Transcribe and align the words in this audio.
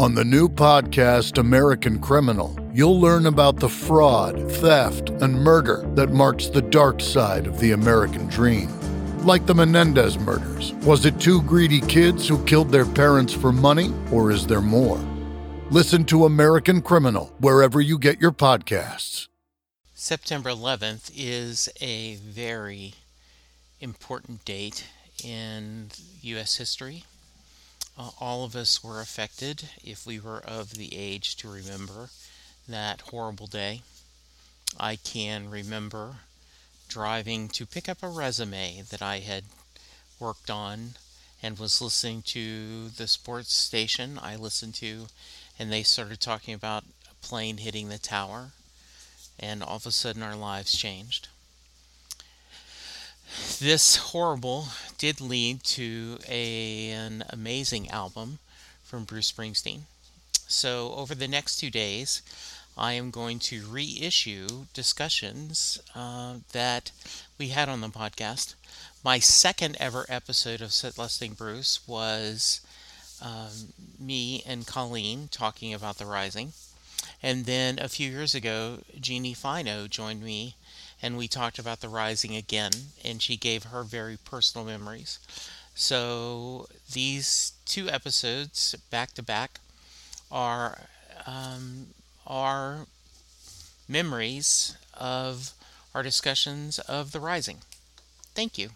On 0.00 0.14
the 0.14 0.24
new 0.24 0.48
podcast, 0.48 1.36
American 1.36 1.98
Criminal, 1.98 2.58
you'll 2.72 2.98
learn 2.98 3.26
about 3.26 3.60
the 3.60 3.68
fraud, 3.68 4.50
theft, 4.52 5.10
and 5.10 5.34
murder 5.34 5.84
that 5.94 6.08
marks 6.08 6.46
the 6.46 6.62
dark 6.62 7.02
side 7.02 7.46
of 7.46 7.60
the 7.60 7.72
American 7.72 8.26
dream. 8.28 8.70
Like 9.26 9.44
the 9.44 9.54
Menendez 9.54 10.18
murders, 10.18 10.72
was 10.86 11.04
it 11.04 11.20
two 11.20 11.42
greedy 11.42 11.82
kids 11.82 12.26
who 12.26 12.42
killed 12.46 12.70
their 12.70 12.86
parents 12.86 13.34
for 13.34 13.52
money, 13.52 13.92
or 14.10 14.30
is 14.30 14.46
there 14.46 14.62
more? 14.62 14.98
Listen 15.70 16.06
to 16.06 16.24
American 16.24 16.80
Criminal 16.80 17.30
wherever 17.38 17.78
you 17.78 17.98
get 17.98 18.22
your 18.22 18.32
podcasts. 18.32 19.28
September 19.92 20.48
11th 20.48 21.12
is 21.14 21.68
a 21.82 22.14
very 22.14 22.94
important 23.80 24.46
date 24.46 24.86
in 25.22 25.90
U.S. 26.22 26.56
history. 26.56 27.04
Uh, 28.00 28.12
all 28.18 28.44
of 28.44 28.56
us 28.56 28.82
were 28.82 28.98
affected 28.98 29.68
if 29.84 30.06
we 30.06 30.18
were 30.18 30.38
of 30.38 30.70
the 30.70 30.96
age 30.96 31.36
to 31.36 31.50
remember 31.50 32.08
that 32.66 33.02
horrible 33.02 33.46
day. 33.46 33.82
I 34.78 34.96
can 34.96 35.50
remember 35.50 36.20
driving 36.88 37.50
to 37.50 37.66
pick 37.66 37.90
up 37.90 38.02
a 38.02 38.08
resume 38.08 38.84
that 38.88 39.02
I 39.02 39.18
had 39.18 39.44
worked 40.18 40.48
on 40.48 40.94
and 41.42 41.58
was 41.58 41.82
listening 41.82 42.22
to 42.22 42.88
the 42.88 43.06
sports 43.06 43.52
station 43.52 44.18
I 44.18 44.34
listened 44.34 44.76
to, 44.76 45.08
and 45.58 45.70
they 45.70 45.82
started 45.82 46.20
talking 46.20 46.54
about 46.54 46.84
a 47.10 47.26
plane 47.26 47.58
hitting 47.58 47.90
the 47.90 47.98
tower, 47.98 48.52
and 49.38 49.62
all 49.62 49.76
of 49.76 49.84
a 49.84 49.92
sudden 49.92 50.22
our 50.22 50.36
lives 50.36 50.72
changed. 50.72 51.28
This 53.60 53.96
horrible 53.96 54.68
did 54.98 55.20
lead 55.20 55.62
to 55.64 56.18
a, 56.28 56.90
an 56.90 57.24
amazing 57.30 57.88
album 57.90 58.38
from 58.82 59.04
Bruce 59.04 59.30
Springsteen. 59.30 59.82
So, 60.48 60.94
over 60.94 61.14
the 61.14 61.28
next 61.28 61.56
two 61.58 61.70
days, 61.70 62.22
I 62.76 62.94
am 62.94 63.10
going 63.10 63.38
to 63.40 63.66
reissue 63.66 64.66
discussions 64.72 65.78
uh, 65.94 66.36
that 66.52 66.90
we 67.38 67.48
had 67.48 67.68
on 67.68 67.80
the 67.80 67.88
podcast. 67.88 68.54
My 69.04 69.18
second 69.18 69.76
ever 69.78 70.06
episode 70.08 70.60
of 70.60 70.72
Set 70.72 70.98
Lusting 70.98 71.34
Bruce 71.34 71.86
was 71.86 72.60
um, 73.22 73.72
me 73.98 74.42
and 74.46 74.66
Colleen 74.66 75.28
talking 75.30 75.72
about 75.72 75.98
the 75.98 76.06
Rising. 76.06 76.52
And 77.22 77.44
then 77.44 77.78
a 77.78 77.88
few 77.88 78.10
years 78.10 78.34
ago, 78.34 78.78
Jeannie 78.98 79.34
Fino 79.34 79.86
joined 79.86 80.22
me 80.22 80.56
and 81.02 81.16
we 81.16 81.28
talked 81.28 81.58
about 81.58 81.80
the 81.80 81.88
rising 81.88 82.36
again, 82.36 82.72
and 83.04 83.22
she 83.22 83.36
gave 83.36 83.64
her 83.64 83.82
very 83.82 84.16
personal 84.16 84.66
memories. 84.66 85.18
So 85.74 86.66
these 86.92 87.52
two 87.64 87.88
episodes, 87.88 88.74
back 88.90 89.12
to 89.14 89.22
back, 89.22 89.60
are 90.30 90.82
um, 91.26 91.88
are 92.26 92.86
memories 93.88 94.76
of 94.94 95.52
our 95.94 96.02
discussions 96.02 96.78
of 96.80 97.12
the 97.12 97.20
rising. 97.20 97.58
Thank 98.34 98.58
you. 98.58 98.70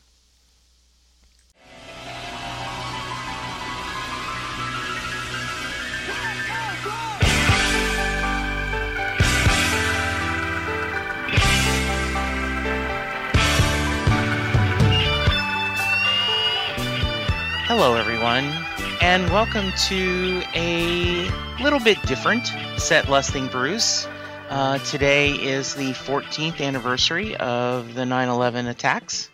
Hello, 17.66 17.94
everyone, 17.94 18.44
and 19.00 19.30
welcome 19.30 19.72
to 19.88 20.42
a 20.54 21.26
little 21.62 21.80
bit 21.80 22.00
different 22.02 22.52
Set 22.76 23.08
Lusting 23.08 23.46
Bruce. 23.46 24.06
Uh, 24.50 24.76
today 24.80 25.30
is 25.30 25.74
the 25.74 25.92
14th 25.92 26.60
anniversary 26.60 27.34
of 27.36 27.94
the 27.94 28.04
9 28.04 28.28
11 28.28 28.66
attacks, 28.66 29.30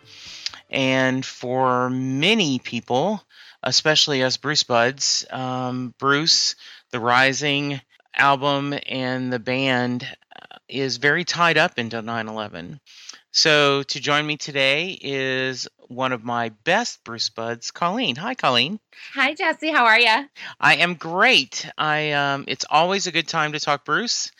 and 0.69 1.25
for 1.25 1.89
many 1.89 2.59
people, 2.59 3.21
especially 3.63 4.23
us 4.23 4.37
Bruce 4.37 4.63
Buds, 4.63 5.25
um, 5.29 5.93
Bruce, 5.97 6.55
the 6.91 7.01
Rising 7.01 7.81
album, 8.15 8.73
and 8.87 9.31
the 9.31 9.39
band 9.39 10.07
uh, 10.33 10.55
is 10.69 10.95
very 10.95 11.25
tied 11.25 11.57
up 11.57 11.77
into 11.77 12.01
9 12.01 12.29
11. 12.29 12.79
So, 13.33 13.83
to 13.83 13.99
join 13.99 14.25
me 14.25 14.37
today 14.37 14.97
is 15.01 15.67
one 15.91 16.13
of 16.13 16.23
my 16.23 16.49
best 16.63 17.03
Bruce 17.03 17.29
buds, 17.29 17.71
Colleen. 17.71 18.15
Hi, 18.15 18.33
Colleen. 18.33 18.79
Hi, 19.13 19.33
Jesse. 19.33 19.71
How 19.71 19.85
are 19.85 19.99
you? 19.99 20.29
I 20.59 20.77
am 20.77 20.95
great. 20.95 21.69
I 21.77 22.11
um, 22.13 22.45
it's 22.47 22.65
always 22.69 23.07
a 23.07 23.11
good 23.11 23.27
time 23.27 23.51
to 23.53 23.59
talk 23.59 23.85
Bruce, 23.85 24.31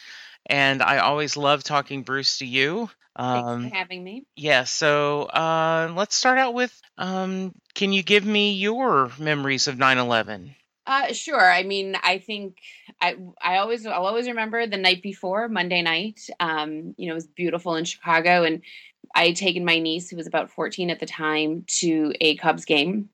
and 0.45 0.81
I 0.81 1.00
always 1.00 1.38
love 1.38 1.63
talking 1.63 2.03
Bruce 2.03 2.39
to 2.39 2.45
you. 2.45 2.89
Um, 3.16 3.63
Thanks 3.63 3.72
for 3.72 3.78
having 3.78 4.03
me. 4.03 4.25
Yeah. 4.35 4.63
So 4.63 5.23
uh, 5.23 5.94
let's 5.95 6.16
start 6.16 6.38
out 6.38 6.53
with. 6.53 6.73
Um, 6.97 7.53
can 7.75 7.91
you 7.91 8.03
give 8.03 8.25
me 8.25 8.53
your 8.53 9.12
memories 9.19 9.68
of 9.68 9.75
9/11? 9.75 10.56
Uh, 10.88 11.13
sure. 11.13 11.39
I 11.39 11.63
mean, 11.63 11.95
I 12.01 12.18
think 12.18 12.57
I 13.00 13.16
I 13.41 13.57
always 13.57 13.85
I'll 13.85 14.06
always 14.06 14.28
remember 14.28 14.66
the 14.68 14.78
night 14.78 15.01
before 15.01 15.47
Monday 15.47 15.81
night. 15.81 16.22
Um, 16.39 16.95
you 16.97 17.07
know, 17.07 17.13
it 17.13 17.16
was 17.16 17.28
beautiful 17.28 17.75
in 17.75 17.85
Chicago, 17.85 18.44
and 18.44 18.62
I 19.16 19.28
had 19.28 19.35
taken 19.35 19.66
my 19.66 19.79
niece, 19.79 20.09
who 20.09 20.17
was 20.17 20.28
about 20.28 20.51
14 20.51 20.89
at 20.89 21.00
the 21.00 21.06
time, 21.06 21.63
to 21.79 22.13
a 22.22 22.35
Cubs 22.38 22.66
game. 22.66 23.09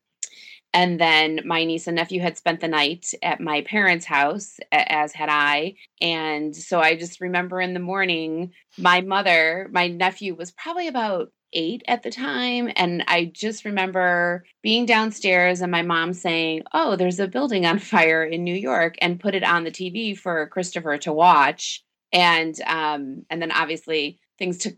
And 0.73 0.99
then 0.99 1.41
my 1.45 1.63
niece 1.63 1.87
and 1.87 1.95
nephew 1.95 2.21
had 2.21 2.37
spent 2.37 2.59
the 2.59 2.67
night 2.67 3.13
at 3.23 3.39
my 3.39 3.61
parents' 3.61 4.05
house, 4.05 4.59
as 4.71 5.13
had 5.13 5.29
I. 5.29 5.75
And 6.01 6.55
so 6.55 6.79
I 6.79 6.95
just 6.95 7.21
remember 7.21 7.61
in 7.61 7.73
the 7.73 7.79
morning, 7.79 8.51
my 8.77 9.01
mother, 9.01 9.69
my 9.71 9.87
nephew 9.87 10.35
was 10.35 10.51
probably 10.51 10.87
about 10.87 11.31
eight 11.53 11.83
at 11.87 12.03
the 12.03 12.11
time. 12.11 12.71
And 12.75 13.03
I 13.07 13.31
just 13.33 13.65
remember 13.65 14.43
being 14.61 14.85
downstairs 14.85 15.61
and 15.61 15.71
my 15.71 15.81
mom 15.81 16.13
saying, 16.13 16.63
Oh, 16.73 16.95
there's 16.95 17.19
a 17.19 17.27
building 17.27 17.65
on 17.65 17.79
fire 17.79 18.23
in 18.23 18.43
New 18.43 18.55
York, 18.55 18.95
and 19.01 19.19
put 19.19 19.35
it 19.35 19.43
on 19.43 19.63
the 19.63 19.71
TV 19.71 20.17
for 20.17 20.47
Christopher 20.47 20.97
to 20.99 21.13
watch. 21.13 21.83
And 22.13 22.59
um, 22.67 23.25
and 23.29 23.41
then 23.41 23.51
obviously 23.51 24.19
things 24.37 24.57
took 24.57 24.75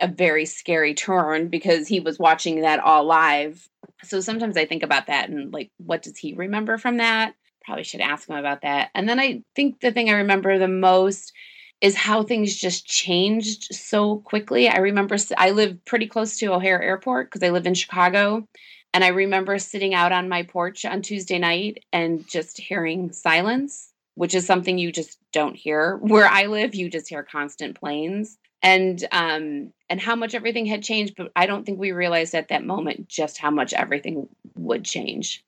a 0.00 0.08
very 0.08 0.44
scary 0.44 0.94
turn 0.94 1.48
because 1.48 1.88
he 1.88 2.00
was 2.00 2.18
watching 2.18 2.62
that 2.62 2.80
all 2.80 3.04
live. 3.04 3.68
So 4.04 4.20
sometimes 4.20 4.56
I 4.56 4.64
think 4.64 4.82
about 4.82 5.06
that 5.06 5.28
and 5.28 5.52
like, 5.52 5.70
what 5.78 6.02
does 6.02 6.16
he 6.16 6.34
remember 6.34 6.78
from 6.78 6.98
that? 6.98 7.34
Probably 7.64 7.84
should 7.84 8.00
ask 8.00 8.28
him 8.28 8.36
about 8.36 8.62
that. 8.62 8.90
And 8.94 9.08
then 9.08 9.20
I 9.20 9.42
think 9.54 9.80
the 9.80 9.92
thing 9.92 10.08
I 10.08 10.14
remember 10.14 10.58
the 10.58 10.68
most 10.68 11.32
is 11.80 11.94
how 11.94 12.22
things 12.22 12.56
just 12.56 12.86
changed 12.86 13.74
so 13.74 14.18
quickly. 14.18 14.68
I 14.68 14.78
remember 14.78 15.16
I 15.36 15.50
live 15.50 15.84
pretty 15.84 16.06
close 16.06 16.38
to 16.38 16.52
O'Hare 16.52 16.82
Airport 16.82 17.28
because 17.30 17.46
I 17.46 17.52
live 17.52 17.66
in 17.66 17.74
Chicago. 17.74 18.46
And 18.94 19.04
I 19.04 19.08
remember 19.08 19.58
sitting 19.58 19.94
out 19.94 20.12
on 20.12 20.28
my 20.28 20.42
porch 20.42 20.84
on 20.84 21.02
Tuesday 21.02 21.38
night 21.38 21.84
and 21.92 22.26
just 22.26 22.58
hearing 22.58 23.12
silence, 23.12 23.92
which 24.14 24.34
is 24.34 24.46
something 24.46 24.78
you 24.78 24.90
just 24.90 25.18
don't 25.32 25.54
hear. 25.54 25.96
Where 26.00 26.26
I 26.26 26.46
live, 26.46 26.74
you 26.74 26.88
just 26.88 27.08
hear 27.08 27.22
constant 27.22 27.78
planes 27.78 28.38
and 28.62 29.06
um 29.12 29.72
and 29.88 30.00
how 30.00 30.16
much 30.16 30.34
everything 30.34 30.66
had 30.66 30.82
changed 30.82 31.14
but 31.16 31.30
i 31.36 31.46
don't 31.46 31.64
think 31.64 31.78
we 31.78 31.92
realized 31.92 32.34
at 32.34 32.48
that 32.48 32.64
moment 32.64 33.08
just 33.08 33.38
how 33.38 33.50
much 33.50 33.72
everything 33.72 34.28
would 34.56 34.84
change. 34.84 35.44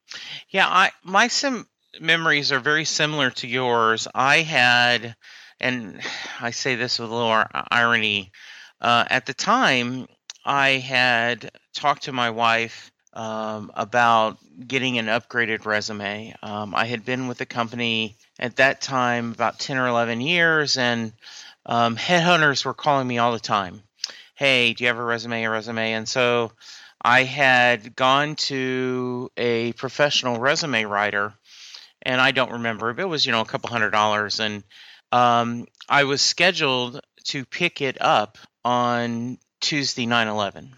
Yeah 0.50 0.66
i 0.68 0.90
my 1.02 1.28
sim 1.28 1.66
memories 2.00 2.52
are 2.52 2.60
very 2.60 2.84
similar 2.84 3.30
to 3.30 3.48
yours. 3.48 4.06
I 4.14 4.42
had 4.42 5.16
and 5.60 6.00
i 6.40 6.50
say 6.50 6.76
this 6.76 6.98
with 6.98 7.10
a 7.10 7.14
little 7.14 7.44
irony 7.70 8.32
uh, 8.80 9.04
at 9.10 9.26
the 9.26 9.34
time 9.34 10.06
i 10.44 10.70
had 10.70 11.50
talked 11.74 12.04
to 12.04 12.12
my 12.12 12.30
wife 12.30 12.90
um, 13.12 13.72
about 13.74 14.38
getting 14.68 14.98
an 14.98 15.06
upgraded 15.06 15.66
resume. 15.66 16.34
Um, 16.42 16.74
i 16.74 16.86
had 16.86 17.04
been 17.04 17.28
with 17.28 17.38
the 17.38 17.46
company 17.46 18.16
at 18.38 18.56
that 18.56 18.80
time 18.80 19.32
about 19.32 19.58
10 19.58 19.76
or 19.76 19.88
11 19.88 20.20
years 20.20 20.78
and 20.78 21.12
um, 21.66 21.96
headhunters 21.96 22.64
were 22.64 22.74
calling 22.74 23.06
me 23.06 23.18
all 23.18 23.32
the 23.32 23.40
time. 23.40 23.82
Hey, 24.34 24.72
do 24.72 24.84
you 24.84 24.88
have 24.88 24.98
a 24.98 25.04
resume? 25.04 25.44
A 25.44 25.50
resume? 25.50 25.92
And 25.92 26.08
so 26.08 26.52
I 27.02 27.24
had 27.24 27.96
gone 27.96 28.36
to 28.36 29.30
a 29.36 29.72
professional 29.72 30.38
resume 30.38 30.84
writer, 30.84 31.34
and 32.02 32.20
I 32.20 32.30
don't 32.30 32.52
remember, 32.52 32.92
but 32.92 33.02
it 33.02 33.08
was 33.08 33.24
you 33.24 33.32
know 33.32 33.40
a 33.40 33.46
couple 33.46 33.70
hundred 33.70 33.90
dollars, 33.90 34.40
and 34.40 34.62
um, 35.12 35.66
I 35.88 36.04
was 36.04 36.22
scheduled 36.22 37.00
to 37.24 37.44
pick 37.44 37.80
it 37.80 38.00
up 38.00 38.38
on 38.64 39.38
Tuesday 39.60 40.06
9/11. 40.06 40.70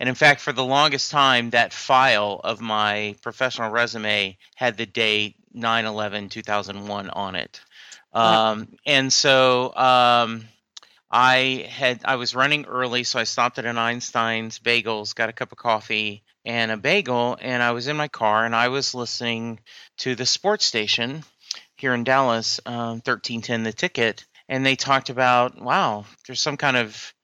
And 0.00 0.08
in 0.08 0.14
fact, 0.14 0.40
for 0.40 0.52
the 0.52 0.64
longest 0.64 1.10
time, 1.10 1.50
that 1.50 1.72
file 1.72 2.40
of 2.44 2.60
my 2.60 3.16
professional 3.22 3.70
resume 3.70 4.38
had 4.54 4.76
the 4.76 4.86
date 4.86 5.34
9 5.52 5.84
11 5.84 6.28
2001 6.28 7.10
on 7.10 7.34
it. 7.34 7.60
Um, 8.18 8.68
and 8.86 9.12
so 9.12 9.74
um, 9.74 10.44
I 11.10 11.66
had 11.70 12.00
I 12.04 12.16
was 12.16 12.34
running 12.34 12.66
early, 12.66 13.04
so 13.04 13.18
I 13.18 13.24
stopped 13.24 13.58
at 13.58 13.64
an 13.66 13.78
Einstein's 13.78 14.58
Bagels, 14.58 15.14
got 15.14 15.28
a 15.28 15.32
cup 15.32 15.52
of 15.52 15.58
coffee 15.58 16.22
and 16.44 16.70
a 16.70 16.76
bagel, 16.76 17.36
and 17.40 17.62
I 17.62 17.72
was 17.72 17.88
in 17.88 17.96
my 17.96 18.08
car 18.08 18.44
and 18.44 18.56
I 18.56 18.68
was 18.68 18.94
listening 18.94 19.60
to 19.98 20.14
the 20.14 20.26
sports 20.26 20.64
station. 20.66 21.24
here 21.76 21.94
in 21.94 22.04
Dallas, 22.04 22.60
um, 22.66 23.00
1310 23.04 23.62
the 23.62 23.72
ticket, 23.72 24.26
and 24.48 24.64
they 24.66 24.76
talked 24.76 25.10
about, 25.10 25.60
wow, 25.60 26.04
there's 26.26 26.40
some 26.40 26.56
kind 26.56 26.76
of, 26.76 27.14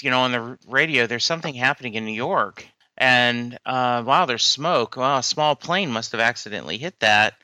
you 0.00 0.10
know, 0.10 0.20
on 0.20 0.32
the 0.32 0.58
radio, 0.66 1.06
there's 1.06 1.24
something 1.24 1.54
happening 1.54 1.94
in 1.94 2.06
New 2.06 2.12
York. 2.12 2.66
And 2.96 3.58
uh, 3.66 4.02
wow, 4.06 4.26
there's 4.26 4.44
smoke. 4.44 4.96
Wow, 4.96 5.18
a 5.18 5.22
small 5.22 5.54
plane 5.56 5.90
must 5.90 6.12
have 6.12 6.20
accidentally 6.20 6.78
hit 6.78 6.98
that. 7.00 7.34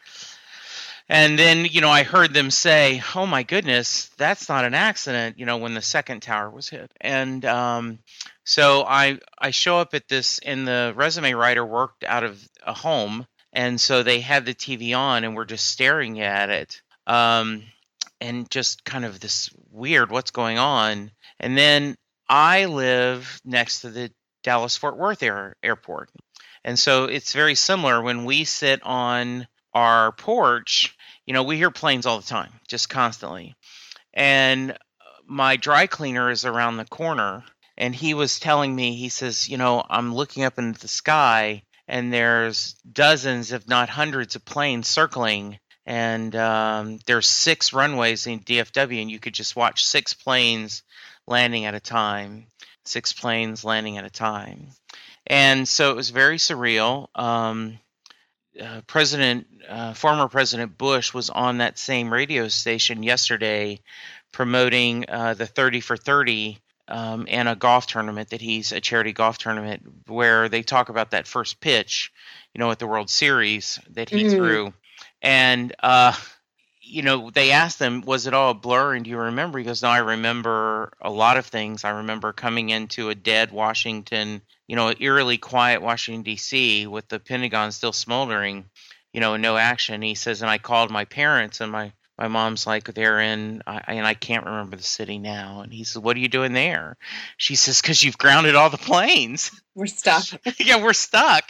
And 1.08 1.38
then, 1.38 1.66
you 1.66 1.82
know, 1.82 1.90
I 1.90 2.02
heard 2.02 2.32
them 2.32 2.50
say, 2.50 3.02
"Oh 3.14 3.26
my 3.26 3.42
goodness, 3.42 4.08
that's 4.16 4.48
not 4.48 4.64
an 4.64 4.72
accident." 4.72 5.38
You 5.38 5.44
know, 5.44 5.58
when 5.58 5.74
the 5.74 5.82
second 5.82 6.22
tower 6.22 6.48
was 6.48 6.68
hit, 6.68 6.90
and 7.00 7.44
um, 7.44 7.98
so 8.44 8.84
I 8.86 9.18
I 9.38 9.50
show 9.50 9.78
up 9.78 9.92
at 9.92 10.08
this, 10.08 10.38
and 10.38 10.66
the 10.66 10.94
resume 10.96 11.34
writer 11.34 11.64
worked 11.64 12.04
out 12.04 12.24
of 12.24 12.42
a 12.66 12.72
home, 12.72 13.26
and 13.52 13.78
so 13.78 14.02
they 14.02 14.20
had 14.20 14.46
the 14.46 14.54
TV 14.54 14.96
on, 14.96 15.24
and 15.24 15.36
we're 15.36 15.44
just 15.44 15.66
staring 15.66 16.20
at 16.20 16.48
it, 16.48 16.80
um, 17.06 17.64
and 18.20 18.50
just 18.50 18.84
kind 18.84 19.04
of 19.04 19.20
this 19.20 19.50
weird, 19.70 20.10
what's 20.10 20.30
going 20.30 20.56
on? 20.56 21.10
And 21.38 21.56
then 21.58 21.96
I 22.30 22.64
live 22.64 23.40
next 23.44 23.82
to 23.82 23.90
the 23.90 24.10
Dallas 24.42 24.78
Fort 24.78 24.96
Worth 24.96 25.22
air, 25.22 25.56
airport, 25.62 26.08
and 26.64 26.78
so 26.78 27.04
it's 27.04 27.34
very 27.34 27.56
similar 27.56 28.00
when 28.00 28.24
we 28.24 28.44
sit 28.44 28.82
on 28.82 29.46
our 29.74 30.12
porch, 30.12 30.96
you 31.26 31.34
know, 31.34 31.42
we 31.42 31.56
hear 31.56 31.70
planes 31.70 32.06
all 32.06 32.18
the 32.18 32.26
time, 32.26 32.52
just 32.68 32.88
constantly. 32.88 33.54
And 34.12 34.76
my 35.26 35.56
dry 35.56 35.86
cleaner 35.86 36.30
is 36.30 36.44
around 36.44 36.76
the 36.76 36.84
corner, 36.84 37.44
and 37.76 37.94
he 37.94 38.14
was 38.14 38.38
telling 38.38 38.74
me, 38.74 38.94
he 38.94 39.08
says, 39.08 39.48
you 39.48 39.58
know, 39.58 39.82
I'm 39.88 40.14
looking 40.14 40.44
up 40.44 40.58
into 40.58 40.80
the 40.80 40.88
sky, 40.88 41.62
and 41.88 42.12
there's 42.12 42.74
dozens, 42.90 43.52
if 43.52 43.68
not 43.68 43.88
hundreds, 43.88 44.36
of 44.36 44.44
planes 44.44 44.88
circling. 44.88 45.58
And 45.86 46.34
um, 46.34 46.98
there's 47.06 47.26
six 47.26 47.72
runways 47.72 48.26
in 48.26 48.40
DFW, 48.40 49.02
and 49.02 49.10
you 49.10 49.18
could 49.18 49.34
just 49.34 49.56
watch 49.56 49.84
six 49.84 50.14
planes 50.14 50.82
landing 51.26 51.66
at 51.66 51.74
a 51.74 51.80
time, 51.80 52.46
six 52.84 53.12
planes 53.12 53.64
landing 53.64 53.98
at 53.98 54.04
a 54.04 54.10
time. 54.10 54.68
And 55.26 55.66
so 55.66 55.90
it 55.90 55.96
was 55.96 56.10
very 56.10 56.36
surreal. 56.36 57.08
Um, 57.14 57.78
uh, 58.60 58.80
President, 58.86 59.46
uh, 59.68 59.94
former 59.94 60.28
President 60.28 60.76
Bush 60.78 61.12
was 61.12 61.30
on 61.30 61.58
that 61.58 61.78
same 61.78 62.12
radio 62.12 62.48
station 62.48 63.02
yesterday 63.02 63.80
promoting 64.32 65.04
uh, 65.08 65.34
the 65.34 65.46
30 65.46 65.80
for 65.80 65.96
30 65.96 66.58
um, 66.88 67.26
and 67.30 67.48
a 67.48 67.56
golf 67.56 67.86
tournament 67.86 68.30
that 68.30 68.40
he's 68.40 68.72
a 68.72 68.80
charity 68.80 69.12
golf 69.12 69.38
tournament 69.38 69.82
where 70.06 70.48
they 70.48 70.62
talk 70.62 70.88
about 70.88 71.12
that 71.12 71.26
first 71.26 71.60
pitch, 71.60 72.12
you 72.52 72.58
know, 72.58 72.70
at 72.70 72.78
the 72.78 72.86
World 72.86 73.08
Series 73.08 73.78
that 73.90 74.10
he 74.10 74.24
mm-hmm. 74.24 74.36
threw. 74.36 74.74
And, 75.22 75.74
uh, 75.82 76.14
you 76.82 77.02
know, 77.02 77.30
they 77.30 77.52
asked 77.52 77.80
him, 77.80 78.02
was 78.02 78.26
it 78.26 78.34
all 78.34 78.50
a 78.50 78.54
blur? 78.54 78.94
And 78.94 79.04
do 79.04 79.10
you 79.10 79.18
remember? 79.18 79.58
He 79.58 79.64
goes, 79.64 79.82
no, 79.82 79.88
I 79.88 79.98
remember 79.98 80.92
a 81.00 81.10
lot 81.10 81.38
of 81.38 81.46
things. 81.46 81.84
I 81.84 81.90
remember 81.90 82.32
coming 82.32 82.68
into 82.68 83.08
a 83.08 83.14
dead 83.14 83.50
Washington 83.50 84.42
you 84.66 84.76
know, 84.76 84.92
eerily 84.98 85.38
quiet 85.38 85.82
Washington 85.82 86.22
D.C. 86.22 86.86
with 86.86 87.08
the 87.08 87.18
Pentagon 87.18 87.72
still 87.72 87.92
smoldering, 87.92 88.64
you 89.12 89.20
know, 89.20 89.36
no 89.36 89.56
action. 89.56 90.02
He 90.02 90.14
says, 90.14 90.42
and 90.42 90.50
I 90.50 90.58
called 90.58 90.90
my 90.90 91.04
parents, 91.04 91.60
and 91.60 91.70
my 91.70 91.92
my 92.18 92.28
mom's 92.28 92.66
like, 92.66 92.92
they're 92.94 93.20
in, 93.20 93.62
I, 93.66 93.82
and 93.88 94.06
I 94.06 94.14
can't 94.14 94.46
remember 94.46 94.76
the 94.76 94.82
city 94.82 95.18
now. 95.18 95.62
And 95.62 95.72
he 95.72 95.82
says, 95.82 96.00
what 96.00 96.16
are 96.16 96.20
you 96.20 96.28
doing 96.28 96.52
there? 96.52 96.96
She 97.36 97.56
says, 97.56 97.80
because 97.82 98.02
you've 98.02 98.18
grounded 98.18 98.54
all 98.54 98.70
the 98.70 98.78
planes. 98.78 99.50
We're 99.74 99.86
stuck. 99.86 100.24
yeah, 100.60 100.80
we're 100.80 100.92
stuck, 100.92 101.42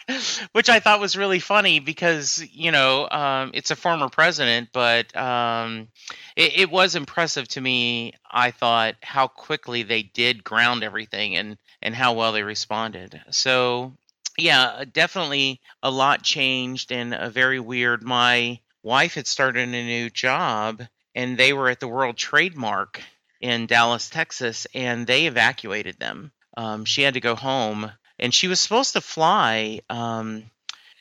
which 0.53 0.71
I 0.71 0.81
thought 0.81 0.99
was 0.99 1.15
really 1.15 1.41
funny 1.41 1.81
because 1.81 2.43
you 2.55 2.73
know 2.73 3.07
um, 3.11 3.51
it's 3.53 3.71
a 3.71 3.77
former 3.77 4.09
president, 4.09 4.71
but 4.73 5.15
um, 5.15 5.89
it, 6.35 6.61
it 6.61 6.71
was 6.71 6.95
impressive 6.95 7.47
to 7.49 7.61
me. 7.61 8.15
I 8.31 8.51
thought 8.51 8.95
how 9.03 9.29
quickly 9.29 9.83
they 9.83 10.05
did 10.05 10.43
ground 10.43 10.83
everything 10.83 11.37
and 11.37 11.59
and 11.83 11.95
how 11.95 12.15
well 12.15 12.33
they 12.33 12.43
responded. 12.43 13.21
So 13.31 13.93
yeah, 14.39 14.85
definitely 14.91 15.61
a 15.83 15.91
lot 15.91 16.23
changed 16.23 16.93
and 16.93 17.13
a 17.13 17.29
very 17.29 17.61
weird. 17.61 18.03
My 18.03 18.59
wife 18.85 19.15
had 19.15 19.27
started 19.27 19.69
a 19.69 19.73
new 19.73 20.11
job 20.11 20.83
and 21.15 21.37
they 21.37 21.53
were 21.53 21.69
at 21.69 21.81
the 21.81 21.89
World 21.89 22.17
Trademark 22.17 23.03
in 23.41 23.67
Dallas, 23.67 24.09
Texas, 24.09 24.67
and 24.75 25.07
they 25.07 25.27
evacuated 25.27 25.99
them. 25.99 26.33
Um, 26.57 26.85
she 26.85 27.03
had 27.03 27.15
to 27.15 27.21
go 27.21 27.35
home, 27.35 27.91
and 28.19 28.33
she 28.33 28.49
was 28.49 28.61
supposed 28.61 28.93
to 28.93 29.01
fly 29.01 29.81
um, 29.91 30.45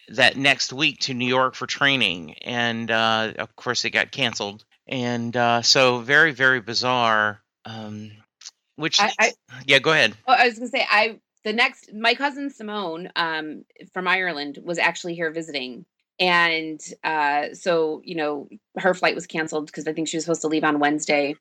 that 0.09 0.35
next 0.35 0.73
week 0.73 0.99
to 1.01 1.13
New 1.13 1.27
York 1.27 1.55
for 1.55 1.67
training, 1.67 2.33
and 2.41 2.89
uh, 2.89 3.33
of 3.37 3.55
course 3.55 3.85
it 3.85 3.91
got 3.91 4.11
canceled. 4.11 4.63
And 4.87 5.35
uh, 5.37 5.61
so, 5.61 5.99
very, 5.99 6.31
very 6.31 6.59
bizarre. 6.59 7.41
Um, 7.65 8.11
which, 8.75 8.99
I, 8.99 9.13
I, 9.19 9.33
yeah, 9.65 9.79
go 9.79 9.91
ahead. 9.91 10.15
Well, 10.27 10.37
I 10.37 10.47
was 10.47 10.57
gonna 10.57 10.69
say, 10.69 10.85
I 10.89 11.19
the 11.43 11.53
next 11.53 11.93
my 11.93 12.15
cousin 12.15 12.49
Simone 12.49 13.09
um, 13.15 13.63
from 13.93 14.07
Ireland 14.07 14.59
was 14.63 14.79
actually 14.79 15.15
here 15.15 15.31
visiting 15.31 15.85
and 16.19 16.79
uh, 17.03 17.53
so 17.53 18.01
you 18.03 18.15
know 18.15 18.47
her 18.77 18.93
flight 18.93 19.15
was 19.15 19.27
canceled 19.27 19.67
because 19.67 19.87
i 19.87 19.93
think 19.93 20.07
she 20.07 20.17
was 20.17 20.25
supposed 20.25 20.41
to 20.41 20.47
leave 20.47 20.63
on 20.63 20.79
wednesday. 20.79 21.35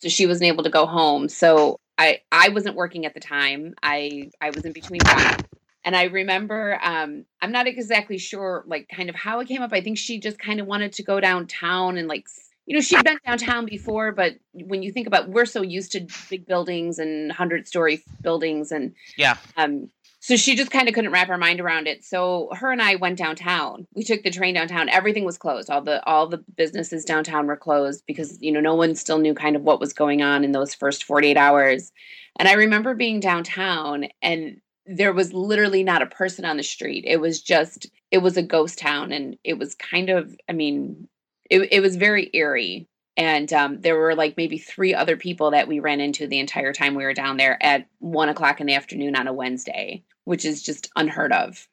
So 0.00 0.08
she 0.08 0.26
wasn't 0.26 0.46
able 0.46 0.62
to 0.62 0.70
go 0.70 0.86
home. 0.86 1.28
So 1.28 1.80
i 1.96 2.20
i 2.30 2.48
wasn't 2.50 2.76
working 2.76 3.06
at 3.06 3.14
the 3.14 3.20
time. 3.20 3.74
I 3.82 4.30
i 4.40 4.50
was 4.50 4.64
in 4.64 4.72
between 4.72 5.00
jobs. 5.00 5.44
And 5.84 5.96
i 5.96 6.04
remember 6.04 6.78
um 6.82 7.24
i'm 7.40 7.52
not 7.52 7.66
exactly 7.66 8.18
sure 8.18 8.64
like 8.66 8.88
kind 8.88 9.08
of 9.08 9.14
how 9.14 9.40
it 9.40 9.48
came 9.48 9.62
up. 9.62 9.72
I 9.72 9.80
think 9.80 9.98
she 9.98 10.20
just 10.20 10.38
kind 10.38 10.60
of 10.60 10.66
wanted 10.66 10.92
to 10.94 11.02
go 11.02 11.20
downtown 11.20 11.96
and 11.96 12.08
like 12.08 12.26
you 12.66 12.74
know 12.74 12.82
she'd 12.82 13.02
been 13.02 13.18
downtown 13.26 13.64
before 13.64 14.12
but 14.12 14.34
when 14.52 14.82
you 14.82 14.92
think 14.92 15.06
about 15.06 15.30
we're 15.30 15.46
so 15.46 15.62
used 15.62 15.92
to 15.92 16.06
big 16.28 16.46
buildings 16.46 16.98
and 16.98 17.28
100 17.28 17.66
story 17.66 18.04
buildings 18.20 18.70
and 18.70 18.94
yeah. 19.16 19.38
um 19.56 19.88
so 20.28 20.36
she 20.36 20.54
just 20.56 20.70
kind 20.70 20.88
of 20.88 20.94
couldn't 20.94 21.10
wrap 21.10 21.28
her 21.28 21.38
mind 21.38 21.58
around 21.58 21.86
it. 21.86 22.04
So 22.04 22.50
her 22.52 22.70
and 22.70 22.82
i 22.82 22.96
went 22.96 23.16
downtown. 23.16 23.86
We 23.94 24.04
took 24.04 24.22
the 24.22 24.30
train 24.30 24.52
downtown. 24.52 24.90
Everything 24.90 25.24
was 25.24 25.38
closed. 25.38 25.70
All 25.70 25.80
the 25.80 26.04
all 26.04 26.26
the 26.26 26.44
businesses 26.54 27.06
downtown 27.06 27.46
were 27.46 27.56
closed 27.56 28.04
because 28.06 28.36
you 28.42 28.52
know 28.52 28.60
no 28.60 28.74
one 28.74 28.94
still 28.94 29.16
knew 29.16 29.32
kind 29.32 29.56
of 29.56 29.62
what 29.62 29.80
was 29.80 29.94
going 29.94 30.20
on 30.20 30.44
in 30.44 30.52
those 30.52 30.74
first 30.74 31.04
48 31.04 31.38
hours. 31.38 31.92
And 32.38 32.46
i 32.46 32.52
remember 32.52 32.94
being 32.94 33.20
downtown 33.20 34.08
and 34.20 34.60
there 34.84 35.14
was 35.14 35.32
literally 35.32 35.82
not 35.82 36.02
a 36.02 36.06
person 36.06 36.44
on 36.44 36.58
the 36.58 36.62
street. 36.62 37.04
It 37.06 37.22
was 37.22 37.40
just 37.40 37.86
it 38.10 38.18
was 38.18 38.36
a 38.36 38.42
ghost 38.42 38.78
town 38.78 39.12
and 39.12 39.38
it 39.44 39.58
was 39.58 39.74
kind 39.76 40.10
of 40.10 40.36
i 40.46 40.52
mean 40.52 41.08
it, 41.48 41.72
it 41.72 41.80
was 41.80 41.96
very 41.96 42.28
eerie 42.34 42.86
and 43.18 43.52
um, 43.52 43.80
there 43.80 43.96
were 43.96 44.14
like 44.14 44.36
maybe 44.36 44.58
three 44.58 44.94
other 44.94 45.16
people 45.16 45.50
that 45.50 45.66
we 45.66 45.80
ran 45.80 46.00
into 46.00 46.28
the 46.28 46.38
entire 46.38 46.72
time 46.72 46.94
we 46.94 47.02
were 47.02 47.12
down 47.12 47.36
there 47.36 47.60
at 47.60 47.88
one 47.98 48.28
o'clock 48.28 48.60
in 48.60 48.68
the 48.68 48.74
afternoon 48.74 49.16
on 49.16 49.26
a 49.26 49.32
Wednesday, 49.32 50.04
which 50.24 50.44
is 50.44 50.62
just 50.62 50.88
unheard 50.94 51.32
of. 51.32 51.66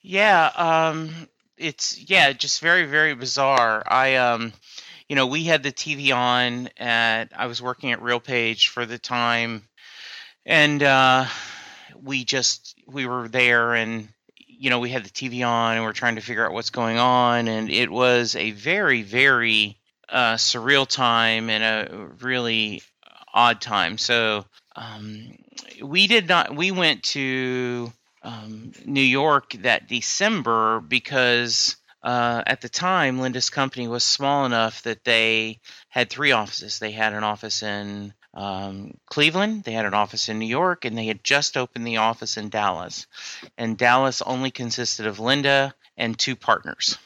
Yeah, 0.00 0.46
um, 0.54 1.10
it's 1.56 1.98
yeah, 2.08 2.32
just 2.32 2.60
very 2.60 2.84
very 2.84 3.16
bizarre. 3.16 3.82
I 3.88 4.14
um, 4.16 4.52
you 5.08 5.16
know, 5.16 5.26
we 5.26 5.42
had 5.42 5.64
the 5.64 5.72
TV 5.72 6.14
on 6.14 6.68
at 6.76 7.32
I 7.36 7.46
was 7.46 7.60
working 7.60 7.90
at 7.90 8.00
RealPage 8.00 8.68
for 8.68 8.86
the 8.86 8.98
time, 8.98 9.64
and 10.46 10.80
uh, 10.80 11.26
we 12.00 12.24
just 12.24 12.76
we 12.86 13.04
were 13.04 13.26
there 13.26 13.74
and 13.74 14.08
you 14.36 14.70
know 14.70 14.78
we 14.78 14.90
had 14.90 15.04
the 15.04 15.10
TV 15.10 15.44
on 15.44 15.74
and 15.74 15.84
we're 15.84 15.92
trying 15.92 16.14
to 16.14 16.20
figure 16.20 16.46
out 16.46 16.52
what's 16.52 16.70
going 16.70 16.98
on, 16.98 17.48
and 17.48 17.68
it 17.68 17.90
was 17.90 18.36
a 18.36 18.52
very 18.52 19.02
very 19.02 19.77
a 20.08 20.34
surreal 20.34 20.86
time 20.86 21.50
and 21.50 21.64
a 21.64 22.06
really 22.20 22.82
odd 23.32 23.60
time. 23.60 23.98
So 23.98 24.44
um, 24.76 25.38
we 25.82 26.06
did 26.06 26.28
not. 26.28 26.54
We 26.54 26.70
went 26.70 27.02
to 27.04 27.92
um, 28.22 28.72
New 28.84 29.00
York 29.00 29.52
that 29.60 29.88
December 29.88 30.80
because 30.80 31.76
uh, 32.02 32.42
at 32.46 32.60
the 32.60 32.68
time 32.68 33.20
Linda's 33.20 33.50
company 33.50 33.88
was 33.88 34.04
small 34.04 34.46
enough 34.46 34.82
that 34.82 35.04
they 35.04 35.60
had 35.88 36.10
three 36.10 36.32
offices. 36.32 36.78
They 36.78 36.92
had 36.92 37.12
an 37.12 37.24
office 37.24 37.62
in 37.62 38.14
um, 38.34 38.94
Cleveland, 39.06 39.64
they 39.64 39.72
had 39.72 39.86
an 39.86 39.94
office 39.94 40.28
in 40.28 40.38
New 40.38 40.46
York, 40.46 40.84
and 40.84 40.96
they 40.96 41.06
had 41.06 41.24
just 41.24 41.56
opened 41.56 41.86
the 41.86 41.96
office 41.96 42.36
in 42.36 42.50
Dallas. 42.50 43.06
And 43.56 43.76
Dallas 43.76 44.22
only 44.22 44.50
consisted 44.50 45.06
of 45.06 45.18
Linda 45.18 45.74
and 45.96 46.16
two 46.16 46.36
partners 46.36 46.98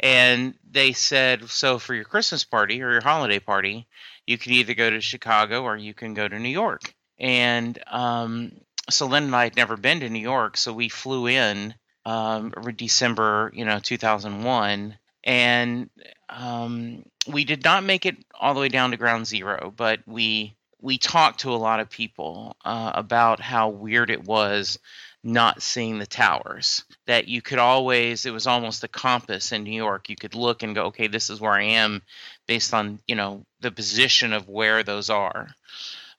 and 0.00 0.54
they 0.68 0.92
said, 0.92 1.48
so 1.50 1.78
for 1.78 1.94
your 1.94 2.04
Christmas 2.04 2.44
party 2.44 2.82
or 2.82 2.92
your 2.92 3.02
holiday 3.02 3.38
party, 3.38 3.86
you 4.26 4.38
can 4.38 4.52
either 4.52 4.74
go 4.74 4.90
to 4.90 5.00
Chicago 5.00 5.62
or 5.62 5.76
you 5.76 5.94
can 5.94 6.14
go 6.14 6.26
to 6.26 6.38
New 6.38 6.48
York. 6.48 6.94
And 7.18 7.78
um, 7.86 8.52
so 8.88 9.06
Lynn 9.06 9.24
and 9.24 9.36
I 9.36 9.44
had 9.44 9.56
never 9.56 9.76
been 9.76 10.00
to 10.00 10.08
New 10.08 10.20
York, 10.20 10.56
so 10.56 10.72
we 10.72 10.88
flew 10.88 11.26
in 11.26 11.74
um, 12.06 12.52
December, 12.76 13.52
you 13.54 13.64
know, 13.64 13.78
2001, 13.78 14.96
and 15.24 15.90
um, 16.30 17.04
we 17.26 17.44
did 17.44 17.62
not 17.62 17.84
make 17.84 18.06
it 18.06 18.16
all 18.38 18.54
the 18.54 18.60
way 18.60 18.68
down 18.68 18.92
to 18.92 18.96
ground 18.96 19.26
zero, 19.26 19.72
but 19.76 20.00
we 20.06 20.54
we 20.80 20.96
talked 20.96 21.40
to 21.40 21.52
a 21.52 21.56
lot 21.56 21.80
of 21.80 21.90
people 21.90 22.56
uh, 22.64 22.92
about 22.94 23.38
how 23.38 23.68
weird 23.68 24.10
it 24.10 24.24
was 24.24 24.78
not 25.22 25.62
seeing 25.62 25.98
the 25.98 26.06
towers. 26.06 26.84
That 27.06 27.28
you 27.28 27.42
could 27.42 27.58
always, 27.58 28.26
it 28.26 28.32
was 28.32 28.46
almost 28.46 28.84
a 28.84 28.88
compass 28.88 29.52
in 29.52 29.64
New 29.64 29.76
York. 29.76 30.08
You 30.08 30.16
could 30.16 30.34
look 30.34 30.62
and 30.62 30.74
go, 30.74 30.86
okay, 30.86 31.08
this 31.08 31.30
is 31.30 31.40
where 31.40 31.52
I 31.52 31.62
am 31.62 32.02
based 32.46 32.72
on, 32.74 33.00
you 33.06 33.14
know, 33.14 33.44
the 33.60 33.70
position 33.70 34.32
of 34.32 34.48
where 34.48 34.82
those 34.82 35.10
are. 35.10 35.48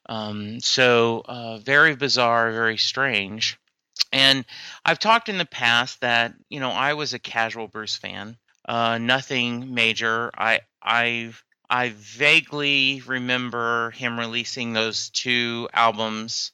Um, 0.06 0.60
so, 0.60 1.22
uh, 1.24 1.58
very 1.58 1.94
bizarre, 1.96 2.52
very 2.52 2.78
strange. 2.78 3.58
And 4.12 4.44
I've 4.84 4.98
talked 4.98 5.28
in 5.28 5.38
the 5.38 5.44
past 5.44 6.00
that, 6.00 6.34
you 6.48 6.60
know, 6.60 6.70
I 6.70 6.94
was 6.94 7.14
a 7.14 7.18
casual 7.18 7.68
Bruce 7.68 7.96
fan. 7.96 8.36
Uh, 8.68 8.98
nothing 8.98 9.74
major. 9.74 10.30
I 10.36 10.60
I 10.82 11.32
I 11.68 11.92
vaguely 11.96 13.02
remember 13.06 13.90
him 13.92 14.18
releasing 14.20 14.72
those 14.72 15.10
two 15.10 15.68
albums, 15.72 16.52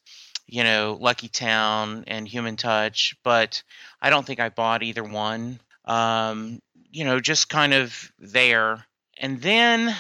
you 0.49 0.65
know, 0.65 0.97
Lucky 0.99 1.29
Town 1.29 2.05
and 2.07 2.27
Human 2.27 2.57
Touch, 2.57 3.15
but 3.23 3.63
I 4.01 4.09
don't 4.11 4.27
think 4.27 4.41
I 4.41 4.49
bought 4.49 4.83
either 4.83 5.05
one. 5.05 5.61
Um, 5.85 6.61
you 6.91 7.05
know, 7.05 7.21
just 7.21 7.51
kind 7.51 7.75
of 7.75 8.11
there. 8.19 8.85
And 9.19 9.43
then 9.43 9.95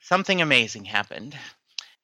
something 0.00 0.40
amazing 0.40 0.86
happened. 0.86 1.36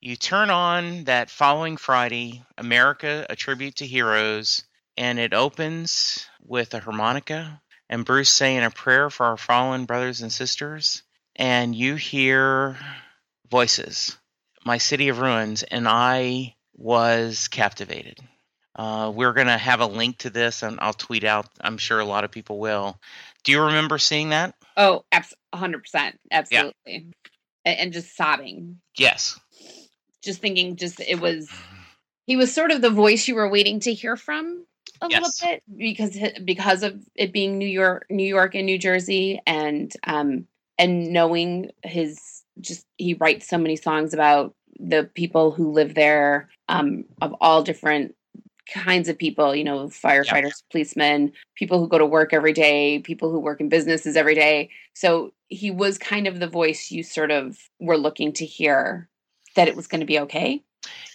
You 0.00 0.14
turn 0.14 0.50
on 0.50 1.04
that 1.04 1.30
following 1.30 1.78
Friday, 1.78 2.44
America, 2.58 3.26
a 3.30 3.34
tribute 3.36 3.76
to 3.76 3.86
heroes, 3.86 4.64
and 4.96 5.18
it 5.18 5.32
opens 5.32 6.26
with 6.44 6.74
a 6.74 6.80
harmonica 6.80 7.62
and 7.88 8.04
Bruce 8.04 8.30
saying 8.30 8.62
a 8.62 8.70
prayer 8.70 9.08
for 9.08 9.26
our 9.26 9.36
fallen 9.36 9.86
brothers 9.86 10.20
and 10.20 10.32
sisters, 10.32 11.02
and 11.34 11.74
you 11.74 11.94
hear 11.94 12.76
voices, 13.50 14.16
My 14.64 14.78
City 14.78 15.08
of 15.08 15.18
Ruins, 15.18 15.62
and 15.62 15.88
I 15.88 16.55
was 16.76 17.49
captivated. 17.49 18.18
Uh, 18.75 19.11
we're 19.14 19.33
going 19.33 19.47
to 19.47 19.56
have 19.56 19.80
a 19.80 19.87
link 19.87 20.18
to 20.18 20.30
this, 20.30 20.62
and 20.62 20.78
I'll 20.80 20.92
tweet 20.92 21.25
out. 21.25 21.49
I'm 21.61 21.78
sure 21.78 21.99
a 21.99 22.04
lot 22.04 22.25
of 22.25 22.30
people 22.30 22.59
will. 22.59 23.00
Do 23.42 23.52
you 23.52 23.62
remember 23.62 23.99
seeing 23.99 24.30
that? 24.30 24.54
Oh, 24.76 25.04
abs- 25.11 25.35
100%. 25.54 26.12
Absolutely. 26.30 26.75
Yeah. 26.85 27.00
And, 27.64 27.78
and 27.80 27.92
just 27.92 28.16
sobbing. 28.16 28.80
Yes. 28.97 29.40
Just 30.23 30.40
thinking, 30.40 30.76
just 30.76 31.00
it 31.00 31.21
was, 31.21 31.50
he 32.26 32.37
was 32.37 32.52
sort 32.52 32.71
of 32.71 32.83
the 32.83 32.90
voice 32.90 33.26
you 33.26 33.35
were 33.35 33.49
waiting 33.49 33.80
to 33.80 33.95
hear 33.95 34.16
from 34.16 34.66
a 35.00 35.09
yes. 35.11 35.23
little 35.23 35.52
bit 35.52 35.62
because 35.76 36.18
because 36.45 36.83
of 36.83 37.02
it 37.14 37.33
being 37.33 37.59
New 37.59 37.68
York, 37.68 38.06
New 38.11 38.26
York 38.26 38.54
and 38.54 38.66
New 38.66 38.78
Jersey, 38.78 39.40
and 39.47 39.92
um, 40.04 40.47
and 40.78 41.12
knowing 41.12 41.71
his 41.83 42.18
just 42.61 42.87
he 42.97 43.14
writes 43.14 43.49
so 43.49 43.59
many 43.59 43.76
songs 43.76 44.14
about 44.14 44.54
the 44.78 45.04
people 45.14 45.50
who 45.50 45.73
live 45.73 45.95
there 45.95 46.49
um, 46.68 47.04
of 47.21 47.35
all 47.40 47.62
different 47.62 48.14
kinds 48.68 49.09
of 49.09 49.16
people 49.16 49.54
you 49.54 49.62
know 49.62 49.87
firefighters 49.87 50.64
policemen 50.73 51.33
people 51.54 51.78
who 51.78 51.87
go 51.87 51.99
to 51.99 52.04
work 52.04 52.33
every 52.33 52.52
day 52.52 52.99
people 52.99 53.30
who 53.30 53.38
work 53.38 53.61
in 53.61 53.68
businesses 53.68 54.16
every 54.16 54.35
day. 54.35 54.71
So 54.95 55.33
he 55.49 55.71
was 55.71 55.99
kind 55.99 56.26
of 56.26 56.40
the 56.40 56.49
voice 56.49 56.90
you 56.90 57.04
sort 57.04 57.30
of 57.30 57.56
were 57.78 57.97
looking 57.97 58.33
to 58.35 58.45
hear 58.45 59.09
that 59.54 59.68
it 59.68 59.76
was 59.76 59.87
going 59.87 60.00
to 60.00 60.06
be 60.06 60.18
okay? 60.21 60.64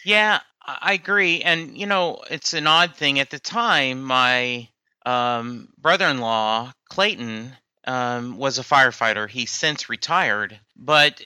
Yeah 0.05 0.39
I 0.63 0.93
agree, 0.93 1.41
and 1.41 1.77
you 1.77 1.85
know, 1.85 2.21
it's 2.29 2.53
an 2.53 2.67
odd 2.67 2.95
thing. 2.95 3.19
At 3.19 3.29
the 3.29 3.39
time, 3.39 4.03
my 4.03 4.69
um, 5.05 5.69
brother-in-law 5.77 6.73
Clayton 6.89 7.55
um, 7.85 8.37
was 8.37 8.59
a 8.59 8.63
firefighter. 8.63 9.27
He's 9.27 9.51
since 9.51 9.89
retired, 9.89 10.59
but 10.75 11.23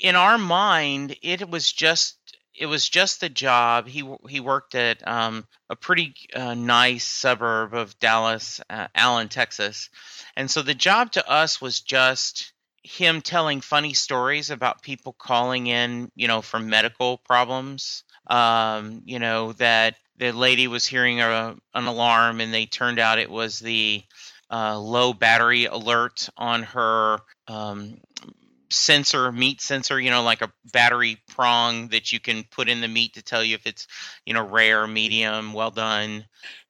in 0.00 0.16
our 0.16 0.38
mind, 0.38 1.16
it 1.22 1.48
was 1.48 1.72
just 1.72 2.18
it 2.58 2.66
was 2.66 2.88
just 2.88 3.20
the 3.20 3.28
job. 3.28 3.86
He 3.86 4.08
he 4.28 4.40
worked 4.40 4.74
at 4.74 5.06
um, 5.06 5.46
a 5.68 5.76
pretty 5.76 6.14
uh, 6.34 6.54
nice 6.54 7.04
suburb 7.04 7.74
of 7.74 7.98
Dallas, 7.98 8.60
uh, 8.70 8.88
Allen, 8.94 9.28
Texas, 9.28 9.90
and 10.36 10.50
so 10.50 10.62
the 10.62 10.74
job 10.74 11.12
to 11.12 11.28
us 11.28 11.60
was 11.60 11.80
just 11.80 12.52
him 12.82 13.20
telling 13.20 13.60
funny 13.60 13.94
stories 13.94 14.50
about 14.50 14.82
people 14.82 15.12
calling 15.12 15.66
in, 15.66 16.10
you 16.14 16.28
know, 16.28 16.40
for 16.40 16.60
medical 16.60 17.18
problems 17.18 18.04
um, 18.26 19.02
you 19.04 19.18
know, 19.18 19.52
that 19.54 19.96
the 20.16 20.32
lady 20.32 20.68
was 20.68 20.86
hearing 20.86 21.20
a, 21.20 21.56
an 21.74 21.86
alarm 21.86 22.40
and 22.40 22.52
they 22.52 22.66
turned 22.66 22.98
out 22.98 23.18
it 23.18 23.30
was 23.30 23.58
the 23.58 24.02
uh, 24.50 24.78
low 24.78 25.12
battery 25.12 25.66
alert 25.66 26.28
on 26.36 26.62
her 26.62 27.18
um, 27.48 27.98
sensor, 28.70 29.30
meat 29.32 29.60
sensor, 29.60 30.00
you 30.00 30.10
know, 30.10 30.22
like 30.22 30.42
a 30.42 30.52
battery 30.72 31.18
prong 31.28 31.88
that 31.88 32.12
you 32.12 32.20
can 32.20 32.44
put 32.44 32.68
in 32.68 32.80
the 32.80 32.88
meat 32.88 33.14
to 33.14 33.22
tell 33.22 33.42
you 33.42 33.54
if 33.54 33.66
it's, 33.66 33.86
you 34.24 34.34
know, 34.34 34.46
rare, 34.46 34.86
medium, 34.86 35.52
well 35.52 35.70
done. 35.70 36.24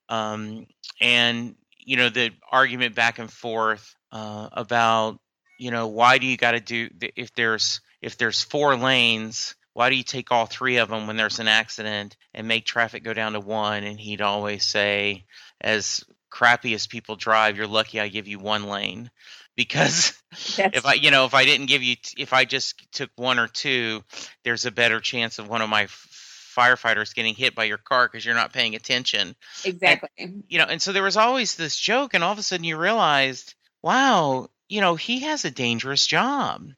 Um, 0.09 0.67
and, 1.01 1.55
you 1.77 1.97
know, 1.97 2.09
the 2.09 2.31
argument 2.51 2.95
back 2.95 3.19
and 3.19 3.31
forth 3.31 3.95
uh, 4.11 4.49
about, 4.51 5.19
you 5.57 5.71
know, 5.71 5.87
why 5.87 6.17
do 6.17 6.27
you 6.27 6.37
got 6.37 6.51
to 6.51 6.59
do, 6.59 6.89
if 7.15 7.33
there's, 7.35 7.81
if 8.01 8.17
there's 8.17 8.43
four 8.43 8.75
lanes, 8.75 9.55
why 9.73 9.89
do 9.89 9.95
you 9.95 10.03
take 10.03 10.31
all 10.31 10.45
three 10.45 10.77
of 10.77 10.89
them 10.89 11.07
when 11.07 11.17
there's 11.17 11.39
an 11.39 11.47
accident 11.47 12.15
and 12.33 12.47
make 12.47 12.65
traffic 12.65 13.03
go 13.03 13.13
down 13.13 13.33
to 13.33 13.39
one? 13.39 13.83
And 13.83 13.99
he'd 13.99 14.21
always 14.21 14.65
say, 14.65 15.25
as 15.61 16.03
crappy 16.29 16.73
as 16.73 16.87
people 16.87 17.15
drive, 17.15 17.57
you're 17.57 17.67
lucky 17.67 17.99
I 17.99 18.07
give 18.07 18.27
you 18.27 18.39
one 18.39 18.67
lane 18.67 19.09
because 19.57 20.13
if 20.57 20.85
I, 20.85 20.93
you 20.93 21.11
know, 21.11 21.25
if 21.25 21.33
I 21.33 21.43
didn't 21.43 21.65
give 21.65 21.83
you, 21.83 21.97
if 22.17 22.31
I 22.31 22.45
just 22.45 22.89
took 22.93 23.09
one 23.17 23.39
or 23.39 23.47
two, 23.47 24.03
there's 24.45 24.65
a 24.65 24.71
better 24.71 25.01
chance 25.01 25.39
of 25.39 25.49
one 25.49 25.61
of 25.61 25.69
my 25.69 25.87
firefighters 25.87 27.13
getting 27.13 27.35
hit 27.35 27.53
by 27.53 27.65
your 27.65 27.77
car 27.77 28.07
because 28.07 28.25
you're 28.25 28.35
not 28.35 28.53
paying 28.53 28.75
attention. 28.75 29.35
Exactly. 29.65 30.09
And, 30.17 30.43
you 30.47 30.59
know, 30.59 30.65
and 30.65 30.81
so 30.81 30.93
there 30.93 31.03
was 31.03 31.17
always 31.17 31.55
this 31.55 31.75
joke, 31.75 32.13
and 32.13 32.23
all 32.23 32.31
of 32.31 32.39
a 32.39 32.43
sudden 32.43 32.63
you 32.63 32.77
realized, 32.77 33.55
wow, 33.83 34.47
you 34.69 34.79
know, 34.79 34.95
he 34.95 35.21
has 35.21 35.43
a 35.43 35.51
dangerous 35.51 36.07
job. 36.07 36.69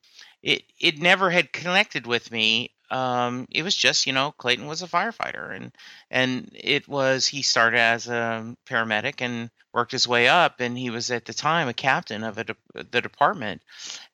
It 0.41 0.63
it 0.79 0.99
never 0.99 1.29
had 1.29 1.51
connected 1.51 2.07
with 2.07 2.31
me 2.31 2.71
um, 2.91 3.47
it 3.51 3.63
was 3.63 3.75
just 3.75 4.07
you 4.07 4.13
know 4.13 4.33
Clayton 4.37 4.67
was 4.67 4.81
a 4.81 4.87
firefighter 4.87 5.55
and 5.55 5.71
and 6.09 6.49
it 6.53 6.87
was 6.87 7.27
he 7.27 7.41
started 7.41 7.79
as 7.79 8.07
a 8.07 8.55
paramedic 8.65 9.21
and 9.21 9.49
worked 9.73 9.91
his 9.91 10.07
way 10.07 10.27
up 10.27 10.59
and 10.59 10.77
he 10.77 10.89
was 10.89 11.11
at 11.11 11.25
the 11.25 11.33
time 11.33 11.67
a 11.67 11.73
captain 11.73 12.23
of 12.23 12.37
a 12.37 12.43
de- 12.43 12.55
the 12.73 13.01
department. 13.01 13.61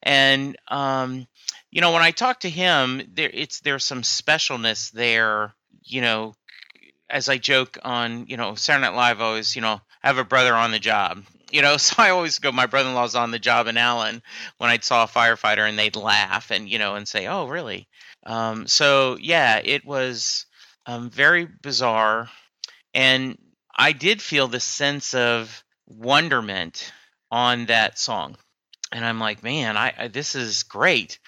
And 0.03 0.57
um, 0.67 1.27
you 1.71 1.81
know 1.81 1.91
when 1.91 2.01
I 2.01 2.11
talked 2.11 2.41
to 2.41 2.49
him 2.49 3.01
there 3.13 3.31
it's 3.33 3.61
there's 3.61 3.85
some 3.85 4.01
specialness 4.01 4.91
there 4.91 5.53
you 5.83 6.01
know 6.01 6.33
as 7.09 7.29
I 7.29 7.37
joke 7.37 7.77
on 7.83 8.25
you 8.27 8.37
know 8.37 8.55
Saturday 8.55 8.87
Night 8.87 8.95
Live 8.95 9.21
always 9.21 9.55
you 9.55 9.61
know 9.61 9.81
I 10.03 10.07
have 10.07 10.17
a 10.17 10.23
brother 10.23 10.53
on 10.53 10.71
the 10.71 10.79
job 10.79 11.23
you 11.51 11.61
know 11.61 11.77
so 11.77 11.95
i 11.99 12.09
always 12.09 12.39
go 12.39 12.51
my 12.51 12.65
brother-in-law's 12.65 13.15
on 13.15 13.31
the 13.31 13.39
job 13.39 13.67
in 13.67 13.77
allen 13.77 14.21
when 14.57 14.69
i 14.69 14.77
saw 14.79 15.03
a 15.03 15.07
firefighter 15.07 15.67
and 15.67 15.77
they'd 15.77 15.95
laugh 15.95 16.51
and 16.51 16.69
you 16.69 16.79
know 16.79 16.95
and 16.95 17.07
say 17.07 17.27
oh 17.27 17.47
really 17.47 17.87
um, 18.25 18.67
so 18.67 19.17
yeah, 19.19 19.61
it 19.63 19.85
was 19.85 20.45
um, 20.85 21.09
very 21.09 21.45
bizarre, 21.45 22.29
and 22.93 23.37
I 23.75 23.91
did 23.91 24.21
feel 24.21 24.47
the 24.47 24.59
sense 24.59 25.13
of 25.13 25.63
wonderment 25.87 26.91
on 27.31 27.65
that 27.65 27.99
song, 27.99 28.37
and 28.91 29.05
I'm 29.05 29.19
like, 29.19 29.43
man, 29.43 29.77
I, 29.77 29.93
I 29.97 30.07
this 30.07 30.35
is 30.35 30.63
great. 30.63 31.19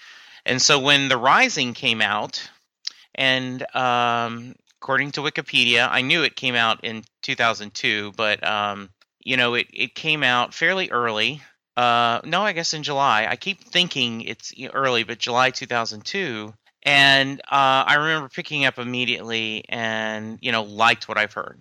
And 0.45 0.61
so 0.61 0.79
when 0.79 1.09
the 1.09 1.17
Rising 1.17 1.73
came 1.73 2.01
out, 2.01 2.49
and 3.13 3.63
um, 3.75 4.55
according 4.81 5.11
to 5.11 5.21
Wikipedia, 5.21 5.87
I 5.91 6.01
knew 6.01 6.23
it 6.23 6.35
came 6.35 6.55
out 6.55 6.83
in 6.83 7.03
2002, 7.21 8.13
but 8.15 8.45
um, 8.47 8.89
you 9.23 9.37
know, 9.37 9.53
it 9.55 9.67
it 9.73 9.93
came 9.93 10.23
out 10.23 10.53
fairly 10.53 10.89
early. 10.89 11.41
Uh, 11.75 12.21
no, 12.23 12.41
I 12.41 12.53
guess 12.53 12.73
in 12.73 12.81
July. 12.81 13.27
I 13.29 13.35
keep 13.35 13.63
thinking 13.63 14.21
it's 14.21 14.51
early, 14.73 15.03
but 15.03 15.19
July 15.19 15.51
2002 15.51 16.53
and 16.87 17.41
uh, 17.41 17.83
I 17.85 17.95
remember 17.95 18.29
picking 18.29 18.63
up 18.63 18.79
immediately 18.79 19.65
and 19.67 20.39
you 20.41 20.53
know 20.53 20.63
liked 20.63 21.09
what 21.09 21.17
I've 21.17 21.33
heard. 21.33 21.59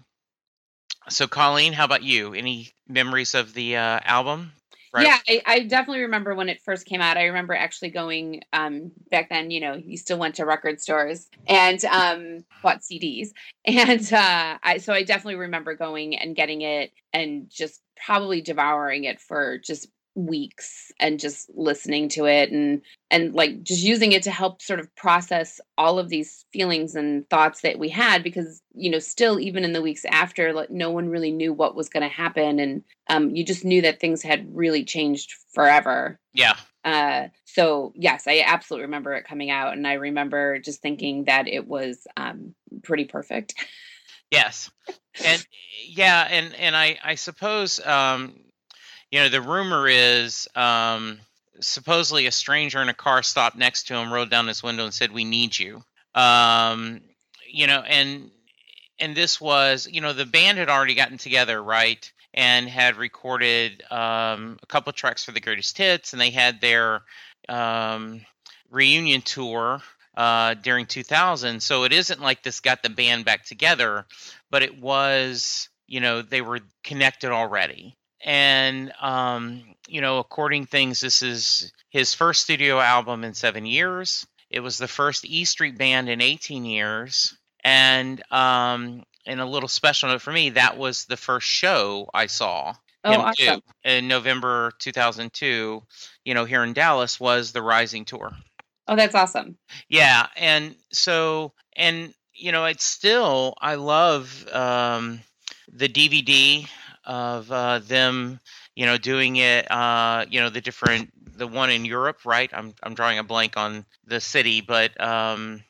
So, 1.08 1.26
Colleen, 1.26 1.72
how 1.72 1.84
about 1.84 2.02
you? 2.02 2.32
Any 2.32 2.70
memories 2.88 3.34
of 3.34 3.52
the 3.52 3.76
uh, 3.76 4.00
album? 4.04 4.52
Right? 4.92 5.06
Yeah, 5.06 5.18
I, 5.28 5.42
I, 5.44 5.60
definitely 5.64 6.02
remember 6.02 6.34
when 6.34 6.48
it 6.48 6.62
first 6.64 6.86
came 6.86 7.00
out. 7.00 7.16
I 7.16 7.24
remember 7.24 7.54
actually 7.54 7.90
going 7.90 8.42
um, 8.52 8.92
back 9.10 9.28
then. 9.28 9.50
You 9.50 9.60
know, 9.60 9.74
you 9.74 9.96
still 9.96 10.18
went 10.18 10.36
to 10.36 10.46
record 10.46 10.80
stores 10.80 11.28
and 11.46 11.84
um, 11.84 12.44
bought 12.62 12.80
CDs, 12.80 13.30
and 13.64 14.12
uh, 14.12 14.58
I 14.62 14.78
so 14.78 14.92
I 14.92 15.02
definitely 15.02 15.36
remember 15.36 15.74
going 15.74 16.16
and 16.16 16.36
getting 16.36 16.62
it 16.62 16.92
and 17.12 17.50
just 17.50 17.82
probably 18.04 18.40
devouring 18.40 19.04
it 19.04 19.20
for 19.20 19.58
just 19.58 19.88
weeks 20.16 20.90
and 20.98 21.20
just 21.20 21.50
listening 21.54 22.08
to 22.08 22.24
it 22.24 22.50
and 22.50 22.80
and 23.10 23.34
like 23.34 23.62
just 23.62 23.82
using 23.82 24.12
it 24.12 24.22
to 24.22 24.30
help 24.30 24.62
sort 24.62 24.80
of 24.80 24.94
process 24.96 25.60
all 25.76 25.98
of 25.98 26.08
these 26.08 26.46
feelings 26.52 26.94
and 26.94 27.28
thoughts 27.28 27.60
that 27.60 27.78
we 27.78 27.88
had 27.88 28.22
because 28.22 28.62
you 28.74 28.90
know 28.90 28.98
still 28.98 29.38
even 29.38 29.62
in 29.62 29.72
the 29.72 29.82
weeks 29.82 30.04
after 30.06 30.52
like 30.52 30.70
no 30.70 30.90
one 30.90 31.10
really 31.10 31.30
knew 31.30 31.52
what 31.52 31.76
was 31.76 31.90
going 31.90 32.02
to 32.02 32.08
happen 32.08 32.58
and 32.58 32.82
um 33.08 33.36
you 33.36 33.44
just 33.44 33.64
knew 33.64 33.82
that 33.82 34.00
things 34.00 34.22
had 34.22 34.48
really 34.56 34.84
changed 34.84 35.34
forever. 35.52 36.18
Yeah. 36.32 36.56
Uh 36.82 37.28
so 37.44 37.92
yes 37.94 38.26
i 38.26 38.42
absolutely 38.46 38.86
remember 38.86 39.12
it 39.14 39.24
coming 39.26 39.50
out 39.50 39.72
and 39.72 39.86
i 39.86 39.94
remember 39.94 40.58
just 40.58 40.80
thinking 40.80 41.24
that 41.24 41.46
it 41.46 41.66
was 41.66 42.06
um 42.16 42.54
pretty 42.82 43.04
perfect. 43.04 43.54
Yes, 44.30 44.70
and 45.24 45.46
yeah, 45.86 46.26
and 46.28 46.54
and 46.56 46.74
I 46.74 46.98
I 47.02 47.14
suppose 47.14 47.84
um, 47.84 48.34
you 49.10 49.20
know 49.20 49.28
the 49.28 49.40
rumor 49.40 49.88
is 49.88 50.48
um, 50.54 51.18
supposedly 51.60 52.26
a 52.26 52.32
stranger 52.32 52.80
in 52.82 52.88
a 52.88 52.94
car 52.94 53.22
stopped 53.22 53.56
next 53.56 53.88
to 53.88 53.94
him, 53.94 54.12
rolled 54.12 54.30
down 54.30 54.46
his 54.46 54.62
window, 54.62 54.84
and 54.84 54.94
said, 54.94 55.12
"We 55.12 55.24
need 55.24 55.58
you." 55.58 55.82
Um, 56.14 57.00
you 57.48 57.66
know, 57.66 57.80
and 57.80 58.30
and 58.98 59.16
this 59.16 59.40
was 59.40 59.88
you 59.90 60.00
know 60.00 60.12
the 60.12 60.26
band 60.26 60.58
had 60.58 60.68
already 60.68 60.94
gotten 60.94 61.18
together, 61.18 61.62
right? 61.62 62.10
And 62.34 62.68
had 62.68 62.96
recorded 62.96 63.82
um, 63.90 64.58
a 64.62 64.66
couple 64.66 64.92
tracks 64.92 65.24
for 65.24 65.32
the 65.32 65.40
greatest 65.40 65.78
hits, 65.78 66.12
and 66.12 66.20
they 66.20 66.30
had 66.30 66.60
their 66.60 67.02
um, 67.48 68.20
reunion 68.70 69.22
tour 69.22 69.80
uh, 70.16 70.54
during 70.54 70.86
2000. 70.86 71.62
So 71.62 71.84
it 71.84 71.92
isn't 71.92 72.20
like 72.20 72.42
this 72.42 72.60
got 72.60 72.82
the 72.82 72.90
band 72.90 73.24
back 73.24 73.44
together, 73.46 74.04
but 74.50 74.62
it 74.62 74.78
was, 74.78 75.70
you 75.86 76.00
know, 76.00 76.20
they 76.20 76.42
were 76.42 76.60
connected 76.82 77.30
already. 77.30 77.96
And, 78.26 78.92
um, 79.00 79.62
you 79.88 80.00
know, 80.02 80.18
according 80.18 80.66
things, 80.66 81.00
this 81.00 81.22
is 81.22 81.72
his 81.88 82.12
first 82.12 82.42
studio 82.42 82.80
album 82.80 83.24
in 83.24 83.32
seven 83.32 83.64
years. 83.64 84.26
It 84.50 84.60
was 84.60 84.76
the 84.76 84.88
first 84.88 85.24
E 85.24 85.44
Street 85.44 85.78
band 85.78 86.10
in 86.10 86.20
18 86.20 86.64
years. 86.64 87.38
And, 87.64 88.20
um, 88.32 89.04
and 89.26 89.40
a 89.40 89.46
little 89.46 89.68
special 89.68 90.08
note 90.08 90.20
for 90.22 90.32
me, 90.32 90.50
that 90.50 90.76
was 90.76 91.04
the 91.06 91.16
first 91.16 91.46
show 91.46 92.10
I 92.12 92.26
saw 92.26 92.74
Oh, 93.04 93.12
him 93.12 93.20
awesome. 93.20 93.62
do 93.84 93.90
in 93.90 94.08
November 94.08 94.72
2002. 94.80 95.82
You 96.24 96.34
know, 96.34 96.44
here 96.44 96.64
in 96.64 96.72
Dallas 96.72 97.20
was 97.20 97.52
the 97.52 97.62
Rising 97.62 98.04
tour. 98.04 98.32
Oh, 98.88 98.96
that's 98.96 99.14
awesome. 99.14 99.56
Yeah, 99.88 100.26
and 100.36 100.74
so 100.90 101.52
and 101.76 102.12
you 102.34 102.50
know, 102.50 102.64
it's 102.64 102.84
still 102.84 103.54
I 103.60 103.76
love 103.76 104.46
um, 104.52 105.20
the 105.72 105.88
DVD 105.88 106.68
of 107.06 107.50
uh, 107.50 107.78
them, 107.78 108.40
you 108.74 108.84
know, 108.84 108.98
doing 108.98 109.36
it. 109.36 109.70
Uh, 109.70 110.26
you 110.28 110.40
know, 110.40 110.50
the 110.50 110.60
different 110.60 111.10
the 111.36 111.46
one 111.46 111.70
in 111.70 111.84
Europe, 111.84 112.24
right? 112.24 112.50
I'm 112.52 112.74
I'm 112.82 112.94
drawing 112.94 113.18
a 113.18 113.24
blank 113.24 113.56
on 113.56 113.86
the 114.06 114.20
city, 114.20 114.60
but 114.60 115.00
um, 115.00 115.62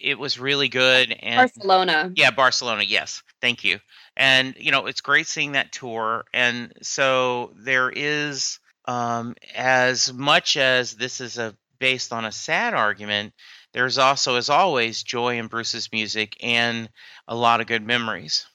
it 0.00 0.18
was 0.18 0.38
really 0.38 0.68
good. 0.68 1.12
And 1.20 1.36
Barcelona. 1.36 2.12
yeah, 2.16 2.30
Barcelona. 2.30 2.82
Yes, 2.82 3.22
thank 3.40 3.64
you. 3.64 3.78
And 4.16 4.54
you 4.58 4.72
know, 4.72 4.86
it's 4.86 5.00
great 5.00 5.26
seeing 5.26 5.52
that 5.52 5.72
tour. 5.72 6.24
And 6.32 6.72
so 6.82 7.52
there 7.56 7.90
is, 7.90 8.58
um, 8.86 9.34
as 9.54 10.12
much 10.12 10.56
as 10.56 10.94
this 10.94 11.20
is 11.20 11.38
a 11.38 11.54
based 11.78 12.12
on 12.12 12.24
a 12.24 12.32
sad 12.32 12.72
argument, 12.72 13.34
there's 13.72 13.98
also, 13.98 14.36
as 14.36 14.48
always, 14.48 15.02
joy 15.02 15.38
in 15.38 15.48
Bruce's 15.48 15.90
music 15.92 16.36
and 16.40 16.88
a 17.26 17.34
lot 17.34 17.60
of 17.60 17.66
good 17.66 17.84
memories. 17.84 18.46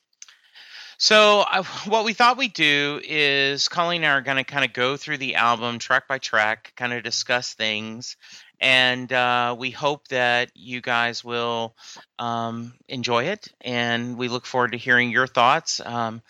So 0.99 1.45
what 1.85 2.05
we 2.05 2.13
thought 2.13 2.37
we'd 2.37 2.53
do 2.53 3.01
is 3.03 3.69
Colleen 3.69 4.03
and 4.03 4.11
I 4.11 4.15
are 4.15 4.21
going 4.21 4.37
to 4.37 4.43
kind 4.43 4.65
of 4.65 4.73
go 4.73 4.97
through 4.97 5.17
the 5.17 5.35
album 5.35 5.79
track 5.79 6.07
by 6.07 6.19
track, 6.19 6.73
kind 6.75 6.93
of 6.93 7.03
discuss 7.03 7.53
things, 7.53 8.17
and 8.59 9.11
uh, 9.11 9.55
we 9.57 9.71
hope 9.71 10.09
that 10.09 10.51
you 10.53 10.81
guys 10.81 11.23
will 11.23 11.73
um, 12.19 12.73
enjoy 12.89 13.25
it. 13.25 13.47
And 13.61 14.17
we 14.17 14.27
look 14.27 14.45
forward 14.45 14.73
to 14.73 14.77
hearing 14.77 15.09
your 15.09 15.27
thoughts. 15.27 15.79
Um, 15.83 16.21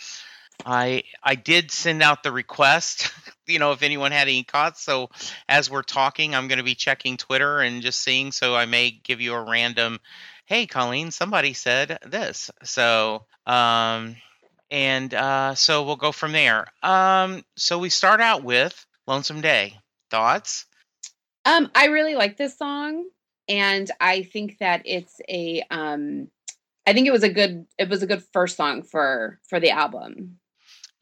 I 0.66 1.04
I 1.24 1.34
did 1.34 1.72
send 1.72 2.04
out 2.04 2.22
the 2.22 2.32
request, 2.32 3.12
you 3.48 3.58
know, 3.58 3.72
if 3.72 3.82
anyone 3.82 4.12
had 4.12 4.28
any 4.28 4.44
thoughts. 4.44 4.84
So 4.84 5.10
as 5.48 5.72
we're 5.72 5.82
talking, 5.82 6.36
I'm 6.36 6.48
going 6.48 6.60
to 6.60 6.64
be 6.64 6.76
checking 6.76 7.18
Twitter 7.18 7.60
and 7.60 7.82
just 7.82 8.02
seeing. 8.02 8.32
So 8.32 8.56
I 8.56 8.68
may 8.68 8.92
give 8.92 9.20
you 9.20 9.34
a 9.34 9.42
random, 9.42 10.00
hey, 10.46 10.68
Colleen, 10.68 11.10
somebody 11.10 11.54
said 11.54 11.98
this. 12.06 12.52
So 12.64 13.26
um, 13.48 14.16
and 14.72 15.14
uh, 15.14 15.56
so 15.56 15.84
we'll 15.84 15.96
go 15.96 16.12
from 16.12 16.32
there. 16.32 16.68
Um, 16.84 17.44
so 17.56 17.80
we 17.80 17.90
start 17.90 18.22
out 18.22 18.44
with 18.44 18.86
Lonesome 19.08 19.42
Day. 19.42 19.78
Thoughts? 20.12 20.66
Um, 21.46 21.70
I 21.76 21.88
really 21.88 22.16
like 22.16 22.38
this 22.38 22.58
song, 22.58 23.06
and 23.48 23.90
I 24.00 24.24
think 24.24 24.58
that 24.60 24.82
it's 24.86 25.22
a 25.30 25.64
um, 25.70 26.30
I 26.86 26.94
think 26.94 27.08
it 27.08 27.12
was 27.12 27.24
a 27.24 27.30
good 27.30 27.66
it 27.78 27.90
was 27.90 28.04
a 28.04 28.08
good 28.08 28.24
first 28.34 28.58
song 28.58 28.84
for 28.84 29.40
for 29.48 29.60
the 29.60 29.72
album. 29.72 30.40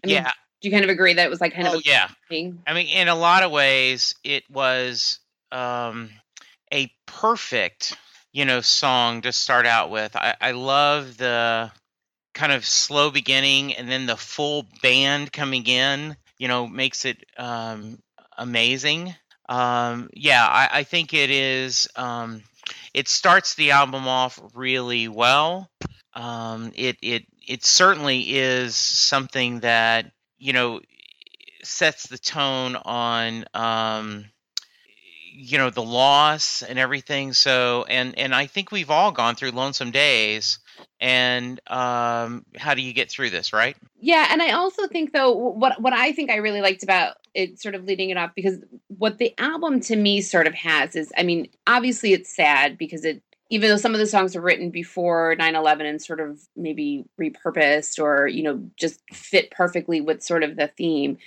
I 0.03 0.08
mean, 0.08 0.15
yeah. 0.15 0.32
Do 0.62 0.67
you 0.67 0.71
kind 0.71 0.84
of 0.84 0.89
agree 0.89 1.13
that 1.13 1.25
it 1.25 1.30
was 1.30 1.39
like 1.39 1.53
kind 1.53 1.67
Oh 1.67 1.75
of 1.75 1.82
a 1.82 1.84
yeah. 1.86 2.10
thing? 2.30 2.62
I 2.65 2.73
mean, 2.73 2.88
in 2.88 3.08
a 3.08 3.15
lot 3.15 3.43
of 3.43 3.51
ways, 3.51 4.15
it 4.23 4.43
was 4.49 5.19
um, 5.51 6.10
a 6.73 6.91
perfect, 7.06 7.95
you 8.34 8.43
know, 8.43 8.62
song 8.62 9.21
to 9.21 9.32
start 9.32 9.65
out 9.65 9.89
with. 9.91 10.15
I, 10.15 10.36
I 10.41 10.51
love 10.51 11.17
the 11.17 11.71
kind 12.38 12.52
of 12.52 12.65
slow 12.65 13.10
beginning 13.10 13.73
and 13.76 13.89
then 13.89 14.06
the 14.06 14.15
full 14.15 14.67
band 14.82 15.34
coming 15.34 15.65
in. 15.65 16.15
You 16.38 16.47
know, 16.47 16.67
makes 16.67 17.04
it 17.04 17.26
um, 17.38 17.97
amazing. 18.38 19.15
Um, 19.50 20.10
yeah, 20.13 20.45
I, 20.45 20.69
I 20.71 20.84
think 20.84 21.13
it 21.13 21.32
is. 21.32 21.88
Um, 21.95 22.43
it 22.93 23.08
starts 23.08 23.56
the 23.56 23.71
album 23.71 24.08
off 24.08 24.39
really 24.54 25.08
well. 25.08 25.69
Um, 26.13 26.71
it 26.76 26.97
it 27.02 27.26
it 27.47 27.65
certainly 27.65 28.38
is 28.38 28.76
something 28.76 29.62
that 29.62 30.12
you 30.38 30.54
know 30.54 30.82
sets 31.63 32.08
the 32.08 32.17
tone 32.19 32.76
on 32.76 33.45
um, 33.56 34.26
you 35.34 35.58
know 35.58 35.71
the 35.71 35.84
loss 35.84 36.62
and 36.62 36.78
everything. 36.78 37.34
So 37.34 37.86
and 37.89 38.17
and 38.17 38.36
I 38.36 38.45
think 38.45 38.71
we've 38.71 38.91
all 38.91 39.12
gone 39.12 39.36
through 39.36 39.52
lonesome 39.52 39.91
days. 39.91 40.60
And 40.99 41.59
um, 41.69 42.45
how 42.57 42.73
do 42.73 42.81
you 42.81 42.93
get 42.93 43.11
through 43.11 43.29
this, 43.29 43.53
right? 43.53 43.77
Yeah, 43.99 44.27
and 44.31 44.41
I 44.41 44.51
also 44.51 44.87
think 44.87 45.13
though 45.13 45.31
what 45.31 45.79
what 45.81 45.93
I 45.93 46.11
think 46.11 46.31
I 46.31 46.37
really 46.37 46.61
liked 46.61 46.83
about 46.83 47.17
it 47.33 47.59
sort 47.59 47.75
of 47.75 47.83
leading 47.85 48.09
it 48.09 48.17
off 48.17 48.31
because 48.35 48.57
what 48.87 49.19
the 49.19 49.33
album 49.37 49.79
to 49.81 49.95
me 49.95 50.21
sort 50.21 50.47
of 50.47 50.55
has 50.55 50.95
is 50.95 51.13
I 51.17 51.23
mean, 51.23 51.49
obviously 51.67 52.13
it's 52.13 52.35
sad 52.35 52.77
because 52.77 53.05
it 53.05 53.21
even 53.49 53.69
though 53.69 53.77
some 53.77 53.93
of 53.93 53.99
the 53.99 54.07
songs 54.07 54.35
were 54.35 54.41
written 54.41 54.69
before 54.69 55.35
9/11 55.37 55.85
and 55.85 56.01
sort 56.01 56.19
of 56.19 56.39
maybe 56.55 57.05
repurposed 57.19 58.01
or 58.01 58.27
you 58.27 58.43
know 58.43 58.61
just 58.75 59.01
fit 59.13 59.51
perfectly 59.51 60.01
with 60.01 60.23
sort 60.23 60.43
of 60.43 60.55
the 60.55 60.67
theme. 60.67 61.17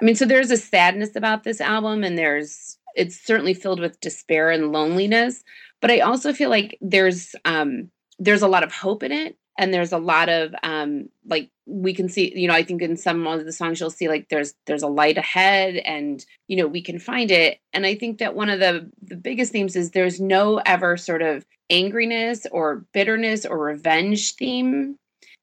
I 0.00 0.04
mean, 0.04 0.16
so 0.16 0.24
there's 0.24 0.50
a 0.50 0.56
sadness 0.56 1.14
about 1.14 1.44
this 1.44 1.60
album 1.60 2.04
and 2.04 2.18
there's 2.18 2.78
it's 2.96 3.20
certainly 3.20 3.54
filled 3.54 3.80
with 3.80 4.00
despair 4.00 4.50
and 4.50 4.72
loneliness, 4.72 5.44
but 5.80 5.90
I 5.90 6.00
also 6.00 6.32
feel 6.32 6.50
like 6.50 6.76
there's 6.80 7.34
um 7.44 7.90
there's 8.20 8.42
a 8.42 8.48
lot 8.48 8.62
of 8.62 8.72
hope 8.72 9.02
in 9.02 9.10
it 9.10 9.36
and 9.58 9.74
there's 9.74 9.92
a 9.92 9.98
lot 9.98 10.28
of 10.28 10.54
um 10.62 11.08
like 11.26 11.50
we 11.66 11.92
can 11.92 12.08
see 12.08 12.32
you 12.34 12.46
know 12.46 12.54
i 12.54 12.62
think 12.62 12.82
in 12.82 12.96
some 12.96 13.26
of 13.26 13.44
the 13.44 13.52
songs 13.52 13.80
you'll 13.80 13.90
see 13.90 14.08
like 14.08 14.28
there's 14.28 14.54
there's 14.66 14.82
a 14.82 14.88
light 14.88 15.18
ahead 15.18 15.76
and 15.76 16.24
you 16.48 16.56
know 16.56 16.66
we 16.66 16.82
can 16.82 16.98
find 16.98 17.30
it. 17.30 17.58
And 17.72 17.86
i 17.86 17.94
think 17.94 18.18
that 18.18 18.34
one 18.34 18.50
of 18.50 18.60
the 18.60 18.90
the 19.02 19.16
biggest 19.16 19.52
themes 19.52 19.76
is 19.76 19.90
there's 19.90 20.20
no 20.20 20.58
ever 20.58 20.96
sort 20.96 21.22
of 21.22 21.44
angriness 21.70 22.46
or 22.50 22.84
bitterness 22.92 23.46
or 23.46 23.58
revenge 23.58 24.34
theme. 24.34 24.96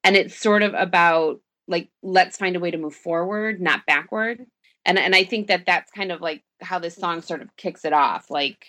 And 0.04 0.16
it's 0.16 0.36
sort 0.36 0.62
of 0.62 0.74
about 0.74 1.40
like 1.68 1.90
let's 2.04 2.38
find 2.38 2.56
a 2.56 2.60
way 2.60 2.72
to 2.72 2.78
move 2.78 2.96
forward 2.96 3.62
not 3.62 3.86
backward. 3.86 4.46
And 4.86 4.98
and 4.98 5.16
i 5.16 5.24
think 5.24 5.48
that 5.48 5.66
that's 5.66 5.92
kind 5.92 6.12
of 6.12 6.22
like 6.22 6.44
how 6.62 6.80
this 6.80 6.96
song 6.96 7.22
sort 7.22 7.42
of 7.42 7.56
kicks 7.56 7.86
it 7.86 7.94
off. 7.94 8.30
Like 8.30 8.66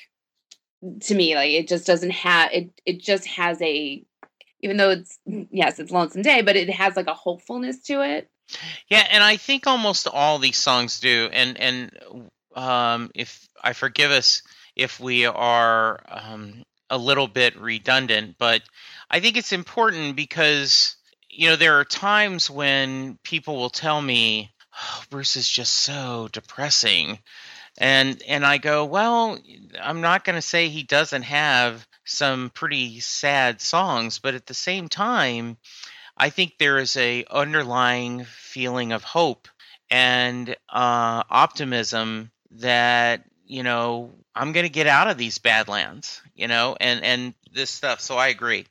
to 1.01 1.15
me 1.15 1.35
like 1.35 1.51
it 1.51 1.69
just 1.69 1.87
doesn't 1.87 2.11
have 2.11 2.51
it 2.53 2.71
it 2.87 3.01
just 3.01 3.27
has 3.27 3.61
a 3.63 4.05
even 4.61 4.77
though 4.77 4.91
it's 4.91 5.19
yes 5.51 5.79
it's 5.79 5.91
lonesome 5.91 6.23
day 6.23 6.43
but 6.43 6.57
it 6.57 6.71
has 6.71 6.97
like 6.97 7.09
a 7.09 7.15
hopefulness 7.15 7.81
to 7.81 8.03
it 8.03 8.31
Yeah, 8.89 9.07
and 9.11 9.23
I 9.23 9.37
think 9.37 9.67
almost 9.67 10.09
all 10.09 10.39
these 10.39 10.59
songs 10.59 11.01
do. 11.01 11.29
And 11.33 11.59
and 11.61 11.99
um, 12.55 13.11
if 13.15 13.49
I 13.63 13.73
forgive 13.73 14.11
us 14.11 14.43
if 14.75 15.01
we 15.01 15.27
are 15.27 16.01
um, 16.09 16.63
a 16.89 16.99
little 16.99 17.29
bit 17.29 17.59
redundant, 17.61 18.37
but 18.39 18.63
I 19.11 19.21
think 19.21 19.37
it's 19.37 19.53
important 19.53 20.17
because 20.17 20.97
you 21.31 21.49
know 21.49 21.57
there 21.57 21.79
are 21.81 21.85
times 21.85 22.51
when 22.51 23.19
people 23.23 23.57
will 23.57 23.71
tell 23.71 24.01
me, 24.01 24.51
oh, 24.75 25.03
"Bruce 25.11 25.37
is 25.37 25.49
just 25.49 25.75
so 25.75 26.29
depressing," 26.33 27.19
and 27.79 28.23
and 28.29 28.45
I 28.45 28.59
go, 28.59 28.85
"Well, 28.85 29.39
I'm 29.81 30.01
not 30.01 30.25
going 30.25 30.37
to 30.37 30.43
say 30.43 30.69
he 30.69 30.83
doesn't 30.83 31.23
have 31.23 31.87
some 32.05 32.51
pretty 32.51 33.01
sad 33.01 33.61
songs, 33.61 34.19
but 34.19 34.35
at 34.35 34.47
the 34.47 34.55
same 34.55 34.89
time." 34.89 35.57
I 36.21 36.31
think 36.31 36.59
there 36.59 36.79
is 36.79 36.97
a 36.97 37.25
underlying 37.31 38.25
feeling 38.25 38.91
of 38.93 39.05
hope 39.05 39.47
and 39.89 40.51
uh, 40.69 41.23
optimism 41.31 42.33
that 42.53 43.23
you 43.47 43.63
know 43.63 44.13
I'm 44.35 44.53
going 44.53 44.67
to 44.67 44.71
get 44.71 44.87
out 44.87 45.09
of 45.09 45.17
these 45.17 45.39
badlands, 45.39 46.21
you 46.35 46.49
know, 46.49 46.77
and 46.81 47.03
and 47.05 47.35
this 47.53 47.71
stuff. 47.71 48.01
So 48.01 48.17
I 48.17 48.29
agree. 48.29 48.67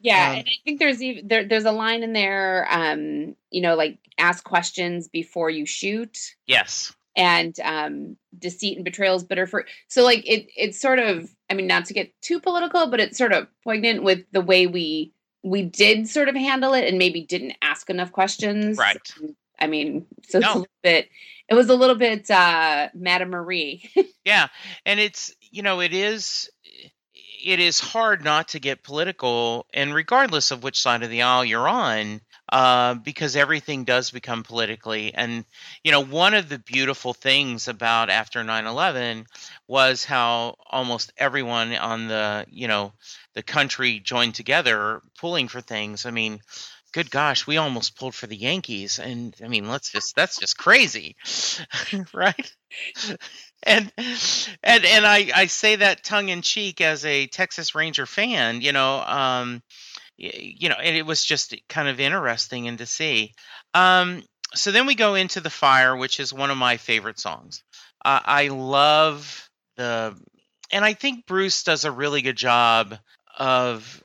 yeah 0.00 0.30
Um, 0.30 0.38
and 0.38 0.46
i 0.48 0.56
think 0.64 0.78
there's 0.78 1.02
even 1.02 1.26
there, 1.28 1.44
there's 1.44 1.64
a 1.64 1.72
line 1.72 2.02
in 2.02 2.12
there 2.12 2.66
um 2.70 3.34
you 3.50 3.62
know 3.62 3.74
like 3.74 3.98
ask 4.18 4.44
questions 4.44 5.08
before 5.08 5.50
you 5.50 5.66
shoot 5.66 6.18
Yes. 6.46 6.92
And 7.16 7.58
um 7.60 8.16
deceit 8.38 8.76
and 8.76 8.84
betrayal 8.84 9.14
is 9.16 9.24
bitter 9.24 9.46
for 9.46 9.64
so 9.88 10.02
like 10.02 10.28
it 10.28 10.48
it's 10.56 10.80
sort 10.80 10.98
of 10.98 11.30
i 11.50 11.54
mean 11.54 11.66
not 11.66 11.84
to 11.86 11.94
get 11.94 12.12
too 12.20 12.40
political 12.40 12.88
but 12.88 13.00
it's 13.00 13.16
sort 13.18 13.32
of 13.32 13.46
poignant 13.62 14.02
with 14.02 14.24
the 14.32 14.40
way 14.40 14.66
we 14.66 15.12
we 15.42 15.62
did 15.62 16.08
sort 16.08 16.28
of 16.28 16.34
handle 16.34 16.72
it 16.74 16.88
and 16.88 16.98
maybe 16.98 17.20
didn't 17.22 17.52
ask 17.60 17.90
enough 17.90 18.10
questions. 18.12 18.78
Right. 18.78 18.96
I 19.60 19.66
mean, 19.66 20.06
so 20.26 20.38
it's 20.38 20.46
No. 20.46 20.52
a 20.52 20.56
little 20.60 20.66
bit. 20.82 21.10
It 21.50 21.54
was 21.54 21.68
a 21.68 21.74
little 21.74 21.96
bit, 21.96 22.30
uh, 22.30 22.88
Madame 22.94 23.28
Marie. 23.28 23.90
Yeah, 24.24 24.48
and 24.86 24.98
it's 24.98 25.34
you 25.42 25.60
know 25.62 25.80
it 25.82 25.92
is 25.92 26.48
it 27.44 27.60
is 27.60 27.78
hard 27.78 28.24
not 28.24 28.48
to 28.48 28.58
get 28.58 28.82
political, 28.82 29.66
and 29.74 29.94
regardless 29.94 30.50
of 30.50 30.62
which 30.62 30.80
side 30.80 31.02
of 31.02 31.10
the 31.10 31.20
aisle 31.20 31.44
you're 31.44 31.68
on, 31.68 32.22
uh, 32.50 32.94
because 32.94 33.36
everything 33.36 33.84
does 33.84 34.10
become 34.10 34.42
politically. 34.42 35.14
And 35.14 35.44
you 35.82 35.92
know, 35.92 36.00
one 36.04 36.34
of 36.34 36.48
the 36.48 36.58
beautiful 36.58 37.14
things 37.14 37.68
about 37.68 38.10
after 38.10 38.44
9/11 38.44 39.26
was 39.66 40.04
how 40.04 40.56
almost 40.70 41.12
everyone 41.16 41.74
on 41.74 42.08
the 42.08 42.46
you 42.50 42.68
know 42.68 42.92
the 43.34 43.42
country 43.42 44.00
joined 44.00 44.34
together 44.34 45.00
pulling 45.18 45.48
for 45.48 45.60
things. 45.60 46.06
I 46.06 46.10
mean. 46.10 46.40
Good 46.92 47.10
gosh, 47.10 47.44
we 47.44 47.56
almost 47.56 47.96
pulled 47.96 48.14
for 48.14 48.28
the 48.28 48.36
Yankees, 48.36 49.00
and 49.00 49.34
I 49.42 49.48
mean, 49.48 49.68
let's 49.68 49.90
just—that's 49.90 50.38
just 50.38 50.56
crazy, 50.56 51.16
right? 52.14 52.52
and 53.62 53.92
and 53.98 54.84
and 54.84 55.06
I 55.06 55.30
I 55.34 55.46
say 55.46 55.76
that 55.76 56.04
tongue 56.04 56.28
in 56.28 56.42
cheek 56.42 56.80
as 56.80 57.04
a 57.04 57.26
Texas 57.26 57.74
Ranger 57.74 58.06
fan, 58.06 58.60
you 58.60 58.72
know, 58.72 59.00
um, 59.00 59.62
you 60.16 60.68
know, 60.68 60.76
and 60.76 60.96
it 60.96 61.06
was 61.06 61.24
just 61.24 61.54
kind 61.68 61.88
of 61.88 62.00
interesting 62.00 62.68
and 62.68 62.78
to 62.78 62.86
see. 62.86 63.32
Um, 63.72 64.22
so 64.54 64.70
then 64.70 64.86
we 64.86 64.94
go 64.94 65.14
into 65.14 65.40
the 65.40 65.50
fire, 65.50 65.96
which 65.96 66.20
is 66.20 66.32
one 66.32 66.50
of 66.50 66.56
my 66.56 66.76
favorite 66.76 67.18
songs. 67.18 67.62
Uh, 68.04 68.20
I 68.24 68.48
love 68.48 69.48
the, 69.76 70.16
and 70.70 70.84
I 70.84 70.94
think 70.94 71.26
Bruce 71.26 71.64
does 71.64 71.84
a 71.84 71.90
really 71.90 72.22
good 72.22 72.36
job 72.36 72.96
of 73.36 74.02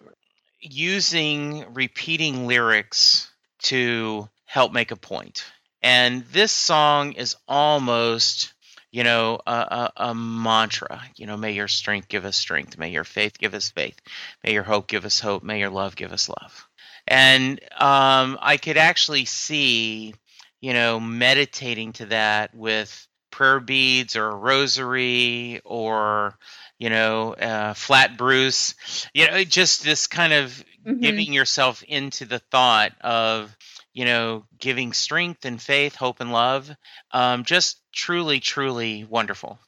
using 0.60 1.74
repeating 1.74 2.48
lyrics 2.48 3.32
to 3.63 4.28
help 4.45 4.74
make 4.74 4.91
a 4.91 4.95
point. 4.95 5.45
And 5.82 6.26
this 6.26 6.52
song 6.52 7.13
is 7.13 7.36
almost 7.48 8.54
you 8.91 9.04
know, 9.04 9.39
a, 9.45 9.52
a, 9.52 9.91
a 10.10 10.15
mantra. 10.15 11.02
You 11.15 11.28
know, 11.28 11.38
may 11.38 11.52
your 11.52 11.67
strength 11.67 12.08
give 12.08 12.25
us 12.25 12.36
strength. 12.38 12.78
May 12.78 12.89
your 12.89 13.04
faith 13.04 13.38
give 13.38 13.54
us 13.54 13.69
faith. 13.69 13.99
May 14.43 14.54
your 14.54 14.63
hope 14.63 14.88
give 14.88 15.06
us 15.06 15.19
hope. 15.19 15.43
May 15.43 15.60
your 15.60 15.69
love 15.69 15.95
give 15.95 16.12
us 16.12 16.30
love. 16.30 16.67
And 17.08 17.60
um, 17.78 18.38
I 18.41 18.58
could 18.62 18.78
actually 18.78 19.25
see, 19.25 20.13
you 20.62 20.73
know, 20.73 20.99
meditating 20.99 21.93
to 21.93 22.06
that 22.08 22.54
with 22.56 23.08
prayer 23.32 23.60
beads 23.60 24.15
or 24.15 24.30
a 24.30 24.36
rosary 24.36 25.62
or, 25.63 26.38
you 26.78 26.89
know, 26.89 27.34
uh, 27.34 27.73
flat 27.73 28.17
Bruce. 28.17 28.75
You 29.13 29.28
know, 29.30 29.43
just 29.43 29.84
this 29.84 30.08
kind 30.08 30.34
of 30.34 30.63
Mhm. 30.86 31.02
giving 31.02 31.34
yourself 31.34 31.84
into 31.84 32.25
the 32.25 32.39
thought 32.39 32.93
of 33.02 33.56
you 33.93 34.06
know 34.06 34.45
giving 34.58 34.93
strength 34.93 35.45
and 35.45 35.62
faith 35.62 35.95
hope 35.95 36.19
and 36.19 36.32
love 36.32 36.69
um, 37.12 37.43
just 37.43 37.82
truly 37.93 38.39
truly 38.39 39.04
wonderful. 39.04 39.60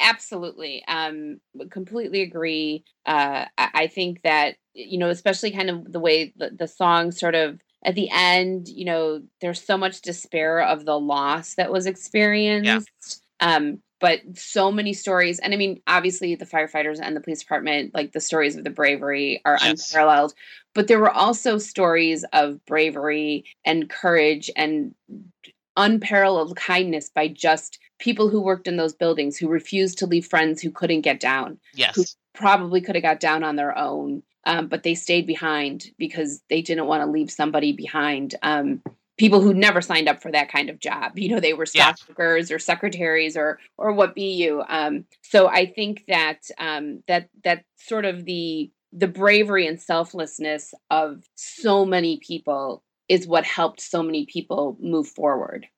Absolutely 0.00 0.84
um 0.86 1.40
completely 1.70 2.22
agree. 2.22 2.84
Uh 3.06 3.46
I, 3.58 3.68
I 3.74 3.86
think 3.86 4.22
that 4.22 4.56
you 4.74 4.98
know 4.98 5.08
especially 5.08 5.50
kind 5.50 5.70
of 5.70 5.90
the 5.90 6.00
way 6.00 6.32
the, 6.36 6.50
the 6.50 6.68
song 6.68 7.10
sort 7.10 7.34
of 7.34 7.60
at 7.84 7.94
the 7.94 8.08
end 8.12 8.68
you 8.68 8.84
know 8.84 9.22
there's 9.40 9.64
so 9.64 9.76
much 9.76 10.00
despair 10.02 10.60
of 10.60 10.84
the 10.84 10.98
loss 10.98 11.54
that 11.54 11.72
was 11.72 11.86
experienced. 11.86 13.22
Um 13.40 13.82
but 14.02 14.20
so 14.34 14.70
many 14.70 14.92
stories 14.92 15.38
and 15.38 15.54
i 15.54 15.56
mean 15.56 15.80
obviously 15.86 16.34
the 16.34 16.44
firefighters 16.44 16.98
and 17.00 17.16
the 17.16 17.20
police 17.20 17.40
department 17.40 17.94
like 17.94 18.12
the 18.12 18.20
stories 18.20 18.56
of 18.56 18.64
the 18.64 18.70
bravery 18.70 19.40
are 19.46 19.58
Yes. 19.62 19.90
unparalleled 19.90 20.34
but 20.74 20.88
there 20.88 20.98
were 20.98 21.10
also 21.10 21.56
stories 21.56 22.24
of 22.34 22.62
bravery 22.66 23.44
and 23.64 23.88
courage 23.88 24.50
and 24.54 24.94
unparalleled 25.78 26.54
kindness 26.56 27.08
by 27.14 27.28
just 27.28 27.78
people 27.98 28.28
who 28.28 28.42
worked 28.42 28.68
in 28.68 28.76
those 28.76 28.92
buildings 28.94 29.38
who 29.38 29.48
refused 29.48 29.96
to 29.98 30.06
leave 30.06 30.26
friends 30.26 30.60
who 30.60 30.70
couldn't 30.70 31.00
get 31.00 31.18
down 31.20 31.58
yes 31.72 31.96
Who 31.96 32.04
probably 32.34 32.82
could 32.82 32.96
have 32.96 33.02
got 33.02 33.20
down 33.20 33.42
on 33.44 33.56
their 33.56 33.76
own 33.78 34.22
um, 34.44 34.66
but 34.66 34.82
they 34.82 34.96
stayed 34.96 35.26
behind 35.26 35.86
because 35.98 36.42
they 36.50 36.62
didn't 36.62 36.86
want 36.88 37.02
to 37.04 37.10
leave 37.10 37.30
somebody 37.30 37.72
behind 37.72 38.34
um, 38.42 38.82
people 39.22 39.40
who 39.40 39.54
never 39.54 39.80
signed 39.80 40.08
up 40.08 40.20
for 40.20 40.32
that 40.32 40.50
kind 40.50 40.68
of 40.68 40.80
job. 40.80 41.16
You 41.16 41.28
know 41.28 41.38
they 41.38 41.52
were 41.52 41.66
Yeah. 41.72 41.92
stockworkers 41.92 42.50
or 42.50 42.58
secretaries 42.58 43.36
or 43.36 43.60
or 43.78 43.92
what 43.92 44.16
be 44.16 44.32
you. 44.34 44.64
Um, 44.68 45.04
so 45.22 45.46
i 45.46 45.64
think 45.64 46.02
that 46.08 46.40
um, 46.58 47.04
that 47.06 47.28
that 47.44 47.64
sort 47.76 48.04
of 48.04 48.24
the 48.24 48.72
the 48.92 49.06
bravery 49.06 49.68
and 49.68 49.80
selflessness 49.80 50.74
of 50.90 51.22
so 51.36 51.84
many 51.86 52.18
people 52.18 52.82
is 53.08 53.28
what 53.28 53.44
helped 53.44 53.80
so 53.80 54.02
many 54.02 54.26
people 54.26 54.76
move 54.80 55.06
forward. 55.06 55.68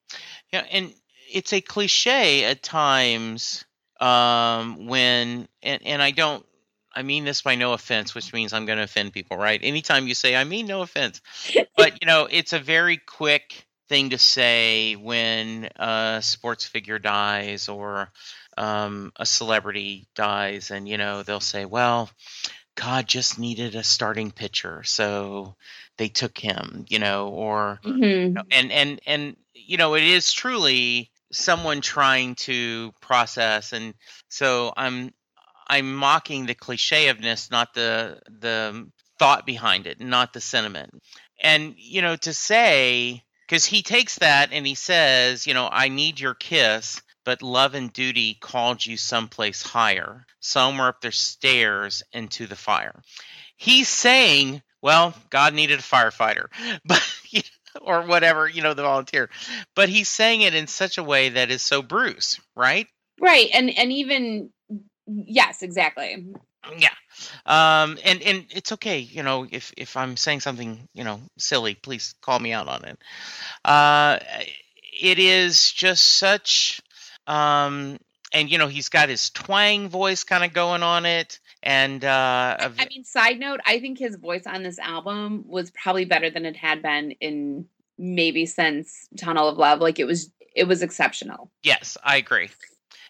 Yeah 0.50 0.64
and 0.70 0.94
it's 1.30 1.52
a 1.52 1.60
cliche 1.60 2.44
at 2.44 2.62
times 2.62 3.66
um, 4.00 4.86
when 4.86 5.48
and, 5.62 5.82
and 5.84 6.00
i 6.02 6.12
don't 6.12 6.46
i 6.94 7.02
mean 7.02 7.24
this 7.24 7.42
by 7.42 7.54
no 7.54 7.72
offense 7.72 8.14
which 8.14 8.32
means 8.32 8.52
i'm 8.52 8.66
going 8.66 8.78
to 8.78 8.84
offend 8.84 9.12
people 9.12 9.36
right 9.36 9.60
anytime 9.62 10.06
you 10.06 10.14
say 10.14 10.34
i 10.36 10.44
mean 10.44 10.66
no 10.66 10.82
offense 10.82 11.20
but 11.76 12.00
you 12.00 12.06
know 12.06 12.26
it's 12.30 12.52
a 12.52 12.58
very 12.58 12.96
quick 12.96 13.66
thing 13.88 14.10
to 14.10 14.18
say 14.18 14.94
when 14.96 15.68
a 15.76 16.18
sports 16.22 16.64
figure 16.64 16.98
dies 16.98 17.68
or 17.68 18.10
um, 18.56 19.12
a 19.16 19.26
celebrity 19.26 20.06
dies 20.14 20.70
and 20.70 20.88
you 20.88 20.96
know 20.96 21.22
they'll 21.22 21.40
say 21.40 21.64
well 21.64 22.08
god 22.76 23.06
just 23.06 23.38
needed 23.38 23.74
a 23.74 23.82
starting 23.84 24.30
pitcher 24.30 24.82
so 24.84 25.54
they 25.98 26.08
took 26.08 26.38
him 26.38 26.84
you 26.88 26.98
know 26.98 27.28
or 27.28 27.80
Mhm. 27.84 28.36
and 28.50 28.72
and 28.72 29.00
and 29.06 29.36
you 29.54 29.76
know 29.76 29.94
it 29.94 30.02
is 30.02 30.32
truly 30.32 31.10
someone 31.32 31.80
trying 31.80 32.36
to 32.36 32.92
process 33.00 33.72
and 33.72 33.94
so 34.28 34.72
i'm 34.76 35.12
i'm 35.74 35.94
mocking 35.94 36.46
the 36.46 36.54
cliche 36.54 37.08
of 37.08 37.20
this 37.20 37.50
not 37.50 37.74
the 37.74 38.20
the 38.40 38.86
thought 39.18 39.46
behind 39.46 39.86
it 39.86 40.00
not 40.00 40.32
the 40.32 40.40
sentiment. 40.40 41.02
And 41.42 41.74
you 41.76 42.02
know 42.02 42.16
to 42.16 42.32
say 42.32 43.22
because 43.46 43.64
he 43.64 43.82
takes 43.82 44.18
that 44.18 44.50
and 44.52 44.66
he 44.66 44.74
says 44.74 45.46
you 45.46 45.54
know 45.54 45.68
i 45.70 45.88
need 45.88 46.20
your 46.20 46.34
kiss 46.34 47.02
but 47.24 47.42
love 47.42 47.74
and 47.74 47.92
duty 47.92 48.36
called 48.38 48.84
you 48.84 48.98
someplace 48.98 49.62
higher. 49.62 50.26
Somewhere 50.40 50.88
up 50.88 51.00
the 51.00 51.10
stairs 51.10 52.02
into 52.12 52.46
the 52.46 52.56
fire. 52.56 53.00
He's 53.56 53.88
saying 53.88 54.62
well 54.82 55.14
god 55.30 55.54
needed 55.54 55.80
a 55.80 55.82
firefighter 55.82 56.46
but 56.84 57.02
you 57.30 57.40
know, 57.40 57.80
or 57.86 58.02
whatever 58.02 58.48
you 58.48 58.62
know 58.62 58.74
the 58.74 58.82
volunteer. 58.82 59.28
But 59.74 59.88
he's 59.88 60.08
saying 60.08 60.42
it 60.42 60.54
in 60.54 60.66
such 60.66 60.98
a 60.98 61.04
way 61.04 61.30
that 61.30 61.50
is 61.50 61.62
so 61.62 61.82
bruce 61.82 62.40
right? 62.54 62.86
Right 63.20 63.48
and 63.52 63.76
and 63.76 63.92
even 63.92 64.50
yes 65.06 65.62
exactly. 65.62 66.26
Yeah. 66.78 66.88
Um 67.46 67.98
and 68.04 68.22
and 68.22 68.46
it's 68.50 68.72
okay 68.72 68.98
you 68.98 69.22
know 69.22 69.46
if 69.50 69.72
if 69.76 69.96
i'm 69.96 70.16
saying 70.16 70.40
something 70.40 70.88
you 70.94 71.04
know 71.04 71.20
silly 71.36 71.74
please 71.74 72.14
call 72.22 72.38
me 72.38 72.52
out 72.52 72.68
on 72.68 72.84
it. 72.84 72.98
Uh 73.64 74.18
it 75.00 75.18
is 75.18 75.70
just 75.70 76.04
such 76.04 76.80
um 77.26 77.98
and 78.32 78.50
you 78.50 78.58
know 78.58 78.66
he's 78.66 78.88
got 78.88 79.08
his 79.08 79.30
twang 79.30 79.88
voice 79.88 80.24
kind 80.24 80.44
of 80.44 80.52
going 80.52 80.82
on 80.82 81.06
it 81.06 81.38
and 81.62 82.04
uh 82.04 82.56
I, 82.58 82.70
I 82.78 82.86
mean 82.88 83.04
side 83.04 83.38
note 83.38 83.60
i 83.66 83.80
think 83.80 83.98
his 83.98 84.16
voice 84.16 84.46
on 84.46 84.62
this 84.62 84.78
album 84.78 85.44
was 85.46 85.70
probably 85.70 86.04
better 86.04 86.30
than 86.30 86.44
it 86.44 86.56
had 86.56 86.82
been 86.82 87.12
in 87.12 87.66
maybe 87.96 88.44
since 88.44 89.08
tunnel 89.16 89.48
of 89.48 89.56
love 89.56 89.80
like 89.80 89.98
it 89.98 90.04
was 90.04 90.30
it 90.56 90.68
was 90.68 90.82
exceptional. 90.82 91.50
Yes 91.62 91.96
i 92.04 92.16
agree 92.16 92.48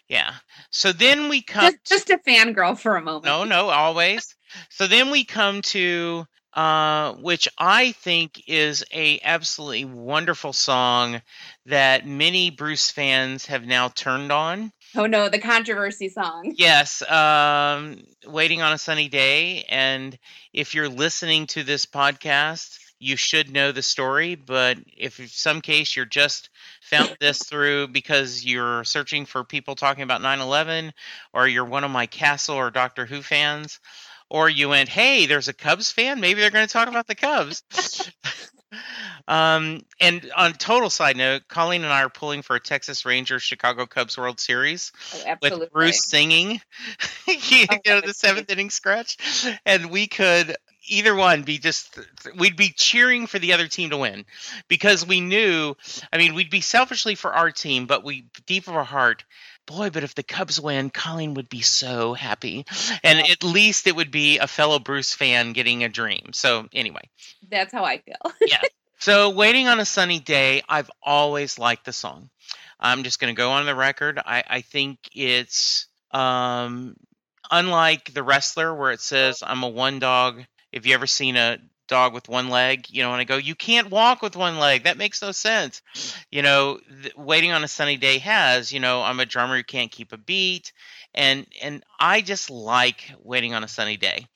yeah 0.09 0.33
so 0.69 0.91
then 0.91 1.29
we 1.29 1.41
come 1.41 1.71
just, 1.85 2.07
just 2.07 2.09
a 2.09 2.17
fangirl 2.27 2.77
for 2.77 2.95
a 2.95 3.01
moment 3.01 3.25
No, 3.25 3.43
no, 3.43 3.69
always. 3.69 4.35
So 4.69 4.87
then 4.87 5.11
we 5.11 5.25
come 5.25 5.61
to 5.63 6.25
uh, 6.53 7.13
which 7.15 7.49
I 7.57 7.91
think 7.91 8.41
is 8.47 8.85
a 8.93 9.19
absolutely 9.21 9.83
wonderful 9.83 10.53
song 10.53 11.21
that 11.65 12.07
many 12.07 12.49
Bruce 12.49 12.89
fans 12.89 13.47
have 13.47 13.65
now 13.65 13.89
turned 13.89 14.31
on. 14.31 14.71
oh 14.95 15.05
no 15.05 15.27
the 15.27 15.39
controversy 15.39 16.07
song 16.07 16.53
Yes, 16.55 17.01
um, 17.09 17.97
waiting 18.25 18.61
on 18.61 18.71
a 18.71 18.77
sunny 18.77 19.09
day, 19.09 19.65
and 19.67 20.17
if 20.53 20.73
you're 20.73 20.87
listening 20.87 21.47
to 21.47 21.63
this 21.63 21.85
podcast, 21.85 22.77
you 22.99 23.17
should 23.17 23.51
know 23.51 23.73
the 23.73 23.81
story. 23.81 24.35
But 24.35 24.77
if 24.95 25.19
in 25.19 25.27
some 25.27 25.59
case 25.59 25.95
you're 25.95 26.05
just 26.05 26.49
found 26.85 27.17
this 27.19 27.39
through 27.39 27.87
because 27.87 28.45
you're 28.45 28.83
searching 28.83 29.25
for 29.25 29.43
people 29.43 29.75
talking 29.75 30.03
about 30.03 30.21
9/11, 30.21 30.93
or 31.33 31.47
you're 31.47 31.65
one 31.65 31.83
of 31.83 31.91
my 31.91 32.05
Castle 32.05 32.55
or 32.55 32.71
Doctor 32.71 33.05
Who 33.05 33.21
fans, 33.21 33.79
or 34.29 34.49
you 34.49 34.69
went, 34.69 34.89
"Hey, 34.89 35.25
there's 35.25 35.47
a 35.47 35.53
Cubs 35.53 35.91
fan. 35.91 36.19
Maybe 36.19 36.41
they're 36.41 36.51
going 36.51 36.67
to 36.67 36.71
talk 36.71 36.87
about 36.87 37.07
the 37.07 37.15
Cubs." 37.15 37.63
um, 39.27 39.81
and 39.99 40.31
on 40.35 40.53
total 40.53 40.89
side 40.89 41.17
note, 41.17 41.43
Colleen 41.47 41.83
and 41.83 41.91
I 41.91 42.03
are 42.03 42.09
pulling 42.09 42.41
for 42.41 42.55
a 42.55 42.59
Texas 42.59 43.05
Rangers 43.05 43.43
Chicago 43.43 43.85
Cubs 43.85 44.17
World 44.17 44.39
Series 44.39 44.91
Oh, 45.13 45.35
with 45.41 45.71
Bruce 45.71 46.05
singing, 46.05 46.61
you 47.27 47.65
Oh, 47.71 47.77
know, 47.85 48.01
the 48.01 48.13
seventh 48.13 48.49
inning 48.49 48.69
scratch, 48.69 49.17
and 49.65 49.89
we 49.89 50.07
could 50.07 50.55
either 50.87 51.15
one 51.15 51.43
be 51.43 51.57
just 51.57 51.99
we'd 52.37 52.55
be 52.55 52.69
cheering 52.69 53.27
for 53.27 53.39
the 53.39 53.53
other 53.53 53.67
team 53.67 53.89
to 53.89 53.97
win. 53.97 54.25
Because 54.67 55.05
we 55.05 55.21
knew 55.21 55.75
i 56.11 56.17
mean 56.17 56.35
we'd 56.35 56.49
be 56.49 56.61
selfishly 56.61 57.15
for 57.15 57.33
our 57.33 57.51
team 57.51 57.85
but 57.85 58.03
we 58.03 58.25
deep 58.45 58.67
of 58.67 58.75
our 58.75 58.83
heart 58.83 59.23
boy 59.65 59.89
but 59.89 60.03
if 60.03 60.15
the 60.15 60.23
cubs 60.23 60.59
win 60.59 60.89
colleen 60.89 61.33
would 61.33 61.49
be 61.49 61.61
so 61.61 62.13
happy. 62.13 62.65
And 63.03 63.19
at 63.19 63.43
least 63.43 63.87
it 63.87 63.95
would 63.95 64.11
be 64.11 64.39
a 64.39 64.47
fellow 64.47 64.79
bruce 64.79 65.13
fan 65.13 65.53
getting 65.53 65.83
a 65.83 65.89
dream. 65.89 66.31
So 66.33 66.67
anyway. 66.73 67.09
That's 67.49 67.73
how 67.73 67.83
I 67.83 67.99
feel. 67.99 68.15
yeah. 68.41 68.61
So 68.99 69.29
waiting 69.29 69.67
on 69.67 69.79
a 69.79 69.85
sunny 69.85 70.19
day 70.19 70.61
i've 70.67 70.91
always 71.01 71.59
liked 71.59 71.85
the 71.85 71.93
song. 71.93 72.29
I'm 72.79 73.03
just 73.03 73.19
going 73.19 73.33
to 73.33 73.37
go 73.37 73.51
on 73.51 73.65
the 73.65 73.73
record. 73.73 74.19
I, 74.23 74.43
I 74.45 74.61
think 74.61 74.99
it's 75.13 75.87
um, 76.11 76.95
unlike 77.51 78.13
the 78.13 78.23
wrestler 78.23 78.73
where 78.73 78.91
it 78.91 79.01
says 79.01 79.43
i'm 79.45 79.63
a 79.63 79.69
one 79.69 79.99
dog 79.99 80.43
if 80.75 80.85
you 80.85 80.93
ever 80.93 81.07
seen 81.07 81.37
a 81.37 81.57
dog 81.87 82.13
with 82.13 82.27
one 82.27 82.49
leg 82.49 82.87
you 82.89 83.03
know 83.03 83.11
and 83.11 83.21
i 83.21 83.23
go 83.23 83.37
you 83.37 83.55
can't 83.55 83.91
walk 83.91 84.21
with 84.21 84.35
one 84.35 84.57
leg. 84.57 84.83
That 84.83 84.97
makes 84.97 85.21
no 85.21 85.31
sense. 85.31 85.81
You 86.31 86.41
know 86.41 86.79
th- 87.01 87.15
waiting 87.15 87.51
on 87.51 87.63
a 87.63 87.67
sunny 87.67 87.97
day 87.97 88.17
has 88.19 88.71
you 88.71 88.79
know 88.79 89.01
i'm 89.01 89.19
a 89.19 89.25
drummer 89.25 89.57
who 89.57 89.63
can't 89.63 89.91
keep 89.91 90.11
a 90.11 90.17
beat 90.17 90.73
and 91.13 91.47
and 91.61 91.83
i 91.99 92.21
just 92.21 92.49
like 92.49 93.11
waiting 93.23 93.53
on 93.53 93.63
a 93.63 93.67
sunny 93.67 93.97
day. 93.97 94.27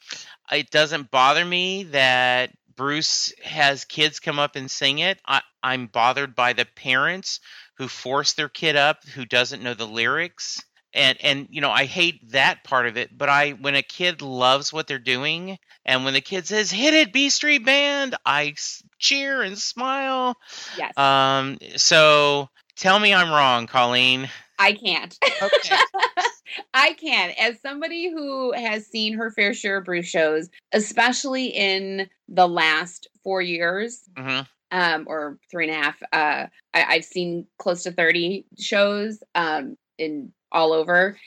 It 0.52 0.72
doesn't 0.72 1.12
bother 1.12 1.44
me 1.44 1.84
that 1.84 2.52
bruce 2.76 3.34
has 3.44 3.86
kids 3.86 4.20
come 4.20 4.40
up 4.40 4.56
and 4.56 4.70
sing 4.70 5.00
it. 5.00 5.20
I, 5.26 5.42
i'm 5.64 5.88
bothered 5.88 6.36
by 6.36 6.54
the 6.54 6.66
parents 6.66 7.40
who 7.78 7.88
force 7.88 8.34
their 8.34 8.50
kid 8.50 8.76
up 8.76 9.04
who 9.16 9.26
doesn't 9.26 9.64
know 9.64 9.74
the 9.74 9.88
lyrics 9.88 10.64
and 10.94 11.18
and 11.22 11.48
you 11.50 11.62
know 11.62 11.72
i 11.72 11.86
hate 11.86 12.32
that 12.32 12.64
part 12.64 12.88
of 12.88 12.98
it 12.98 13.16
but 13.18 13.30
i 13.30 13.52
when 13.52 13.76
a 13.76 13.84
kid 13.84 14.22
loves 14.22 14.74
what 14.74 14.88
they're 14.88 15.00
doing 15.00 15.58
and 15.86 16.04
when 16.04 16.14
the 16.14 16.22
kid 16.22 16.48
says 16.48 16.72
hit 16.72 16.94
it 16.94 17.14
b 17.14 17.30
street 17.30 17.66
band 17.66 18.16
i 18.26 18.54
cheer 18.98 19.42
and 19.42 19.58
smile 19.58 20.36
yes. 20.78 20.98
um 20.98 21.58
so 21.76 22.50
tell 22.76 23.00
me 23.00 23.14
i'm 23.14 23.30
wrong 23.30 23.68
colleen 23.68 24.30
I 24.62 24.74
can't. 24.74 25.18
Okay. 25.42 25.78
I 26.74 26.92
can. 26.92 27.32
As 27.40 27.62
somebody 27.62 28.12
who 28.12 28.52
has 28.52 28.86
seen 28.86 29.14
her 29.14 29.32
fair 29.32 29.54
share 29.54 29.78
of 29.78 29.86
Bruce 29.86 30.06
shows, 30.06 30.50
especially 30.74 31.46
in 31.46 32.10
the 32.28 32.46
last 32.46 33.08
four 33.24 33.42
years, 33.42 34.02
hmm 34.18 34.42
um, 34.72 35.06
or 35.08 35.40
three 35.50 35.68
and 35.68 35.76
a 35.76 35.84
half, 35.84 36.04
uh, 36.14 36.48
I, 36.74 36.84
I've 36.96 37.06
seen 37.06 37.48
close 37.58 37.84
to 37.84 37.92
30 37.92 38.46
shows 38.58 39.22
um, 39.36 39.78
in 39.98 40.32
all 40.52 40.74
over. 40.74 41.18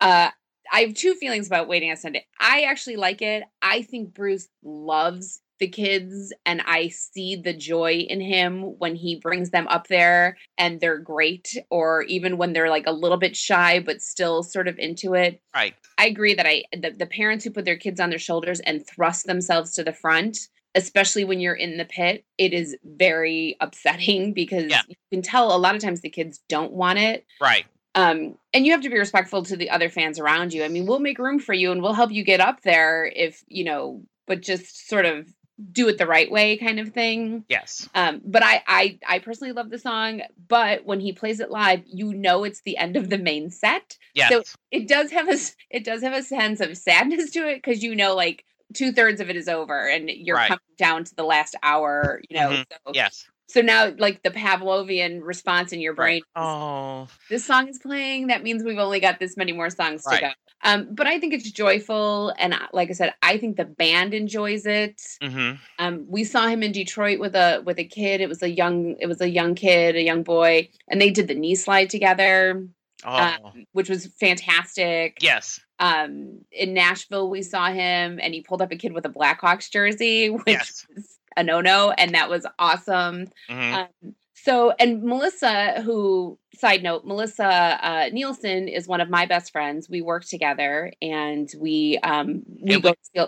Uh, 0.00 0.30
I 0.72 0.80
have 0.80 0.94
two 0.94 1.14
feelings 1.14 1.46
about 1.46 1.68
Waiting 1.68 1.90
on 1.90 1.96
Sunday. 1.96 2.26
I 2.38 2.62
actually 2.62 2.96
like 2.96 3.22
it. 3.22 3.42
I 3.60 3.82
think 3.82 4.14
Bruce 4.14 4.48
loves 4.62 5.40
the 5.58 5.68
kids, 5.68 6.32
and 6.46 6.62
I 6.64 6.88
see 6.88 7.36
the 7.36 7.52
joy 7.52 8.06
in 8.08 8.20
him 8.20 8.62
when 8.78 8.94
he 8.94 9.16
brings 9.16 9.50
them 9.50 9.66
up 9.68 9.88
there 9.88 10.38
and 10.56 10.80
they're 10.80 10.96
great, 10.98 11.54
or 11.70 12.02
even 12.04 12.38
when 12.38 12.54
they're 12.54 12.70
like 12.70 12.86
a 12.86 12.92
little 12.92 13.18
bit 13.18 13.36
shy 13.36 13.78
but 13.80 14.00
still 14.00 14.42
sort 14.42 14.68
of 14.68 14.78
into 14.78 15.14
it. 15.14 15.42
right 15.54 15.74
I 15.98 16.06
agree 16.06 16.32
that 16.32 16.46
I 16.46 16.64
the, 16.72 16.92
the 16.92 17.04
parents 17.06 17.44
who 17.44 17.50
put 17.50 17.66
their 17.66 17.76
kids 17.76 18.00
on 18.00 18.08
their 18.08 18.18
shoulders 18.18 18.60
and 18.60 18.86
thrust 18.86 19.26
themselves 19.26 19.72
to 19.74 19.84
the 19.84 19.92
front, 19.92 20.38
especially 20.74 21.24
when 21.24 21.40
you're 21.40 21.52
in 21.52 21.76
the 21.76 21.84
pit, 21.84 22.24
it 22.38 22.54
is 22.54 22.74
very 22.82 23.56
upsetting 23.60 24.32
because 24.42 24.70
Yeah. 24.70 24.80
you 24.88 24.94
can 25.12 25.20
tell 25.20 25.54
a 25.54 25.58
lot 25.58 25.74
of 25.74 25.82
times 25.82 26.00
the 26.00 26.08
kids 26.08 26.40
don't 26.48 26.72
want 26.72 26.98
it. 27.00 27.26
right 27.38 27.66
Um, 27.94 28.36
and 28.54 28.64
you 28.64 28.72
have 28.72 28.82
to 28.82 28.90
be 28.90 28.98
respectful 28.98 29.42
to 29.44 29.56
the 29.56 29.70
other 29.70 29.88
fans 29.88 30.18
around 30.18 30.52
you. 30.52 30.62
I 30.64 30.68
mean, 30.68 30.86
we'll 30.86 31.00
make 31.00 31.18
room 31.18 31.38
for 31.40 31.52
you 31.52 31.72
and 31.72 31.82
we'll 31.82 31.92
help 31.92 32.12
you 32.12 32.22
get 32.22 32.40
up 32.40 32.62
there 32.62 33.04
if 33.14 33.42
you 33.48 33.64
know, 33.64 34.02
but 34.26 34.42
just 34.42 34.88
sort 34.88 35.06
of 35.06 35.28
do 35.72 35.88
it 35.88 35.98
the 35.98 36.06
right 36.06 36.30
way, 36.30 36.56
kind 36.56 36.80
of 36.80 36.90
thing. 36.90 37.44
yes 37.48 37.88
Um, 37.94 38.22
but 38.24 38.42
I, 38.42 38.62
I, 38.66 38.98
I 39.06 39.18
personally 39.18 39.52
love 39.52 39.70
the 39.70 39.78
song. 39.78 40.22
But 40.48 40.86
when 40.86 41.00
he 41.00 41.12
plays 41.12 41.40
it 41.40 41.50
live, 41.50 41.82
you 41.86 42.14
know 42.14 42.44
it's 42.44 42.62
the 42.62 42.76
end 42.78 42.96
of 42.96 43.10
the 43.10 43.18
main 43.18 43.50
set 43.50 43.98
yes 44.14 44.30
So 44.32 44.42
it 44.70 44.86
does 44.88 45.10
have 45.10 45.28
a 45.28 45.36
it 45.68 45.84
does 45.84 46.02
have 46.02 46.14
a 46.14 46.22
sense 46.22 46.60
of 46.60 46.76
sadness 46.76 47.30
to 47.32 47.48
it 47.48 47.56
because 47.56 47.82
you 47.82 47.94
know 47.96 48.14
like 48.14 48.44
two 48.72 48.92
thirds 48.92 49.20
of 49.20 49.28
it 49.28 49.36
is 49.36 49.48
over 49.48 49.88
and 49.88 50.08
you're 50.08 50.36
Right. 50.36 50.48
coming 50.48 50.60
down 50.78 51.04
to 51.04 51.14
the 51.16 51.24
last 51.24 51.56
hour 51.62 52.22
you 52.30 52.38
know 52.38 52.50
Mhm. 52.50 52.64
so 52.70 52.92
yes 52.94 53.26
so 53.50 53.60
now 53.60 53.92
like 53.98 54.22
the 54.22 54.30
pavlovian 54.30 55.20
response 55.22 55.72
in 55.72 55.80
your 55.80 55.94
brain 55.94 56.22
right. 56.36 56.42
oh 56.44 57.08
this 57.28 57.44
song 57.44 57.68
is 57.68 57.78
playing 57.78 58.28
that 58.28 58.42
means 58.42 58.62
we've 58.62 58.78
only 58.78 59.00
got 59.00 59.18
this 59.18 59.36
many 59.36 59.52
more 59.52 59.70
songs 59.70 60.04
Right. 60.06 60.20
to 60.20 60.26
go 60.26 60.32
um 60.62 60.88
but 60.92 61.06
i 61.06 61.18
think 61.20 61.34
it's 61.34 61.50
joyful 61.50 62.32
and 62.38 62.54
like 62.72 62.90
i 62.90 62.92
said 62.92 63.12
i 63.22 63.38
think 63.38 63.56
the 63.56 63.64
band 63.64 64.14
enjoys 64.14 64.66
it 64.66 65.00
hmm 65.22 65.52
um, 65.78 66.04
we 66.08 66.24
saw 66.24 66.46
him 66.46 66.62
in 66.62 66.72
Detroit 66.72 67.18
with 67.20 67.34
a 67.34 67.62
with 67.64 67.78
a 67.78 67.84
kid. 67.84 68.20
It 68.20 68.28
was 68.28 68.42
a 68.42 68.50
young 68.50 68.96
it 69.00 69.06
was 69.06 69.22
a 69.22 69.28
young 69.30 69.54
kid, 69.54 69.96
a 69.96 70.02
young 70.02 70.22
boy, 70.22 70.68
and 70.88 71.00
they 71.00 71.10
did 71.10 71.26
the 71.26 71.34
knee 71.34 71.54
slide 71.54 71.88
together, 71.88 72.66
oh 73.02 73.16
um, 73.16 73.64
which 73.72 73.88
was 73.88 74.06
fantastic. 74.20 75.22
yes 75.22 75.58
Um, 75.78 76.40
in 76.52 76.74
Nashville, 76.74 77.30
we 77.30 77.40
saw 77.40 77.68
him, 77.72 78.18
and 78.22 78.34
he 78.34 78.42
pulled 78.42 78.60
up 78.60 78.72
a 78.72 78.76
kid 78.76 78.92
with 78.92 79.06
a 79.06 79.08
Blackhawks 79.08 79.70
jersey, 79.70 80.28
which 80.30 80.44
Yes. 80.46 80.86
was 80.94 81.18
a 81.36 81.42
no 81.42 81.60
no, 81.60 81.90
and 81.90 82.14
that 82.14 82.28
was 82.30 82.46
awesome. 82.58 83.26
hmm 83.48 83.74
Um, 83.74 84.14
so, 84.42 84.72
and 84.80 85.02
Melissa, 85.02 85.82
who, 85.82 86.38
side 86.54 86.82
note, 86.82 87.04
Melissa 87.04 87.44
uh, 87.44 88.08
Nielsen 88.10 88.68
is 88.68 88.88
one 88.88 89.02
of 89.02 89.10
my 89.10 89.26
best 89.26 89.52
friends. 89.52 89.86
We 89.90 90.00
work 90.00 90.24
together, 90.24 90.92
and 91.02 91.46
we 91.58 91.98
um, 92.02 92.42
we 92.62 92.74
And 92.74 92.82
go. 92.82 92.94
we- 93.14 93.26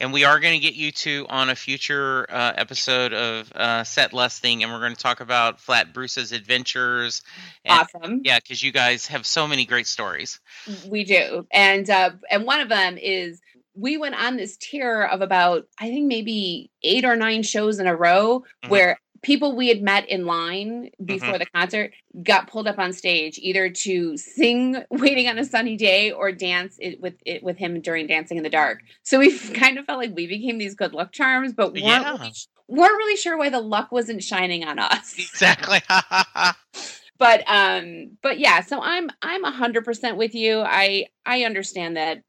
and 0.00 0.12
we 0.12 0.24
are 0.24 0.40
going 0.40 0.54
to 0.54 0.58
get 0.58 0.74
you 0.74 0.90
two 0.90 1.26
on 1.30 1.48
a 1.48 1.54
future 1.54 2.26
uh, 2.28 2.52
episode 2.56 3.12
of 3.12 3.52
uh, 3.54 3.84
Set 3.84 4.12
Lusting, 4.12 4.64
and 4.64 4.72
we're 4.72 4.80
going 4.80 4.96
to 4.96 5.00
talk 5.00 5.20
about 5.20 5.60
Flat 5.60 5.94
Bruce's 5.94 6.32
adventures. 6.32 7.22
And, 7.64 7.78
awesome. 7.94 8.20
Yeah, 8.24 8.40
because 8.40 8.62
you 8.64 8.72
guys 8.72 9.06
have 9.06 9.24
so 9.24 9.46
many 9.46 9.64
great 9.64 9.86
stories. 9.86 10.40
We 10.88 11.04
do, 11.04 11.46
and 11.52 11.88
uh, 11.88 12.10
and 12.30 12.44
one 12.44 12.60
of 12.60 12.68
them 12.68 12.98
is 12.98 13.40
we 13.74 13.96
went 13.96 14.14
on 14.16 14.36
this 14.36 14.56
tier 14.56 15.02
of 15.04 15.20
about 15.20 15.66
I 15.78 15.88
think 15.88 16.06
maybe 16.06 16.70
eight 16.82 17.04
or 17.04 17.16
nine 17.16 17.42
shows 17.42 17.78
in 17.78 17.86
a 17.86 17.96
row 17.96 18.44
Mhm. 18.64 18.68
where 18.70 18.98
people 19.22 19.54
we 19.54 19.68
had 19.68 19.82
met 19.82 20.08
in 20.08 20.24
line 20.24 20.90
before 21.04 21.38
the 21.38 21.44
concert 21.54 21.92
got 22.22 22.46
pulled 22.48 22.66
up 22.66 22.78
on 22.78 22.90
stage 22.92 23.38
either 23.38 23.68
to 23.68 24.16
sing 24.16 24.82
"Waiting 24.90 25.28
on 25.28 25.38
a 25.38 25.44
Sunny 25.44 25.76
Day" 25.76 26.10
or 26.10 26.32
dance 26.32 26.76
it 26.80 27.00
with 27.00 27.14
it 27.26 27.42
with 27.42 27.58
him 27.58 27.80
during 27.82 28.06
Dancing 28.06 28.38
in 28.38 28.42
the 28.42 28.48
Dark. 28.50 28.80
So 29.02 29.18
we 29.18 29.36
kind 29.54 29.78
of 29.78 29.84
felt 29.86 29.98
like 29.98 30.14
we 30.16 30.26
became 30.26 30.56
these 30.58 30.74
good 30.74 30.94
luck 30.94 31.12
charms, 31.12 31.52
but 31.52 31.72
weren't 31.72 31.84
Yeah. 31.84 32.12
really, 32.12 32.32
weren't 32.68 32.96
really 32.96 33.16
sure 33.16 33.36
why 33.36 33.50
the 33.50 33.60
luck 33.60 33.92
wasn't 33.92 34.22
shining 34.22 34.64
on 34.64 34.78
us 34.78 35.14
Exactly. 35.18 35.80
but 37.18 37.42
um 37.48 38.16
but 38.22 38.38
yeah 38.38 38.60
so 38.62 38.80
i'm 38.80 39.10
i'm 39.22 39.44
a 39.44 39.50
hundred 39.50 39.84
percent 39.84 40.16
with 40.16 40.34
you 40.34 40.60
i 40.60 41.04
i 41.26 41.42
understand 41.44 41.96
that 41.96 42.22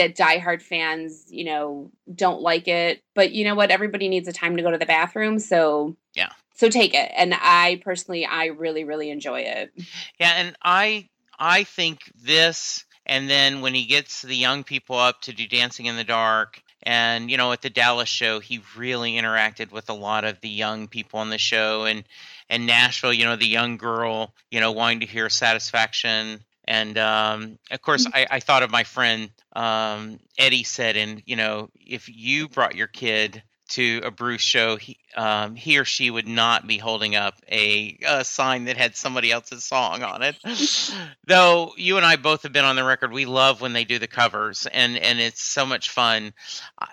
that 0.00 0.16
diehard 0.16 0.62
fans 0.62 1.26
you 1.28 1.44
know 1.44 1.90
don't 2.14 2.40
like 2.40 2.66
it 2.68 3.02
but 3.14 3.32
you 3.32 3.44
know 3.44 3.54
what 3.54 3.70
everybody 3.70 4.08
needs 4.08 4.26
a 4.28 4.32
time 4.32 4.56
to 4.56 4.62
go 4.62 4.70
to 4.70 4.78
the 4.78 4.86
bathroom 4.86 5.38
so 5.38 5.96
Yeah. 6.14 6.30
so 6.54 6.68
take 6.68 6.94
it 6.94 7.10
and 7.16 7.34
i 7.34 7.80
personally 7.84 8.24
i 8.26 8.46
really 8.46 8.84
really 8.84 9.10
enjoy 9.10 9.40
it 9.40 9.72
yeah, 10.18 10.32
and 10.36 10.56
I 10.62 11.08
I 11.38 11.64
think 11.64 12.00
this, 12.22 12.84
and 13.06 13.28
then 13.30 13.62
when 13.62 13.74
he 13.74 13.86
gets 13.86 14.20
the 14.20 14.36
young 14.36 14.62
people 14.62 14.98
up 14.98 15.22
to 15.22 15.32
do 15.32 15.46
Dancing 15.48 15.86
in 15.86 15.96
the 15.96 16.04
Dark, 16.04 16.62
and 16.82 17.30
you 17.30 17.38
know 17.38 17.52
at 17.52 17.62
the 17.62 17.70
Dallas 17.70 18.08
show, 18.08 18.40
he 18.40 18.60
really 18.76 19.12
interacted 19.12 19.72
with 19.72 19.88
a 19.88 19.94
lot 19.94 20.24
of 20.24 20.40
the 20.40 20.48
young 20.50 20.88
people 20.88 21.20
on 21.20 21.30
the 21.30 21.38
show, 21.38 21.84
and 21.84 22.04
and 22.50 22.66
Nashville, 22.66 23.12
you 23.14 23.24
know, 23.24 23.36
the 23.36 23.46
young 23.46 23.78
girl, 23.78 24.34
you 24.50 24.60
know, 24.60 24.72
wanting 24.72 25.00
to 25.00 25.06
hear 25.06 25.30
Satisfaction. 25.30 26.40
And 26.70 26.96
um, 26.98 27.58
of 27.72 27.82
course, 27.82 28.06
I, 28.14 28.28
I 28.30 28.38
thought 28.38 28.62
of 28.62 28.70
my 28.70 28.84
friend 28.84 29.30
um, 29.56 30.20
Eddie 30.38 30.62
said, 30.62 30.96
and 30.96 31.20
you 31.26 31.34
know, 31.34 31.68
if 31.74 32.08
you 32.08 32.48
brought 32.48 32.76
your 32.76 32.86
kid 32.86 33.42
to 33.70 34.00
a 34.04 34.12
Bruce 34.12 34.40
show, 34.40 34.76
he, 34.76 34.96
um, 35.16 35.56
he 35.56 35.78
or 35.78 35.84
she 35.84 36.12
would 36.12 36.28
not 36.28 36.68
be 36.68 36.78
holding 36.78 37.16
up 37.16 37.34
a, 37.50 37.98
a 38.06 38.24
sign 38.24 38.66
that 38.66 38.76
had 38.76 38.94
somebody 38.94 39.32
else's 39.32 39.64
song 39.64 40.04
on 40.04 40.22
it. 40.22 40.36
Though 41.26 41.72
you 41.76 41.96
and 41.96 42.06
I 42.06 42.14
both 42.14 42.44
have 42.44 42.52
been 42.52 42.64
on 42.64 42.76
the 42.76 42.84
record, 42.84 43.12
we 43.12 43.24
love 43.24 43.60
when 43.60 43.72
they 43.72 43.84
do 43.84 43.98
the 43.98 44.06
covers, 44.06 44.68
and 44.72 44.96
and 44.96 45.18
it's 45.18 45.42
so 45.42 45.66
much 45.66 45.90
fun. 45.90 46.32
I- 46.78 46.86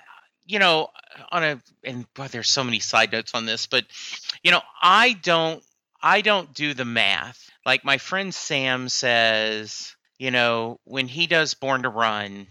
You 0.48 0.58
know, 0.58 0.90
on 1.32 1.44
a 1.44 1.62
and 1.84 2.12
boy, 2.16 2.30
there's 2.30 2.50
so 2.50 2.63
many 2.63 2.80
side 2.80 3.12
notes 3.12 3.34
on 3.36 3.46
this, 3.46 3.68
but 3.68 3.86
you 4.42 4.50
know, 4.50 4.62
I 4.82 5.13
don't 5.13 5.63
I 6.01 6.21
don't 6.21 6.53
do 6.53 6.73
the 6.73 6.86
math. 6.86 7.49
Like 7.65 7.83
my 7.83 7.97
friend 7.97 8.33
Sam 8.33 8.89
says, 8.89 9.95
you 10.17 10.31
know, 10.31 10.79
when 10.83 11.07
he 11.07 11.27
does 11.27 11.53
Born 11.53 11.83
to 11.83 11.89
Run, 11.89 12.47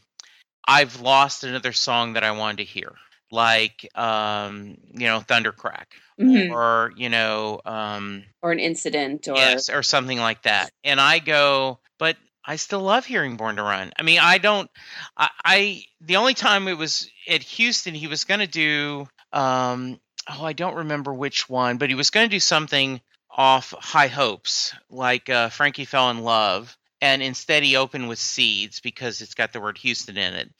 I've 0.66 1.00
lost 1.00 1.44
another 1.44 1.72
song 1.72 2.14
that 2.14 2.24
I 2.24 2.32
wanted 2.32 2.58
to 2.58 2.64
hear. 2.64 2.92
Like 3.30 3.88
um, 3.94 4.76
you 4.92 5.06
know, 5.06 5.20
Thundercrack. 5.20 5.86
Mhm. 6.20 6.50
Or, 6.50 6.92
you 6.96 7.10
know, 7.10 7.60
um 7.66 8.24
or 8.40 8.50
an 8.50 8.58
incident 8.58 9.28
or 9.28 9.36
yes, 9.36 9.68
or 9.68 9.82
something 9.82 10.18
like 10.18 10.42
that. 10.42 10.70
And 10.82 10.98
I 10.98 11.18
go, 11.18 11.80
but 11.98 12.16
I 12.42 12.56
still 12.56 12.80
love 12.80 13.04
hearing 13.04 13.36
Born 13.36 13.56
to 13.56 13.62
Run. 13.62 13.92
I 13.98 14.02
mean, 14.02 14.20
I 14.20 14.38
don't. 14.38 14.70
I, 15.16 15.28
I 15.44 15.82
the 16.00 16.16
only 16.16 16.34
time 16.34 16.68
it 16.68 16.78
was 16.78 17.10
at 17.28 17.42
Houston, 17.42 17.94
he 17.94 18.06
was 18.06 18.24
going 18.24 18.40
to 18.40 18.46
do. 18.46 19.08
Um, 19.32 20.00
oh, 20.30 20.44
I 20.44 20.52
don't 20.52 20.76
remember 20.76 21.12
which 21.12 21.48
one, 21.48 21.76
but 21.76 21.88
he 21.88 21.94
was 21.94 22.10
going 22.10 22.26
to 22.28 22.34
do 22.34 22.40
something 22.40 23.00
off 23.36 23.74
High 23.78 24.08
Hopes, 24.08 24.74
like 24.90 25.28
uh, 25.28 25.50
Frankie 25.50 25.84
Fell 25.84 26.10
in 26.10 26.22
Love, 26.22 26.76
and 27.02 27.22
instead 27.22 27.62
he 27.62 27.76
opened 27.76 28.08
with 28.08 28.18
Seeds 28.18 28.80
because 28.80 29.20
it's 29.20 29.34
got 29.34 29.52
the 29.52 29.60
word 29.60 29.76
Houston 29.78 30.16
in 30.16 30.34
it. 30.34 30.50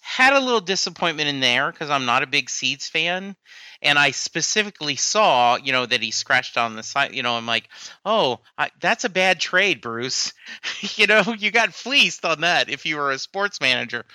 Had 0.00 0.34
a 0.34 0.40
little 0.40 0.60
disappointment 0.60 1.28
in 1.28 1.40
there 1.40 1.72
because 1.72 1.88
I'm 1.90 2.04
not 2.04 2.22
a 2.22 2.28
big 2.28 2.50
Seeds 2.50 2.88
fan, 2.88 3.34
and 3.80 3.98
I 3.98 4.10
specifically 4.10 4.96
saw, 4.96 5.56
you 5.56 5.72
know, 5.72 5.86
that 5.86 6.02
he 6.02 6.10
scratched 6.10 6.58
on 6.58 6.76
the 6.76 6.82
side. 6.82 7.14
You 7.14 7.22
know, 7.22 7.34
I'm 7.34 7.46
like, 7.46 7.68
oh, 8.04 8.40
I, 8.58 8.70
that's 8.80 9.04
a 9.04 9.08
bad 9.08 9.40
trade, 9.40 9.80
Bruce. 9.80 10.34
you 10.96 11.06
know, 11.06 11.22
you 11.38 11.50
got 11.50 11.72
fleeced 11.74 12.24
on 12.24 12.42
that 12.42 12.68
if 12.68 12.84
you 12.84 12.98
were 12.98 13.10
a 13.10 13.18
sports 13.18 13.60
manager. 13.60 14.04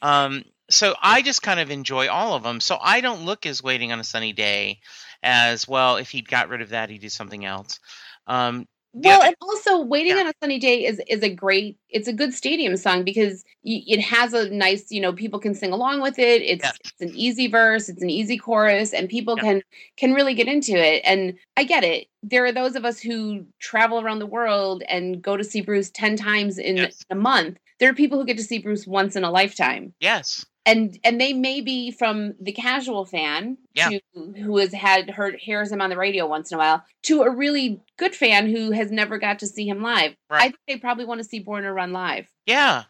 Um, 0.00 0.44
so 0.70 0.94
I 1.00 1.22
just 1.22 1.42
kind 1.42 1.60
of 1.60 1.70
enjoy 1.70 2.08
all 2.08 2.34
of 2.34 2.42
them. 2.42 2.58
So 2.60 2.78
I 2.80 3.02
don't 3.02 3.24
look 3.24 3.46
as 3.46 3.62
waiting 3.62 3.92
on 3.92 4.00
a 4.00 4.04
sunny 4.04 4.32
day 4.32 4.80
as 5.22 5.66
well. 5.68 5.96
If 5.96 6.10
he'd 6.10 6.28
got 6.28 6.48
rid 6.48 6.60
of 6.60 6.70
that, 6.70 6.90
he'd 6.90 7.00
do 7.00 7.08
something 7.08 7.44
else. 7.44 7.78
Um, 8.26 8.66
well, 8.94 9.20
other, 9.20 9.28
and 9.28 9.36
also 9.40 9.80
"Waiting 9.80 10.16
yeah. 10.16 10.20
on 10.20 10.26
a 10.26 10.32
Sunny 10.42 10.58
Day" 10.58 10.84
is 10.84 11.00
is 11.08 11.22
a 11.22 11.30
great. 11.30 11.78
It's 11.88 12.08
a 12.08 12.12
good 12.12 12.34
stadium 12.34 12.76
song 12.76 13.04
because 13.04 13.42
it 13.64 14.00
has 14.00 14.34
a 14.34 14.50
nice, 14.50 14.90
you 14.90 15.00
know, 15.00 15.14
people 15.14 15.38
can 15.38 15.54
sing 15.54 15.72
along 15.72 16.02
with 16.02 16.18
it. 16.18 16.42
It's 16.42 16.64
yeah. 16.64 16.72
it's 16.84 17.00
an 17.00 17.12
easy 17.14 17.48
verse, 17.48 17.88
it's 17.88 18.02
an 18.02 18.10
easy 18.10 18.36
chorus, 18.36 18.92
and 18.92 19.08
people 19.08 19.36
yeah. 19.36 19.44
can 19.44 19.62
can 19.96 20.12
really 20.12 20.34
get 20.34 20.46
into 20.46 20.72
it. 20.72 21.00
And 21.06 21.34
I 21.56 21.64
get 21.64 21.84
it. 21.84 22.08
There 22.22 22.44
are 22.44 22.52
those 22.52 22.76
of 22.76 22.84
us 22.84 23.00
who 23.00 23.46
travel 23.60 23.98
around 23.98 24.18
the 24.18 24.26
world 24.26 24.82
and 24.88 25.22
go 25.22 25.38
to 25.38 25.44
see 25.44 25.62
Bruce 25.62 25.90
ten 25.90 26.16
times 26.16 26.58
in 26.58 26.76
yes. 26.76 27.02
a 27.08 27.14
month. 27.14 27.58
There 27.78 27.88
are 27.88 27.94
people 27.94 28.18
who 28.18 28.26
get 28.26 28.36
to 28.36 28.44
see 28.44 28.58
Bruce 28.58 28.86
once 28.86 29.16
in 29.16 29.24
a 29.24 29.30
lifetime. 29.30 29.94
Yes 30.00 30.44
and 30.64 30.98
and 31.04 31.20
they 31.20 31.32
may 31.32 31.60
be 31.60 31.90
from 31.90 32.34
the 32.40 32.52
casual 32.52 33.04
fan 33.04 33.58
yeah. 33.74 33.88
to, 33.88 34.00
who 34.14 34.58
has 34.58 34.72
had 34.72 35.10
heard 35.10 35.36
hears 35.36 35.72
him 35.72 35.80
on 35.80 35.90
the 35.90 35.96
radio 35.96 36.26
once 36.26 36.52
in 36.52 36.56
a 36.56 36.58
while 36.58 36.84
to 37.02 37.22
a 37.22 37.30
really 37.30 37.82
good 37.96 38.14
fan 38.14 38.48
who 38.48 38.70
has 38.70 38.90
never 38.90 39.18
got 39.18 39.40
to 39.40 39.46
see 39.46 39.68
him 39.68 39.82
live. 39.82 40.14
Right. 40.30 40.40
I 40.40 40.42
think 40.44 40.58
they 40.68 40.76
probably 40.78 41.04
want 41.04 41.18
to 41.18 41.24
see 41.24 41.40
Born 41.40 41.64
to 41.64 41.72
Run 41.72 41.92
live. 41.92 42.26
Yeah. 42.46 42.84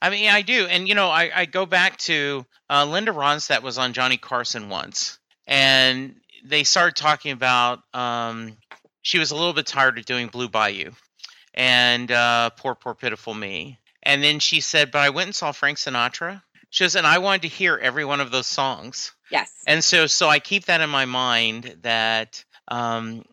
I 0.00 0.10
mean, 0.10 0.30
I 0.30 0.42
do, 0.42 0.66
and 0.66 0.88
you 0.88 0.94
know, 0.94 1.08
I, 1.08 1.30
I 1.34 1.44
go 1.46 1.66
back 1.66 1.96
to 1.98 2.46
uh, 2.70 2.84
Linda 2.84 3.12
Ronstadt 3.12 3.62
was 3.62 3.78
on 3.78 3.92
Johnny 3.92 4.16
Carson 4.16 4.68
once, 4.68 5.18
and 5.46 6.14
they 6.44 6.62
started 6.62 6.94
talking 6.94 7.32
about 7.32 7.80
um, 7.92 8.56
she 9.02 9.18
was 9.18 9.32
a 9.32 9.34
little 9.34 9.52
bit 9.52 9.66
tired 9.66 9.98
of 9.98 10.04
doing 10.04 10.28
Blue 10.28 10.48
Bayou, 10.48 10.92
and 11.52 12.10
uh, 12.12 12.50
poor, 12.50 12.76
poor, 12.76 12.94
pitiful 12.94 13.34
me. 13.34 13.80
And 14.04 14.22
then 14.22 14.38
she 14.38 14.60
said, 14.60 14.92
"But 14.92 15.00
I 15.00 15.10
went 15.10 15.26
and 15.26 15.34
saw 15.34 15.50
Frank 15.50 15.78
Sinatra, 15.78 16.42
she 16.70 16.84
goes, 16.84 16.96
and 16.96 17.06
I 17.06 17.18
wanted 17.18 17.42
to 17.42 17.48
hear 17.48 17.76
every 17.76 18.04
one 18.04 18.20
of 18.20 18.30
those 18.30 18.46
songs. 18.46 19.12
Yes. 19.30 19.52
And 19.66 19.82
so, 19.82 20.06
so 20.06 20.28
I 20.28 20.38
keep 20.38 20.66
that 20.66 20.80
in 20.80 20.90
my 20.90 21.04
mind 21.04 21.78
that 21.82 22.44
um, 22.68 23.24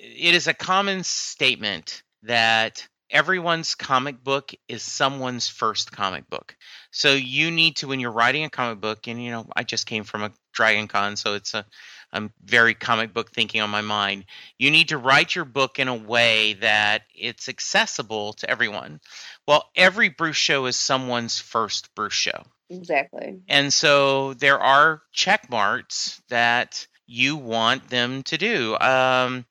it 0.00 0.34
is 0.34 0.46
a 0.46 0.54
common 0.54 1.04
statement 1.04 2.02
that 2.24 2.86
everyone's 3.10 3.74
comic 3.74 4.22
book 4.22 4.52
is 4.68 4.82
someone's 4.82 5.48
first 5.48 5.92
comic 5.92 6.28
book. 6.30 6.56
So 6.90 7.12
you 7.12 7.50
need 7.50 7.76
to, 7.76 7.88
when 7.88 8.00
you're 8.00 8.10
writing 8.10 8.44
a 8.44 8.50
comic 8.50 8.80
book, 8.80 9.06
and 9.06 9.22
you 9.22 9.30
know, 9.30 9.46
I 9.54 9.62
just 9.64 9.86
came 9.86 10.04
from 10.04 10.22
a 10.22 10.32
Dragon 10.52 10.88
Con, 10.88 11.16
so 11.16 11.34
it's 11.34 11.54
a 11.54 11.64
I'm 12.12 12.30
very 12.44 12.74
comic 12.74 13.14
book 13.14 13.30
thinking 13.30 13.62
on 13.62 13.70
my 13.70 13.80
mind. 13.80 14.26
You 14.58 14.70
need 14.70 14.88
to 14.88 14.98
write 14.98 15.34
your 15.34 15.46
book 15.46 15.78
in 15.78 15.88
a 15.88 15.94
way 15.94 16.54
that 16.54 17.02
it's 17.14 17.48
accessible 17.48 18.34
to 18.34 18.50
everyone. 18.50 19.00
Well, 19.48 19.70
every 19.74 20.10
Bruce 20.10 20.36
show 20.36 20.66
is 20.66 20.76
someone's 20.76 21.38
first 21.38 21.94
Bruce 21.94 22.12
show. 22.12 22.42
Exactly. 22.70 23.40
And 23.48 23.72
so 23.72 24.34
there 24.34 24.58
are 24.58 25.02
check 25.12 25.50
marks 25.50 26.20
that 26.28 26.86
you 27.06 27.36
want 27.36 27.88
them 27.88 28.22
to 28.24 28.38
do. 28.38 28.76
Um, 28.78 29.44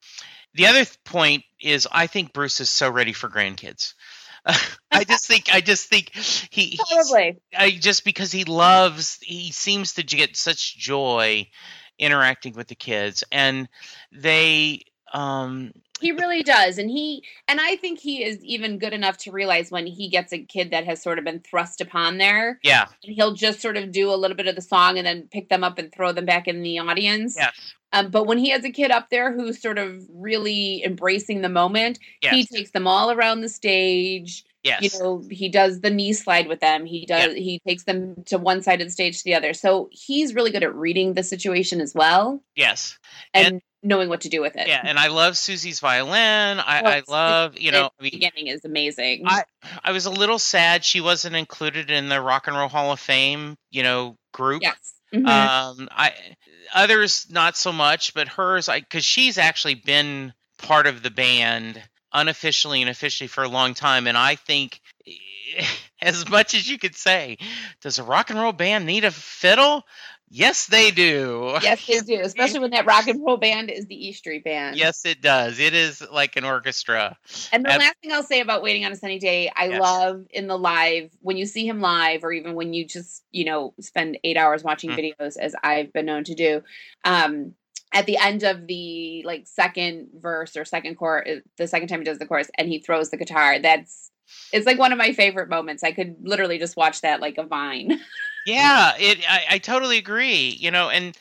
the 0.53 0.67
other 0.67 0.85
point 1.05 1.43
is, 1.59 1.87
I 1.91 2.07
think 2.07 2.33
Bruce 2.33 2.59
is 2.59 2.69
so 2.69 2.89
ready 2.89 3.13
for 3.13 3.29
grandkids. 3.29 3.93
I 4.91 5.03
just 5.03 5.27
think 5.27 5.53
I 5.53 5.61
just 5.61 5.87
think 5.87 6.15
he 6.15 6.79
probably 6.89 7.37
I 7.55 7.71
just 7.71 8.03
because 8.03 8.31
he 8.31 8.43
loves 8.43 9.19
he 9.21 9.51
seems 9.51 9.93
to 9.93 10.03
get 10.03 10.35
such 10.35 10.77
joy 10.77 11.47
interacting 11.99 12.53
with 12.53 12.67
the 12.67 12.75
kids 12.75 13.23
and 13.31 13.69
they 14.11 14.81
um 15.13 15.71
he 16.01 16.11
really 16.11 16.43
does 16.43 16.77
and 16.77 16.89
he 16.89 17.23
and 17.47 17.61
i 17.61 17.75
think 17.77 17.99
he 17.99 18.23
is 18.23 18.43
even 18.43 18.77
good 18.77 18.93
enough 18.93 19.17
to 19.17 19.31
realize 19.31 19.71
when 19.71 19.85
he 19.85 20.09
gets 20.09 20.33
a 20.33 20.39
kid 20.39 20.71
that 20.71 20.85
has 20.85 21.01
sort 21.01 21.19
of 21.19 21.25
been 21.25 21.39
thrust 21.39 21.79
upon 21.79 22.17
there 22.17 22.59
yeah 22.63 22.87
and 23.03 23.13
he'll 23.13 23.33
just 23.33 23.61
sort 23.61 23.77
of 23.77 23.91
do 23.91 24.11
a 24.11 24.15
little 24.15 24.35
bit 24.35 24.47
of 24.47 24.55
the 24.55 24.61
song 24.61 24.97
and 24.97 25.05
then 25.05 25.27
pick 25.31 25.49
them 25.49 25.63
up 25.63 25.77
and 25.77 25.93
throw 25.93 26.11
them 26.11 26.25
back 26.25 26.47
in 26.47 26.61
the 26.63 26.79
audience 26.79 27.35
yes 27.37 27.73
um, 27.93 28.09
but 28.09 28.25
when 28.25 28.37
he 28.37 28.49
has 28.49 28.63
a 28.63 28.71
kid 28.71 28.89
up 28.89 29.09
there 29.09 29.33
who's 29.33 29.61
sort 29.61 29.77
of 29.77 30.01
really 30.13 30.83
embracing 30.83 31.41
the 31.41 31.49
moment 31.49 31.99
yes. 32.21 32.33
he 32.33 32.45
takes 32.45 32.71
them 32.71 32.87
all 32.87 33.11
around 33.11 33.41
the 33.41 33.49
stage 33.49 34.45
Yes. 34.63 34.93
You 34.93 34.99
know, 34.99 35.23
he 35.29 35.49
does 35.49 35.81
the 35.81 35.89
knee 35.89 36.13
slide 36.13 36.47
with 36.47 36.59
them. 36.59 36.85
He 36.85 37.05
does 37.05 37.33
he 37.33 37.59
takes 37.65 37.83
them 37.85 38.23
to 38.27 38.37
one 38.37 38.61
side 38.61 38.79
of 38.79 38.87
the 38.87 38.91
stage 38.91 39.17
to 39.17 39.23
the 39.23 39.33
other. 39.33 39.53
So 39.53 39.89
he's 39.91 40.35
really 40.35 40.51
good 40.51 40.63
at 40.63 40.75
reading 40.75 41.15
the 41.15 41.23
situation 41.23 41.81
as 41.81 41.95
well. 41.95 42.43
Yes. 42.55 42.97
And, 43.33 43.47
and 43.47 43.61
knowing 43.83 44.09
what 44.09 44.21
to 44.21 44.29
do 44.29 44.41
with 44.41 44.55
it. 44.55 44.67
Yeah, 44.67 44.81
and 44.83 44.99
I 44.99 45.07
love 45.07 45.33
Soozie's 45.33 45.79
violin. 45.79 46.59
I, 46.59 46.81
well, 46.81 46.91
I 46.91 47.03
love, 47.07 47.57
you 47.57 47.71
know, 47.71 47.89
the 47.99 48.11
beginning 48.11 48.47
is 48.47 48.65
amazing. 48.65 49.23
I 49.25 49.43
I 49.83 49.91
was 49.91 50.05
a 50.05 50.11
little 50.11 50.39
sad 50.39 50.83
she 50.83 51.01
wasn't 51.01 51.35
included 51.35 51.89
in 51.89 52.09
the 52.09 52.21
Rock 52.21 52.47
and 52.47 52.55
Roll 52.55 52.69
Hall 52.69 52.91
of 52.91 52.99
Fame, 52.99 53.57
you 53.69 53.83
know, 53.83 54.17
group. 54.33 54.61
Yes. 54.61 54.93
Mm-hmm. 55.13 55.27
Um, 55.27 55.89
I 55.91 56.13
others 56.73 57.27
not 57.29 57.57
so 57.57 57.71
much, 57.71 58.13
but 58.13 58.27
hers, 58.27 58.69
I 58.69 58.79
because 58.79 59.05
she's 59.05 59.37
actually 59.37 59.75
been 59.75 60.33
part 60.57 60.87
of 60.87 61.03
the 61.03 61.11
band 61.11 61.81
unofficially 62.13 62.81
and 62.81 62.89
officially 62.89 63.27
for 63.27 63.43
a 63.43 63.49
long 63.49 63.73
time. 63.73 64.07
And 64.07 64.17
I 64.17 64.35
think, 64.35 64.79
as 66.01 66.29
much 66.29 66.53
as 66.53 66.69
you 66.69 66.77
could 66.77 66.95
say, 66.95 67.37
does 67.81 67.99
a 67.99 68.03
rock 68.03 68.29
and 68.29 68.39
roll 68.39 68.53
band 68.53 68.85
need 68.85 69.05
a 69.05 69.11
fiddle? 69.11 69.83
Yes, 70.33 70.67
they 70.67 70.91
do. 70.91 71.57
Yes, 71.61 71.85
they 71.85 71.99
do. 71.99 72.21
Especially 72.23 72.59
when 72.59 72.71
that 72.71 72.85
rock 72.85 73.05
and 73.07 73.21
roll 73.21 73.35
band 73.35 73.69
is 73.69 73.87
the 73.87 74.07
E 74.07 74.13
Street 74.13 74.45
Band. 74.45 74.77
Yes, 74.77 75.03
it 75.03 75.21
does. 75.21 75.59
It 75.59 75.73
is 75.73 76.01
like 76.09 76.37
an 76.37 76.45
orchestra. 76.45 77.17
And 77.51 77.65
the 77.65 77.69
last 77.69 77.95
thing 78.01 78.13
I'll 78.13 78.23
say 78.23 78.39
about 78.39 78.63
Waiting 78.63 78.85
on 78.85 78.93
a 78.93 78.95
Sunny 78.95 79.19
Day, 79.19 79.51
I 79.53 79.65
yes. 79.65 79.81
love 79.81 80.25
in 80.29 80.47
the 80.47 80.57
live 80.57 81.11
when 81.19 81.35
you 81.35 81.45
see 81.45 81.67
him 81.67 81.81
live, 81.81 82.23
or 82.23 82.31
even 82.31 82.55
when 82.55 82.73
you 82.73 82.85
just 82.85 83.23
you 83.31 83.43
know 83.43 83.73
spend 83.81 84.19
eight 84.23 84.37
hours 84.37 84.63
watching 84.63 84.91
mm. 84.91 85.13
videos, 85.19 85.35
as 85.35 85.53
I've 85.61 85.91
been 85.91 86.05
known 86.05 86.23
to 86.23 86.33
do. 86.33 86.63
Um, 87.03 87.55
at 87.93 88.05
the 88.05 88.15
end 88.15 88.43
of 88.43 88.67
the 88.67 89.23
like 89.25 89.47
second 89.47 90.11
verse 90.13 90.55
or 90.55 90.63
second 90.63 90.95
chorus, 90.95 91.27
uh, 91.29 91.41
the 91.57 91.67
second 91.67 91.89
time 91.89 91.99
he 91.99 92.05
does 92.05 92.19
the 92.19 92.25
chorus, 92.25 92.49
and 92.57 92.69
he 92.69 92.79
throws 92.79 93.09
the 93.09 93.17
guitar. 93.17 93.59
That's 93.59 94.11
it's 94.53 94.65
like 94.65 94.79
one 94.79 94.93
of 94.93 94.97
my 94.97 95.11
favorite 95.11 95.49
moments. 95.49 95.83
I 95.83 95.91
could 95.91 96.15
literally 96.21 96.57
just 96.57 96.77
watch 96.77 97.01
that 97.01 97.19
like 97.19 97.37
a 97.37 97.43
vine. 97.43 97.99
yeah, 98.45 98.93
it. 98.97 99.19
I, 99.29 99.45
I 99.51 99.57
totally 99.59 99.97
agree. 99.97 100.49
You 100.59 100.71
know, 100.71 100.89
and 100.89 101.17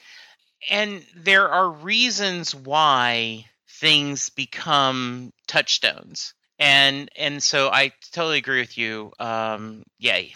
and 0.70 1.04
there 1.16 1.48
are 1.48 1.70
reasons 1.70 2.54
why 2.54 3.46
things 3.68 4.28
become 4.30 5.33
touchstones 5.46 6.35
and 6.59 7.09
and 7.16 7.42
so 7.42 7.70
i 7.70 7.90
totally 8.12 8.37
agree 8.37 8.61
with 8.61 8.76
you 8.76 9.11
um 9.18 9.83
yay 9.98 10.35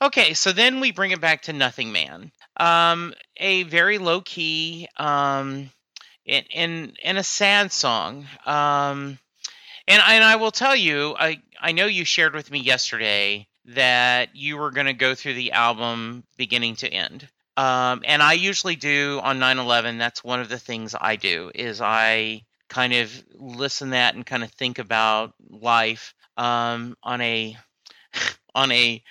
okay 0.00 0.32
so 0.32 0.50
then 0.50 0.80
we 0.80 0.92
bring 0.92 1.10
it 1.10 1.20
back 1.20 1.42
to 1.42 1.52
nothing 1.52 1.92
man 1.92 2.32
um 2.56 3.12
a 3.36 3.64
very 3.64 3.98
low 3.98 4.22
key 4.22 4.88
um 4.96 5.70
in 6.26 6.44
in, 6.50 6.96
in 7.02 7.16
a 7.16 7.22
sad 7.22 7.72
song. 7.72 8.26
Um, 8.44 9.18
and 9.88 10.02
and 10.04 10.24
I 10.24 10.36
will 10.36 10.50
tell 10.50 10.76
you, 10.76 11.14
I 11.18 11.40
I 11.60 11.72
know 11.72 11.86
you 11.86 12.04
shared 12.04 12.34
with 12.34 12.50
me 12.50 12.58
yesterday 12.60 13.46
that 13.66 14.34
you 14.34 14.56
were 14.56 14.70
going 14.70 14.86
to 14.86 14.92
go 14.92 15.14
through 15.14 15.34
the 15.34 15.52
album 15.52 16.24
beginning 16.36 16.76
to 16.76 16.88
end. 16.88 17.28
Um, 17.56 18.02
and 18.04 18.22
I 18.22 18.34
usually 18.34 18.76
do 18.76 19.20
on 19.22 19.38
9/11. 19.38 19.98
That's 19.98 20.22
one 20.22 20.40
of 20.40 20.48
the 20.48 20.58
things 20.58 20.94
I 20.98 21.16
do 21.16 21.50
is 21.54 21.80
I 21.80 22.42
kind 22.68 22.92
of 22.92 23.24
listen 23.34 23.90
that 23.90 24.14
and 24.14 24.26
kind 24.26 24.44
of 24.44 24.50
think 24.52 24.78
about 24.78 25.32
life 25.48 26.14
um, 26.36 26.96
on 27.02 27.20
a 27.20 27.56
on 28.54 28.72
a 28.72 29.02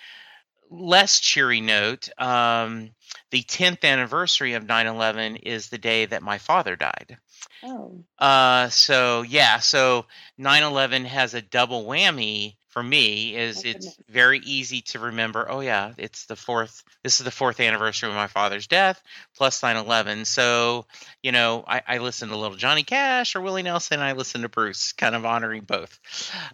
less 0.69 1.19
cheery 1.19 1.61
note. 1.61 2.09
Um, 2.19 2.91
the 3.31 3.41
10th 3.43 3.83
anniversary 3.83 4.53
of 4.53 4.63
9/11 4.63 5.39
is 5.43 5.69
the 5.69 5.77
day 5.77 6.05
that 6.05 6.23
my 6.23 6.37
father 6.37 6.75
died. 6.75 7.17
Oh. 7.63 8.03
Uh, 8.19 8.69
so 8.69 9.23
yeah, 9.23 9.59
so 9.59 10.05
9/11 10.39 11.05
has 11.05 11.33
a 11.33 11.41
double 11.41 11.85
whammy 11.85 12.57
for 12.75 12.83
me 12.83 13.33
is 13.37 13.63
Oh, 13.65 13.69
it's 13.69 13.97
very 14.09 14.39
easy 14.39 14.81
to 14.81 14.99
remember 14.99 15.49
oh 15.49 15.61
yeah 15.61 15.93
it's 15.97 16.25
the 16.25 16.35
fourth 16.35 16.83
this 17.03 17.21
is 17.21 17.23
the 17.23 17.31
fourth 17.31 17.61
anniversary 17.61 18.09
of 18.09 18.15
my 18.15 18.27
father's 18.27 18.67
death 18.67 19.01
plus 19.37 19.61
9-11 19.61 20.25
so 20.27 20.85
you 21.23 21.31
know 21.31 21.63
i, 21.65 21.81
I 21.87 21.97
listen 21.99 22.27
to 22.27 22.35
little 22.35 22.57
johnny 22.57 22.83
cash 22.83 23.33
or 23.37 23.39
willie 23.39 23.63
nelson 23.63 24.01
i 24.01 24.11
listen 24.11 24.41
to 24.41 24.49
bruce 24.49 24.91
kind 24.91 25.15
of 25.15 25.25
honoring 25.25 25.61
both 25.61 25.97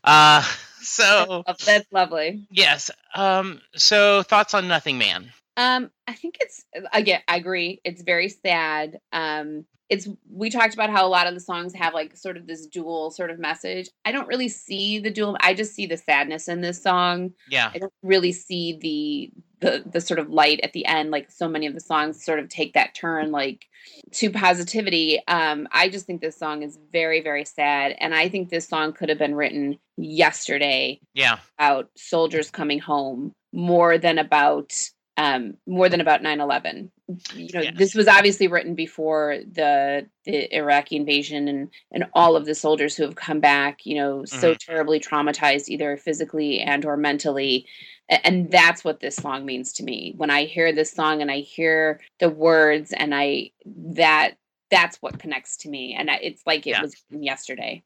uh 0.03 0.43
so 0.81 1.41
That's, 1.47 1.65
that's 1.65 1.91
lovely. 1.91 2.45
yes 2.51 2.91
um 3.15 3.59
so 3.75 4.21
thoughts 4.21 4.53
on 4.53 4.67
nothing 4.67 4.99
man 4.99 5.33
Um, 5.57 5.89
I 6.07 6.13
think 6.13 6.37
it's 6.39 6.63
again, 6.93 7.21
I 7.27 7.35
agree. 7.37 7.81
It's 7.83 8.03
very 8.03 8.29
sad. 8.29 8.99
Um, 9.11 9.65
it's 9.91 10.07
we 10.31 10.49
talked 10.49 10.73
about 10.73 10.89
how 10.89 11.05
a 11.05 11.09
lot 11.09 11.27
of 11.27 11.33
the 11.33 11.41
songs 11.41 11.73
have 11.73 11.93
like 11.93 12.15
sort 12.15 12.37
of 12.37 12.47
this 12.47 12.65
dual 12.65 13.11
sort 13.11 13.29
of 13.29 13.37
message. 13.37 13.89
I 14.05 14.13
don't 14.13 14.27
really 14.27 14.47
see 14.47 14.99
the 14.99 15.11
dual. 15.11 15.35
I 15.41 15.53
just 15.53 15.75
see 15.75 15.85
the 15.85 15.97
sadness 15.97 16.47
in 16.47 16.61
this 16.61 16.81
song. 16.81 17.33
yeah 17.49 17.69
I 17.75 17.77
don't 17.77 17.93
really 18.01 18.31
see 18.31 18.79
the 18.81 19.31
the 19.59 19.83
the 19.85 19.99
sort 19.99 20.19
of 20.19 20.29
light 20.29 20.61
at 20.63 20.71
the 20.71 20.85
end. 20.85 21.11
Like 21.11 21.29
so 21.29 21.49
many 21.49 21.67
of 21.67 21.73
the 21.73 21.81
songs 21.81 22.23
sort 22.23 22.39
of 22.39 22.47
take 22.47 22.73
that 22.73 22.95
turn 22.95 23.31
like 23.31 23.65
to 24.13 24.31
positivity. 24.31 25.21
Um, 25.27 25.67
I 25.73 25.89
just 25.89 26.05
think 26.05 26.21
this 26.21 26.37
song 26.37 26.63
is 26.63 26.79
very 26.93 27.21
very 27.21 27.43
sad, 27.43 27.93
and 27.99 28.15
I 28.15 28.29
think 28.29 28.47
this 28.47 28.69
song 28.69 28.93
could 28.93 29.09
have 29.09 29.19
been 29.19 29.35
written 29.35 29.77
yesterday 29.97 31.01
yeah 31.13 31.37
about 31.59 31.89
soldiers 31.95 32.49
coming 32.49 32.79
home 32.79 33.35
more 33.51 33.97
than 33.97 34.17
about 34.17 34.73
um 35.17 35.55
more 35.67 35.89
than 35.89 35.99
about 36.01 36.21
9-11 36.21 36.89
you 37.35 37.49
know 37.53 37.61
Yes. 37.61 37.73
this 37.77 37.95
was 37.95 38.07
obviously 38.07 38.47
written 38.47 38.75
before 38.75 39.39
the 39.51 40.07
the 40.25 40.55
iraqi 40.55 40.95
invasion 40.95 41.47
and 41.49 41.69
and 41.91 42.05
all 42.13 42.35
of 42.37 42.45
the 42.45 42.55
soldiers 42.55 42.95
who 42.95 43.03
have 43.03 43.15
come 43.15 43.39
back 43.41 43.85
you 43.85 43.95
know 43.95 44.23
so 44.25 44.53
terribly 44.53 44.99
traumatized 44.99 45.67
either 45.67 45.97
physically 45.97 46.59
and 46.61 46.85
or 46.85 46.95
mentally. 46.97 47.65
And 48.09 48.51
that's 48.51 48.83
what 48.83 48.99
this 48.99 49.15
song 49.15 49.45
means 49.45 49.71
to 49.73 49.83
me. 49.83 50.13
When 50.17 50.29
i 50.29 50.43
hear 50.45 50.73
this 50.73 50.91
song 50.91 51.21
and 51.21 51.31
i 51.31 51.37
hear 51.39 51.99
the 52.19 52.29
words 52.29 52.91
and 52.93 53.15
i 53.15 53.51
that 53.65 54.35
that's 54.69 54.97
what 55.01 55.19
connects 55.19 55.57
to 55.57 55.69
me. 55.69 55.95
And 55.97 56.09
it's 56.21 56.43
like 56.45 56.65
it 56.67 56.71
Yeah. 56.71 56.81
was 56.83 56.95
yesterday. 57.09 57.83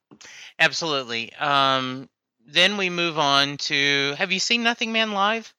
Absolutely. 0.60 1.34
Um 1.34 2.10
then 2.48 2.78
we 2.78 2.90
move 2.92 3.18
on 3.18 3.58
to 3.58 4.14
have 4.18 4.32
you 4.32 4.40
seen 4.40 4.62
nothing 4.64 4.92
man 4.92 5.12
live 5.14 5.52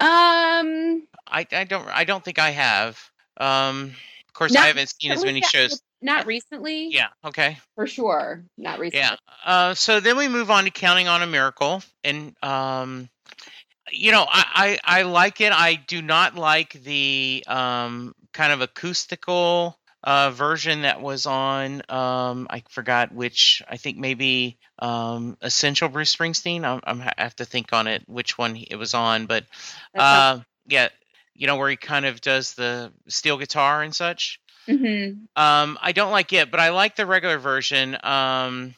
um 0.00 1.02
I, 1.26 1.46
I 1.52 1.64
don't 1.64 1.88
I 1.88 2.04
don't 2.04 2.24
think 2.24 2.38
I 2.38 2.50
have. 2.50 2.98
Um, 3.36 3.92
of 4.26 4.34
course, 4.34 4.56
I 4.56 4.66
haven't 4.66 4.92
seen 5.00 5.12
as 5.12 5.24
many 5.24 5.40
yeah, 5.40 5.48
shows. 5.48 5.82
not 6.02 6.26
recently 6.26 6.88
Yeah. 6.90 7.08
Okay. 7.24 7.58
for 7.74 7.86
sure 7.86 8.44
not 8.56 8.78
recently 8.78 9.00
Yeah. 9.00 9.16
Uh, 9.44 9.74
so 9.74 10.00
then 10.00 10.16
we 10.16 10.28
move 10.28 10.50
on 10.50 10.64
to 10.64 10.70
counting 10.70 11.08
on 11.08 11.22
a 11.22 11.26
miracle, 11.26 11.82
and 12.04 12.34
um, 12.42 13.08
you 13.92 14.12
know, 14.12 14.26
I, 14.28 14.78
I 14.84 15.00
I 15.00 15.02
like 15.02 15.40
it. 15.40 15.52
I 15.52 15.74
do 15.74 16.02
not 16.02 16.34
like 16.34 16.72
the 16.72 17.44
um 17.46 18.14
kind 18.32 18.52
of 18.52 18.60
acoustical 18.60 19.77
uh 20.04 20.30
version 20.30 20.82
that 20.82 21.00
was 21.00 21.26
on 21.26 21.82
um 21.88 22.46
I 22.50 22.62
forgot 22.70 23.12
which 23.12 23.62
I 23.68 23.76
think 23.76 23.98
maybe 23.98 24.58
um 24.78 25.36
Essential 25.42 25.88
Bruce 25.88 26.14
Springsteen. 26.14 26.64
I'm, 26.64 26.80
I'm 26.84 27.00
I 27.02 27.14
have 27.18 27.36
to 27.36 27.44
think 27.44 27.72
on 27.72 27.86
it 27.86 28.04
which 28.06 28.38
one 28.38 28.56
it 28.56 28.76
was 28.76 28.94
on, 28.94 29.26
but 29.26 29.44
uh 29.94 30.40
yeah, 30.66 30.88
you 31.34 31.46
know 31.46 31.56
where 31.56 31.70
he 31.70 31.76
kind 31.76 32.06
of 32.06 32.20
does 32.20 32.54
the 32.54 32.92
steel 33.08 33.38
guitar 33.38 33.82
and 33.82 33.94
such. 33.94 34.40
Mhm. 34.68 35.28
Um, 35.34 35.78
I 35.80 35.92
don't 35.92 36.12
like 36.12 36.32
it, 36.32 36.50
but 36.50 36.60
I 36.60 36.68
like 36.70 36.94
the 36.94 37.06
regular 37.06 37.38
version. 37.38 37.96
Um, 38.02 38.74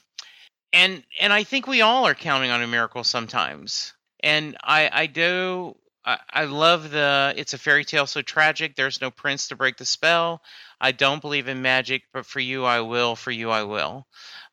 and 0.73 1.03
and 1.19 1.33
I 1.33 1.43
think 1.43 1.67
we 1.67 1.81
all 1.81 2.07
are 2.07 2.15
counting 2.15 2.51
on 2.51 2.63
a 2.63 2.67
miracle 2.67 3.03
sometimes. 3.03 3.93
And 4.21 4.57
I 4.63 4.89
I 4.93 5.07
do 5.07 5.77
I, 6.05 6.19
I 6.31 6.45
love 6.45 6.91
the 6.91 7.35
it's 7.37 7.53
a 7.55 7.59
fairy 7.59 7.85
tale 7.85 8.07
so 8.07 8.23
tragic. 8.23 8.75
There's 8.75 9.01
no 9.01 9.11
prince 9.11 9.49
to 9.49 9.57
break 9.57 9.77
the 9.77 9.85
spell. 9.85 10.43
I 10.81 10.93
don't 10.93 11.21
believe 11.21 11.49
in 11.49 11.63
magic, 11.63 12.03
but 12.13 12.27
for 12.27 12.41
you 12.41 12.65
I 12.65 12.81
will. 12.81 13.17
For 13.17 13.31
you 13.31 13.51
I 13.51 13.65
will. 13.65 14.07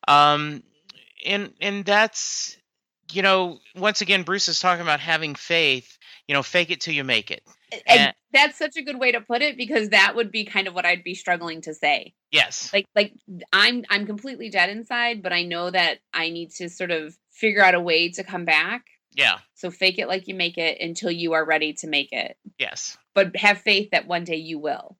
Um, 0.06 0.62
and 1.24 1.52
and 1.60 1.84
that's 1.84 2.56
you 3.12 3.22
know 3.22 3.58
once 3.74 4.00
again 4.00 4.22
Bruce 4.22 4.48
is 4.48 4.60
talking 4.60 4.82
about 4.82 5.00
having 5.00 5.34
faith. 5.34 5.96
You 6.26 6.34
know, 6.34 6.42
fake 6.42 6.70
it 6.70 6.82
till 6.82 6.92
you 6.92 7.04
make 7.04 7.30
it. 7.30 7.42
And 7.72 7.82
And- 8.00 8.14
that's 8.30 8.58
such 8.58 8.76
a 8.76 8.82
good 8.82 8.98
way 8.98 9.12
to 9.12 9.22
put 9.22 9.40
it 9.40 9.56
because 9.56 9.88
that 9.88 10.14
would 10.14 10.30
be 10.30 10.44
kind 10.44 10.68
of 10.68 10.74
what 10.74 10.84
I'd 10.84 11.02
be 11.02 11.14
struggling 11.14 11.62
to 11.62 11.72
say. 11.72 12.12
Yes. 12.30 12.70
Like 12.74 12.84
like 12.94 13.14
I'm 13.54 13.84
I'm 13.88 14.04
completely 14.04 14.50
dead 14.50 14.68
inside, 14.68 15.22
but 15.22 15.32
I 15.32 15.44
know 15.44 15.70
that 15.70 16.00
I 16.12 16.28
need 16.28 16.50
to 16.56 16.68
sort 16.68 16.90
of 16.90 17.16
figure 17.30 17.64
out 17.64 17.74
a 17.74 17.80
way 17.80 18.10
to 18.10 18.22
come 18.22 18.44
back. 18.44 18.84
Yeah. 19.18 19.38
So 19.54 19.72
fake 19.72 19.98
it 19.98 20.06
like 20.06 20.28
you 20.28 20.34
make 20.36 20.56
it 20.58 20.80
until 20.80 21.10
you 21.10 21.32
are 21.32 21.44
ready 21.44 21.72
to 21.74 21.88
make 21.88 22.12
it. 22.12 22.38
Yes. 22.56 22.96
But 23.14 23.36
have 23.36 23.58
faith 23.58 23.90
that 23.90 24.06
one 24.06 24.22
day 24.22 24.36
you 24.36 24.60
will. 24.60 24.96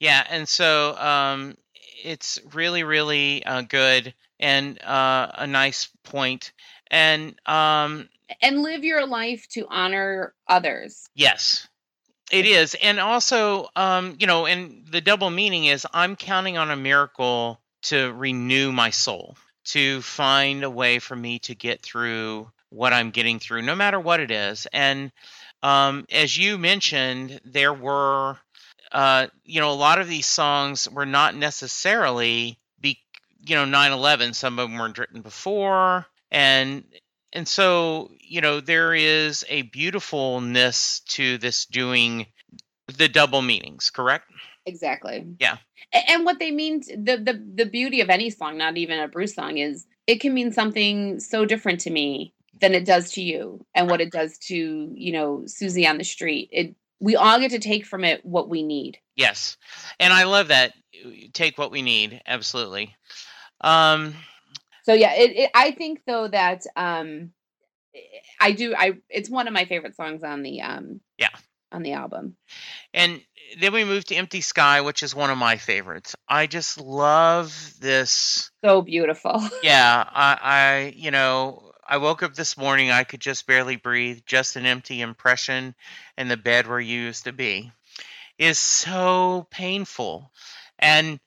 Yeah, 0.00 0.26
and 0.28 0.48
so 0.48 0.96
um, 0.98 1.56
it's 2.02 2.40
really, 2.52 2.82
really 2.82 3.46
uh, 3.46 3.62
good 3.62 4.14
and 4.40 4.82
uh, 4.82 5.30
a 5.34 5.46
nice 5.46 5.88
point. 6.02 6.52
And 6.90 7.36
um, 7.46 8.08
And 8.42 8.62
live 8.62 8.82
your 8.82 9.06
life 9.06 9.46
to 9.50 9.64
honor 9.70 10.34
others. 10.48 11.08
yes, 11.14 11.68
it 12.32 12.46
is. 12.46 12.74
And 12.82 12.98
also, 12.98 13.68
um, 13.76 14.16
you 14.18 14.26
know, 14.26 14.46
and 14.46 14.88
the 14.90 15.00
double 15.00 15.30
meaning 15.30 15.66
is 15.66 15.86
I'm 15.92 16.16
counting 16.16 16.58
on 16.58 16.72
a 16.72 16.76
miracle 16.76 17.60
to 17.82 18.12
renew 18.12 18.72
my 18.72 18.90
soul, 18.90 19.36
to 19.66 20.02
find 20.02 20.64
a 20.64 20.70
way 20.70 20.98
for 20.98 21.14
me 21.14 21.38
to 21.40 21.54
get 21.54 21.80
through 21.80 22.50
what 22.72 22.92
I'm 22.92 23.10
getting 23.10 23.38
through, 23.38 23.62
no 23.62 23.76
matter 23.76 24.00
what 24.00 24.20
it 24.20 24.30
is. 24.30 24.66
And 24.72 25.12
um, 25.62 26.06
as 26.10 26.36
you 26.36 26.58
mentioned, 26.58 27.40
there 27.44 27.72
were 27.72 28.38
uh, 28.92 29.26
you 29.44 29.60
know, 29.60 29.72
a 29.72 29.74
lot 29.74 29.98
of 29.98 30.06
these 30.06 30.26
songs 30.26 30.88
were 30.88 31.06
not 31.06 31.34
necessarily 31.34 32.58
be, 32.78 32.98
you 33.40 33.56
know, 33.56 33.64
9/11. 33.64 34.34
Some 34.34 34.58
of 34.58 34.68
them 34.68 34.78
weren't 34.78 34.98
written 34.98 35.22
before, 35.22 36.06
and 36.30 36.84
and 37.32 37.48
so 37.48 38.10
you 38.20 38.42
know 38.42 38.60
there 38.60 38.94
is 38.94 39.44
a 39.48 39.62
beautifulness 39.62 41.00
to 41.08 41.38
this 41.38 41.64
doing 41.64 42.26
the 42.98 43.08
double 43.08 43.40
meanings. 43.40 43.90
Correct? 43.90 44.30
Exactly. 44.66 45.26
Yeah. 45.40 45.56
And 46.08 46.24
what 46.26 46.38
they 46.38 46.50
mean, 46.50 46.80
the 46.80 47.16
the 47.16 47.42
the 47.54 47.66
beauty 47.66 48.02
of 48.02 48.10
any 48.10 48.28
song, 48.28 48.58
not 48.58 48.76
even 48.76 49.00
a 49.00 49.08
Bruce 49.08 49.34
song, 49.34 49.56
is 49.56 49.86
it 50.06 50.20
can 50.20 50.34
mean 50.34 50.52
something 50.52 51.18
so 51.18 51.46
different 51.46 51.80
to 51.80 51.90
me 51.90 52.34
than 52.62 52.74
it 52.74 52.86
does 52.86 53.10
to 53.12 53.22
you, 53.22 53.66
and 53.74 53.90
what 53.90 54.00
it 54.00 54.10
does 54.10 54.38
to 54.38 54.90
you 54.94 55.12
know 55.12 55.42
Susie 55.46 55.86
on 55.86 55.98
the 55.98 56.04
street. 56.04 56.48
It 56.50 56.74
we 57.00 57.16
all 57.16 57.38
get 57.40 57.50
to 57.50 57.58
take 57.58 57.84
from 57.84 58.04
it 58.04 58.24
what 58.24 58.48
we 58.48 58.62
need. 58.62 58.96
Yes, 59.16 59.58
and 60.00 60.12
I 60.14 60.24
love 60.24 60.48
that. 60.48 60.72
Take 61.34 61.58
what 61.58 61.70
we 61.70 61.82
need. 61.82 62.22
Absolutely. 62.26 62.94
Um, 63.60 64.14
So 64.84 64.94
yeah, 64.94 65.12
it, 65.14 65.36
it 65.36 65.50
I 65.54 65.72
think 65.72 66.02
though 66.06 66.28
that 66.28 66.62
um 66.76 67.32
I 68.40 68.52
do 68.52 68.74
I 68.74 68.94
it's 69.10 69.28
one 69.28 69.48
of 69.48 69.52
my 69.52 69.64
favorite 69.66 69.96
songs 69.96 70.22
on 70.22 70.42
the 70.42 70.62
um 70.62 71.00
Yeah. 71.18 71.28
on 71.70 71.82
the 71.82 71.92
album. 71.92 72.36
And 72.94 73.20
then 73.60 73.72
we 73.72 73.84
move 73.84 74.04
to 74.06 74.14
Empty 74.14 74.40
Sky, 74.40 74.80
which 74.82 75.02
is 75.02 75.14
one 75.14 75.30
of 75.30 75.38
my 75.38 75.56
favorites. 75.56 76.14
I 76.28 76.46
just 76.46 76.80
love 76.80 77.74
this. 77.80 78.50
So 78.64 78.82
beautiful. 78.82 79.42
Yeah, 79.62 80.04
I, 80.08 80.38
I, 80.42 80.94
you 80.96 81.10
know, 81.10 81.71
I 81.86 81.96
woke 81.96 82.22
up 82.22 82.34
this 82.34 82.56
morning, 82.56 82.90
I 82.90 83.04
could 83.04 83.20
just 83.20 83.46
barely 83.46 83.76
breathe, 83.76 84.20
just 84.24 84.56
an 84.56 84.66
empty 84.66 85.00
impression, 85.00 85.74
and 86.16 86.30
the 86.30 86.36
bed 86.36 86.66
where 86.66 86.80
you 86.80 87.00
used 87.00 87.24
to 87.24 87.32
be 87.32 87.72
is 88.38 88.58
so 88.58 89.46
painful. 89.50 90.30
And, 90.78 91.18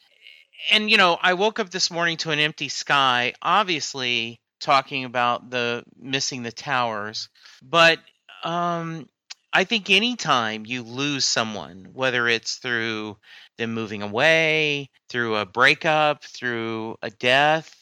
and, 0.71 0.89
you 0.89 0.97
know, 0.97 1.17
I 1.21 1.33
woke 1.33 1.59
up 1.59 1.69
this 1.69 1.91
morning 1.91 2.17
to 2.17 2.31
an 2.31 2.39
empty 2.39 2.69
sky, 2.69 3.33
obviously 3.41 4.39
talking 4.61 5.05
about 5.05 5.49
the 5.49 5.83
missing 5.99 6.43
the 6.43 6.51
towers, 6.51 7.29
but, 7.61 7.99
um, 8.43 9.09
I 9.51 9.63
think 9.63 9.89
anytime 9.89 10.65
you 10.65 10.83
lose 10.83 11.23
someone, 11.23 11.91
whether 11.93 12.27
it's 12.27 12.55
through 12.55 13.17
them 13.57 13.73
moving 13.73 14.01
away, 14.01 14.89
through 15.07 15.37
a 15.37 15.45
breakup, 15.45 16.25
through 16.25 16.97
a 17.01 17.09
death, 17.09 17.73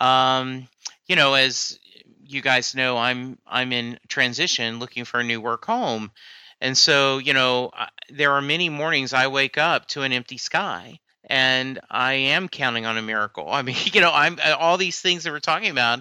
um, 0.00 0.66
you 1.06 1.16
know, 1.16 1.34
as 1.34 1.78
you 2.28 2.42
guys 2.42 2.74
know, 2.74 2.96
I'm 2.96 3.38
I'm 3.46 3.72
in 3.72 3.98
transition, 4.08 4.78
looking 4.78 5.04
for 5.04 5.20
a 5.20 5.24
new 5.24 5.40
work 5.40 5.64
home, 5.64 6.10
and 6.60 6.76
so 6.76 7.18
you 7.18 7.32
know, 7.32 7.70
there 8.10 8.32
are 8.32 8.42
many 8.42 8.68
mornings 8.68 9.12
I 9.12 9.28
wake 9.28 9.58
up 9.58 9.86
to 9.88 10.02
an 10.02 10.12
empty 10.12 10.38
sky, 10.38 11.00
and 11.24 11.80
I 11.90 12.14
am 12.14 12.48
counting 12.48 12.86
on 12.86 12.98
a 12.98 13.02
miracle. 13.02 13.48
I 13.50 13.62
mean, 13.62 13.76
you 13.92 14.00
know, 14.00 14.12
I'm 14.12 14.38
uh, 14.44 14.56
all 14.58 14.76
these 14.76 15.00
things 15.00 15.24
that 15.24 15.32
we're 15.32 15.40
talking 15.40 15.70
about 15.70 16.00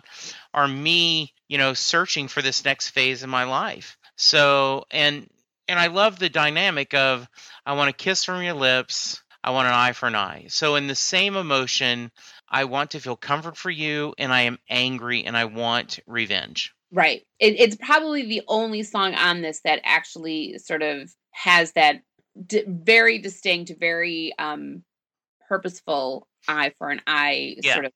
are 0.53 0.67
me, 0.67 1.33
you 1.47 1.57
know, 1.57 1.73
searching 1.73 2.27
for 2.27 2.41
this 2.41 2.63
next 2.65 2.89
phase 2.89 3.23
in 3.23 3.29
my 3.29 3.45
life. 3.45 3.97
So, 4.15 4.85
and 4.91 5.29
and 5.67 5.79
I 5.79 5.87
love 5.87 6.19
the 6.19 6.29
dynamic 6.29 6.93
of 6.93 7.27
I 7.65 7.73
want 7.73 7.89
a 7.89 7.93
kiss 7.93 8.23
from 8.23 8.41
your 8.41 8.53
lips, 8.53 9.21
I 9.43 9.51
want 9.51 9.67
an 9.67 9.73
eye 9.73 9.93
for 9.93 10.07
an 10.07 10.15
eye. 10.15 10.45
So, 10.49 10.75
in 10.75 10.87
the 10.87 10.95
same 10.95 11.35
emotion, 11.35 12.11
I 12.49 12.65
want 12.65 12.91
to 12.91 12.99
feel 12.99 13.15
comfort 13.15 13.57
for 13.57 13.69
you, 13.69 14.13
and 14.17 14.33
I 14.33 14.41
am 14.41 14.59
angry, 14.69 15.25
and 15.25 15.35
I 15.35 15.45
want 15.45 15.99
revenge. 16.07 16.73
Right. 16.91 17.25
It, 17.39 17.59
it's 17.59 17.75
probably 17.75 18.25
the 18.25 18.43
only 18.47 18.83
song 18.83 19.13
on 19.15 19.41
this 19.41 19.61
that 19.65 19.81
actually 19.83 20.57
sort 20.59 20.81
of 20.81 21.11
has 21.31 21.73
that 21.73 22.01
d- 22.45 22.63
very 22.65 23.19
distinct, 23.19 23.73
very 23.79 24.33
um, 24.39 24.83
purposeful 25.49 26.27
eye 26.47 26.73
for 26.77 26.89
an 26.89 27.01
eye 27.05 27.57
Yeah. 27.61 27.73
sort 27.73 27.85
of. 27.85 27.91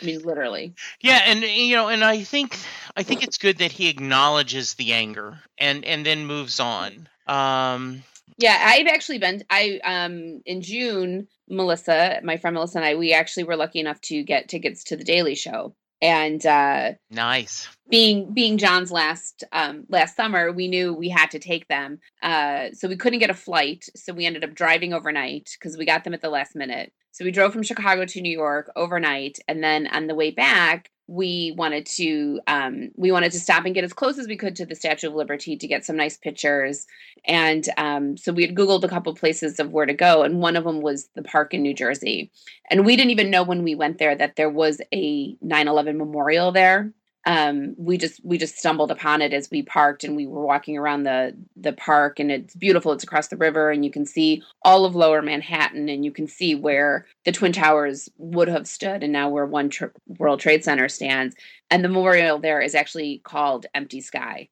I 0.00 0.04
mean, 0.04 0.20
literally. 0.22 0.74
Yeah, 1.00 1.22
and 1.24 1.40
you 1.40 1.74
know, 1.74 1.88
and 1.88 2.04
I 2.04 2.22
think 2.22 2.58
I 2.94 3.02
think 3.02 3.22
it's 3.22 3.38
good 3.38 3.58
that 3.58 3.72
he 3.72 3.88
acknowledges 3.88 4.74
the 4.74 4.92
anger 4.92 5.40
and 5.56 5.86
and 5.86 6.04
then 6.04 6.26
moves 6.26 6.60
on. 6.60 7.08
Um, 7.26 8.02
Yeah, 8.38 8.58
I've 8.60 8.86
actually 8.86 9.18
been. 9.18 9.44
I 9.50 9.80
um 9.84 10.42
in 10.44 10.62
June, 10.62 11.28
Melissa, 11.48 12.20
my 12.22 12.36
friend 12.36 12.54
Melissa, 12.54 12.78
and 12.78 12.84
I, 12.84 12.94
we 12.94 13.12
actually 13.12 13.44
were 13.44 13.56
lucky 13.56 13.80
enough 13.80 14.00
to 14.02 14.22
get 14.22 14.48
tickets 14.48 14.84
to 14.84 14.96
the 14.96 15.04
Daily 15.04 15.34
Show, 15.34 15.74
and 16.02 16.44
uh, 16.44 16.92
nice. 17.10 17.68
being 17.88 18.32
being 18.34 18.58
Jon's 18.58 18.92
last 18.92 19.44
um 19.52 19.84
last 19.88 20.16
summer, 20.16 20.52
we 20.52 20.68
knew 20.68 20.92
we 20.92 21.08
had 21.08 21.30
to 21.30 21.38
take 21.38 21.66
them. 21.68 21.98
Uh, 22.22 22.68
so 22.72 22.88
we 22.88 22.96
couldn't 22.96 23.20
get 23.20 23.30
a 23.30 23.34
flight, 23.34 23.86
so 23.94 24.12
we 24.12 24.26
ended 24.26 24.44
up 24.44 24.54
driving 24.54 24.92
overnight 24.92 25.50
because 25.58 25.76
we 25.76 25.86
got 25.86 26.04
them 26.04 26.14
at 26.14 26.20
the 26.20 26.30
last 26.30 26.54
minute. 26.54 26.92
So 27.12 27.24
we 27.24 27.30
drove 27.30 27.52
from 27.52 27.62
Chicago 27.62 28.04
to 28.04 28.20
New 28.20 28.36
York 28.36 28.70
overnight, 28.76 29.38
and 29.48 29.64
then 29.64 29.86
on 29.86 30.06
the 30.06 30.14
way 30.14 30.30
back, 30.30 30.90
we 31.08 31.54
wanted 31.56 31.86
to 31.86 32.40
um, 32.46 32.90
we 32.96 33.12
wanted 33.12 33.32
to 33.32 33.40
stop 33.40 33.64
and 33.64 33.74
get 33.74 33.84
as 33.84 33.92
close 33.92 34.18
as 34.18 34.26
we 34.26 34.36
could 34.36 34.56
to 34.56 34.66
the 34.66 34.74
Statue 34.74 35.08
of 35.08 35.14
Liberty 35.14 35.56
to 35.56 35.66
get 35.66 35.84
some 35.84 35.96
nice 35.96 36.16
pictures. 36.16 36.86
And 37.26 37.68
um, 37.76 38.16
so 38.16 38.32
we 38.32 38.42
had 38.42 38.54
Googled 38.54 38.84
a 38.84 38.88
couple 38.88 39.14
places 39.14 39.60
of 39.60 39.70
where 39.70 39.86
to 39.86 39.94
go, 39.94 40.22
and 40.22 40.40
one 40.40 40.56
of 40.56 40.64
them 40.64 40.80
was 40.80 41.08
the 41.14 41.22
park 41.22 41.54
in 41.54 41.62
New 41.62 41.74
Jersey. 41.74 42.30
And 42.70 42.84
we 42.84 42.96
didn't 42.96 43.12
even 43.12 43.30
know 43.30 43.42
when 43.42 43.62
we 43.62 43.74
went 43.74 43.98
there 43.98 44.16
that 44.16 44.36
there 44.36 44.50
was 44.50 44.80
a 44.92 45.34
9/11 45.36 45.96
memorial 45.96 46.50
there 46.50 46.92
um, 47.26 47.74
we 47.76 47.98
just 47.98 48.24
we 48.24 48.38
just 48.38 48.56
stumbled 48.56 48.92
upon 48.92 49.20
it 49.20 49.32
as 49.32 49.50
we 49.50 49.62
parked 49.62 50.04
and 50.04 50.14
we 50.14 50.28
were 50.28 50.46
walking 50.46 50.78
around 50.78 51.02
the 51.02 51.36
the 51.56 51.72
park 51.72 52.20
and 52.20 52.30
it's 52.30 52.54
beautiful. 52.54 52.92
It's 52.92 53.02
across 53.02 53.26
the 53.28 53.36
river 53.36 53.72
and 53.72 53.84
you 53.84 53.90
can 53.90 54.06
see 54.06 54.44
all 54.62 54.84
of 54.84 54.94
lower 54.94 55.20
manhattan 55.20 55.88
and 55.88 56.04
you 56.04 56.12
can 56.12 56.28
see 56.28 56.54
where 56.54 57.06
the 57.24 57.32
twin 57.32 57.52
towers 57.52 58.08
would 58.16 58.46
have 58.46 58.68
stood 58.68 59.02
and 59.02 59.12
now 59.12 59.28
where 59.28 59.44
one 59.44 59.70
tr- 59.70 59.86
world 60.06 60.38
trade 60.38 60.62
center 60.62 60.88
stands. 60.88 61.34
And 61.68 61.84
the 61.84 61.88
memorial 61.88 62.38
there 62.38 62.60
is 62.60 62.76
actually 62.76 63.18
called 63.24 63.66
empty 63.74 64.00
sky. 64.00 64.48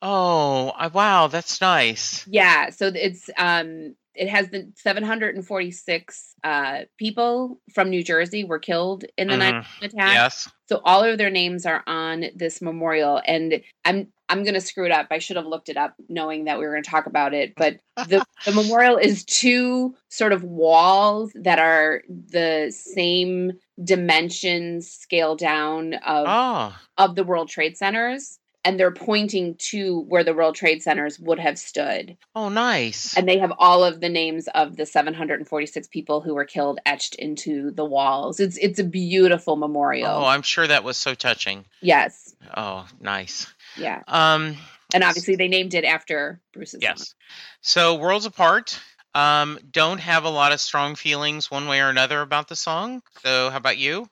Oh, 0.00 0.72
wow, 0.94 1.26
that's 1.26 1.60
nice. 1.60 2.26
yeah 2.26 2.70
so 2.70 2.90
it's 2.94 3.28
um 3.36 3.94
it 4.14 4.28
has 4.28 4.48
the 4.50 4.70
746 4.76 6.34
uh 6.44 6.80
people 6.98 7.60
from 7.72 7.90
new 7.90 8.02
jersey 8.02 8.44
were 8.44 8.58
killed 8.58 9.04
in 9.18 9.28
the 9.28 9.34
Mhm. 9.36 9.64
attack 9.82 10.14
Yes. 10.14 10.48
So 10.68 10.80
all 10.84 11.04
of 11.04 11.18
their 11.18 11.30
names 11.30 11.66
are 11.66 11.82
on 11.86 12.24
this 12.34 12.62
memorial, 12.62 13.20
and 13.26 13.60
I'm 13.84 14.08
I'm 14.30 14.42
gonna 14.44 14.62
screw 14.62 14.86
it 14.86 14.90
up. 14.92 15.08
I 15.10 15.18
should 15.18 15.36
have 15.36 15.44
looked 15.44 15.68
it 15.68 15.76
up, 15.76 15.94
knowing 16.08 16.44
that 16.46 16.58
we 16.58 16.64
were 16.64 16.70
gonna 16.72 16.82
talk 16.82 17.04
about 17.06 17.34
it. 17.34 17.54
But 17.56 17.80
the 18.08 18.24
the 18.46 18.52
memorial 18.52 18.96
is 18.96 19.24
two 19.26 19.94
sort 20.08 20.32
of 20.32 20.42
walls 20.42 21.30
that 21.34 21.58
are 21.58 22.02
the 22.08 22.70
same 22.74 23.52
dimensions, 23.82 24.90
scale 24.90 25.36
down 25.36 25.94
of 25.94 26.26
Oh, 26.28 26.76
of 26.96 27.14
the 27.16 27.24
World 27.24 27.48
Trade 27.50 27.76
Centers, 27.76 28.38
and 28.64 28.80
they're 28.80 28.90
pointing 28.90 29.54
to 29.56 30.00
where 30.08 30.24
the 30.24 30.32
World 30.34 30.54
Trade 30.54 30.82
Centers 30.82 31.18
would 31.18 31.38
have 31.38 31.58
stood. 31.58 32.16
oh, 32.34 32.48
nice. 32.48 33.16
And 33.16 33.28
they 33.28 33.38
have 33.38 33.52
all 33.58 33.84
of 33.84 34.00
the 34.00 34.08
names 34.08 34.48
of 34.54 34.76
the 34.76 34.86
746 34.86 35.88
people 35.88 36.20
who 36.22 36.34
were 36.34 36.44
killed 36.46 36.78
etched 36.86 37.14
into 37.16 37.70
the 37.70 37.84
walls. 37.84 38.40
It's 38.40 38.56
it's 38.56 38.78
a 38.78 38.84
beautiful 38.84 39.56
memorial. 39.56 40.08
Oh, 40.10 40.24
I'm 40.24 40.42
sure 40.42 40.66
that 40.66 40.84
was 40.84 40.96
so 40.96 41.14
touching. 41.14 41.64
yes. 41.80 42.34
Oh, 42.56 42.86
nice. 43.00 43.46
Yeah. 43.76 44.02
Um, 44.08 44.56
And 44.94 45.02
obviously 45.04 45.36
they 45.36 45.48
named 45.48 45.74
it 45.74 45.84
after 45.84 46.40
Bruce's 46.52 46.82
yes. 46.82 47.14
So, 47.60 47.96
Worlds 47.96 48.26
Apart. 48.26 48.80
Um, 49.14 49.58
don't 49.70 50.00
have 50.00 50.24
a 50.24 50.28
lot 50.30 50.52
of 50.52 50.60
strong 50.60 50.94
feelings 50.96 51.50
one 51.50 51.68
way 51.68 51.80
or 51.80 51.88
another 51.88 52.20
about 52.20 52.48
the 52.48 52.56
song. 52.56 53.02
So, 53.22 53.50
how 53.50 53.56
about 53.56 53.78
you? 53.78 54.08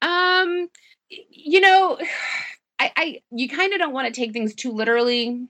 Um 0.00 0.68
you 1.08 1.60
know, 1.60 1.98
I, 2.82 2.92
I 2.96 3.22
you 3.30 3.48
kind 3.48 3.72
of 3.72 3.78
don't 3.78 3.92
want 3.92 4.12
to 4.12 4.20
take 4.20 4.32
things 4.32 4.54
too 4.54 4.72
literally. 4.72 5.46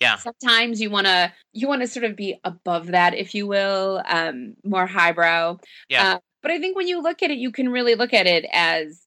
Yeah. 0.00 0.16
Sometimes 0.16 0.80
you 0.80 0.90
want 0.90 1.06
to 1.06 1.32
you 1.52 1.68
want 1.68 1.82
to 1.82 1.88
sort 1.88 2.04
of 2.04 2.16
be 2.16 2.38
above 2.44 2.88
that, 2.88 3.14
if 3.14 3.34
you 3.34 3.46
will, 3.46 4.02
um, 4.06 4.54
more 4.64 4.86
highbrow. 4.86 5.58
Yeah. 5.88 6.14
Uh, 6.14 6.18
but 6.42 6.50
I 6.50 6.58
think 6.58 6.76
when 6.76 6.88
you 6.88 7.02
look 7.02 7.22
at 7.22 7.30
it, 7.30 7.38
you 7.38 7.50
can 7.50 7.70
really 7.70 7.94
look 7.94 8.12
at 8.12 8.26
it 8.26 8.44
as 8.52 9.02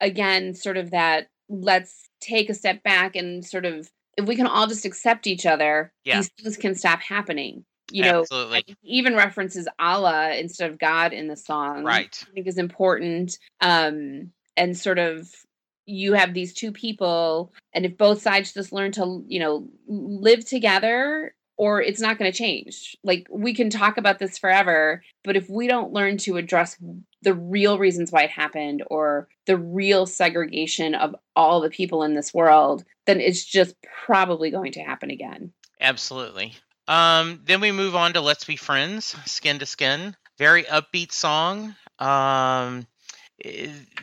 again, 0.00 0.54
sort 0.54 0.76
of 0.76 0.90
that. 0.90 1.28
Let's 1.48 2.08
take 2.20 2.50
a 2.50 2.54
step 2.54 2.82
back 2.82 3.16
and 3.16 3.44
sort 3.44 3.64
of 3.64 3.90
if 4.18 4.26
we 4.26 4.36
can 4.36 4.46
all 4.46 4.66
just 4.66 4.84
accept 4.84 5.26
each 5.26 5.46
other, 5.46 5.92
Yeah. 6.04 6.16
these 6.16 6.30
things 6.38 6.56
can 6.56 6.74
stop 6.74 7.00
happening. 7.00 7.64
You 7.90 8.04
know, 8.04 8.20
Absolutely. 8.20 8.64
even 8.82 9.16
references 9.16 9.68
Allah 9.78 10.34
instead 10.34 10.70
of 10.70 10.78
God 10.78 11.12
in 11.12 11.28
the 11.28 11.36
song. 11.36 11.84
Right. 11.84 12.24
I 12.28 12.32
think 12.32 12.46
is 12.46 12.58
important. 12.58 13.38
Um, 13.60 14.32
and 14.56 14.76
sort 14.76 14.98
of 14.98 15.28
you 15.86 16.14
have 16.14 16.34
these 16.34 16.54
two 16.54 16.72
people, 16.72 17.52
and 17.72 17.84
if 17.84 17.96
both 17.96 18.22
sides 18.22 18.52
just 18.52 18.72
learn 18.72 18.92
to, 18.92 19.24
you 19.26 19.40
know, 19.40 19.68
live 19.86 20.44
together, 20.44 21.34
or 21.56 21.80
it's 21.80 22.00
not 22.00 22.18
going 22.18 22.30
to 22.30 22.36
change. 22.36 22.96
Like 23.04 23.26
we 23.30 23.54
can 23.54 23.70
talk 23.70 23.96
about 23.96 24.18
this 24.18 24.38
forever, 24.38 25.02
but 25.22 25.36
if 25.36 25.48
we 25.48 25.68
don't 25.68 25.92
learn 25.92 26.16
to 26.18 26.36
address 26.36 26.76
the 27.22 27.34
real 27.34 27.78
reasons 27.78 28.10
why 28.10 28.24
it 28.24 28.30
happened 28.30 28.82
or 28.88 29.28
the 29.46 29.56
real 29.56 30.06
segregation 30.06 30.94
of 30.94 31.14
all 31.36 31.60
the 31.60 31.70
people 31.70 32.02
in 32.02 32.14
this 32.14 32.34
world, 32.34 32.84
then 33.06 33.20
it's 33.20 33.44
just 33.44 33.76
probably 34.06 34.50
going 34.50 34.72
to 34.72 34.80
happen 34.80 35.10
again. 35.10 35.52
Absolutely. 35.80 36.54
Um, 36.88 37.40
then 37.44 37.60
we 37.60 37.70
move 37.70 37.94
on 37.94 38.14
to 38.14 38.20
Let's 38.20 38.44
Be 38.44 38.56
Friends, 38.56 39.14
Skin 39.26 39.58
to 39.60 39.66
Skin. 39.66 40.16
Very 40.38 40.64
upbeat 40.64 41.12
song. 41.12 41.76
Um, 41.98 42.86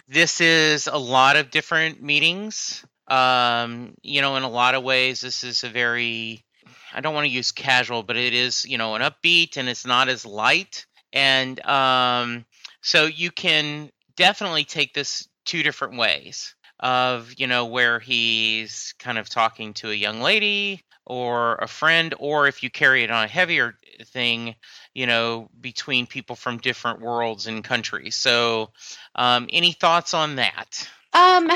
this 0.07 0.41
is 0.41 0.87
a 0.87 0.97
lot 0.97 1.35
of 1.35 1.51
different 1.51 2.01
meetings. 2.01 2.83
Um, 3.07 3.95
you 4.01 4.21
know, 4.21 4.35
in 4.35 4.43
a 4.43 4.49
lot 4.49 4.75
of 4.75 4.83
ways, 4.83 5.21
this 5.21 5.43
is 5.43 5.63
a 5.63 5.69
very, 5.69 6.43
I 6.93 7.01
don't 7.01 7.15
want 7.15 7.25
to 7.25 7.31
use 7.31 7.51
casual, 7.51 8.03
but 8.03 8.17
it 8.17 8.33
is, 8.33 8.65
you 8.65 8.77
know, 8.77 8.95
an 8.95 9.01
upbeat 9.01 9.57
and 9.57 9.67
it's 9.67 9.85
not 9.85 10.09
as 10.09 10.25
light. 10.25 10.85
And 11.11 11.59
um, 11.65 12.45
so 12.81 13.05
you 13.05 13.31
can 13.31 13.89
definitely 14.15 14.63
take 14.63 14.93
this 14.93 15.27
two 15.45 15.63
different 15.63 15.97
ways 15.97 16.53
of, 16.79 17.33
you 17.37 17.47
know, 17.47 17.65
where 17.65 17.99
he's 17.99 18.93
kind 18.99 19.17
of 19.17 19.27
talking 19.27 19.73
to 19.75 19.89
a 19.89 19.95
young 19.95 20.21
lady 20.21 20.83
or 21.05 21.55
a 21.55 21.67
friend, 21.67 22.13
or 22.19 22.47
if 22.47 22.61
you 22.61 22.69
carry 22.69 23.03
it 23.03 23.09
on 23.09 23.23
a 23.23 23.27
heavier 23.27 23.73
thing, 24.05 24.55
you 24.93 25.05
know, 25.07 25.49
between 25.59 26.07
people 26.07 26.35
from 26.35 26.57
different 26.57 27.01
worlds 27.01 27.47
and 27.47 27.63
countries. 27.63 28.15
So, 28.15 28.71
um, 29.15 29.47
any 29.51 29.71
thoughts 29.73 30.13
on 30.13 30.35
that? 30.35 30.87
Um, 31.13 31.49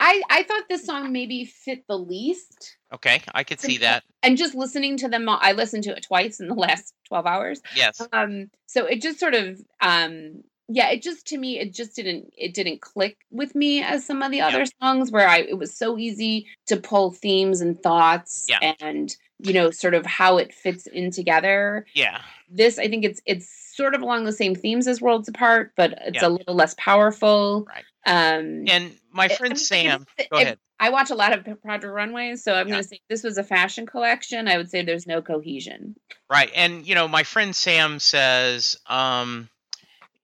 I 0.00 0.22
I 0.30 0.42
thought 0.48 0.62
this 0.68 0.86
song 0.86 1.12
maybe 1.12 1.44
fit 1.44 1.84
the 1.88 1.98
least. 1.98 2.76
Okay, 2.92 3.20
I 3.34 3.44
could 3.44 3.60
see 3.60 3.78
that. 3.78 4.02
and 4.22 4.36
just 4.36 4.54
listening 4.54 4.96
to 4.98 5.08
them 5.08 5.28
i 5.28 5.52
listened 5.52 5.84
to 5.84 5.96
it 5.96 6.02
twice 6.02 6.40
in 6.40 6.48
the 6.48 6.54
last 6.66 6.92
12 7.08 7.26
hours 7.26 7.60
Yes. 7.76 8.00
um 8.12 8.50
so 8.66 8.84
it 8.86 9.00
just 9.00 9.20
sort 9.20 9.34
of 9.34 9.60
um 9.80 10.42
yeah 10.68 10.90
it 10.90 11.00
just 11.02 11.26
to 11.28 11.38
me 11.38 11.58
it 11.60 11.72
just 11.72 11.94
didn't 11.94 12.32
it 12.36 12.52
didn't 12.52 12.80
click 12.80 13.16
with 13.30 13.54
me 13.54 13.82
as 13.82 14.04
some 14.04 14.22
of 14.22 14.30
the 14.32 14.40
other 14.40 14.64
songs 14.82 15.10
where 15.12 15.28
i 15.28 15.38
it 15.38 15.56
was 15.56 15.76
so 15.76 15.96
easy 15.98 16.46
to 16.66 16.76
pull 16.76 17.12
themes 17.12 17.60
and 17.60 17.80
thoughts 17.82 18.46
Yeah. 18.48 18.72
and 18.80 19.14
you 19.42 19.52
know 19.52 19.70
sort 19.70 19.94
of 19.94 20.04
how 20.06 20.36
it 20.38 20.52
fits 20.54 20.86
in 20.86 21.10
together 21.10 21.86
Yeah. 21.94 22.20
this 22.50 22.78
i 22.78 22.88
think 22.88 23.04
it's 23.04 23.20
it's 23.26 23.48
sort 23.76 23.94
of 23.94 24.02
along 24.02 24.24
the 24.24 24.32
same 24.32 24.54
themes 24.54 24.86
as 24.86 25.00
worlds 25.00 25.28
apart 25.28 25.72
but 25.76 25.94
it's 26.02 26.20
Yeah. 26.22 26.28
a 26.28 26.30
little 26.30 26.54
less 26.54 26.74
powerful 26.78 27.66
Right. 27.68 27.84
um 28.06 28.64
And 28.68 28.92
my 29.12 29.28
friend 29.28 29.52
I 29.52 29.54
mean, 29.54 29.56
Sam, 29.56 30.06
go 30.30 30.38
it- 30.38 30.42
ahead. 30.42 30.58
I 30.82 30.88
watch 30.88 31.10
a 31.10 31.14
lot 31.14 31.34
of 31.34 31.44
Project 31.60 31.84
Runways, 31.92 32.42
so 32.42 32.54
I'm 32.54 32.66
Yeah. 32.66 32.72
going 32.76 32.82
to 32.84 32.88
say 32.88 33.00
this 33.10 33.22
was 33.22 33.36
a 33.36 33.44
fashion 33.44 33.84
collection. 33.84 34.48
I 34.48 34.56
would 34.56 34.70
say 34.70 34.80
there's 34.80 35.06
no 35.06 35.20
cohesion. 35.20 35.94
Right. 36.30 36.50
And, 36.54 36.86
you 36.86 36.94
know, 36.94 37.06
my 37.06 37.22
friend 37.22 37.54
Sam 37.54 37.98
says 37.98 38.78
um, 38.86 39.50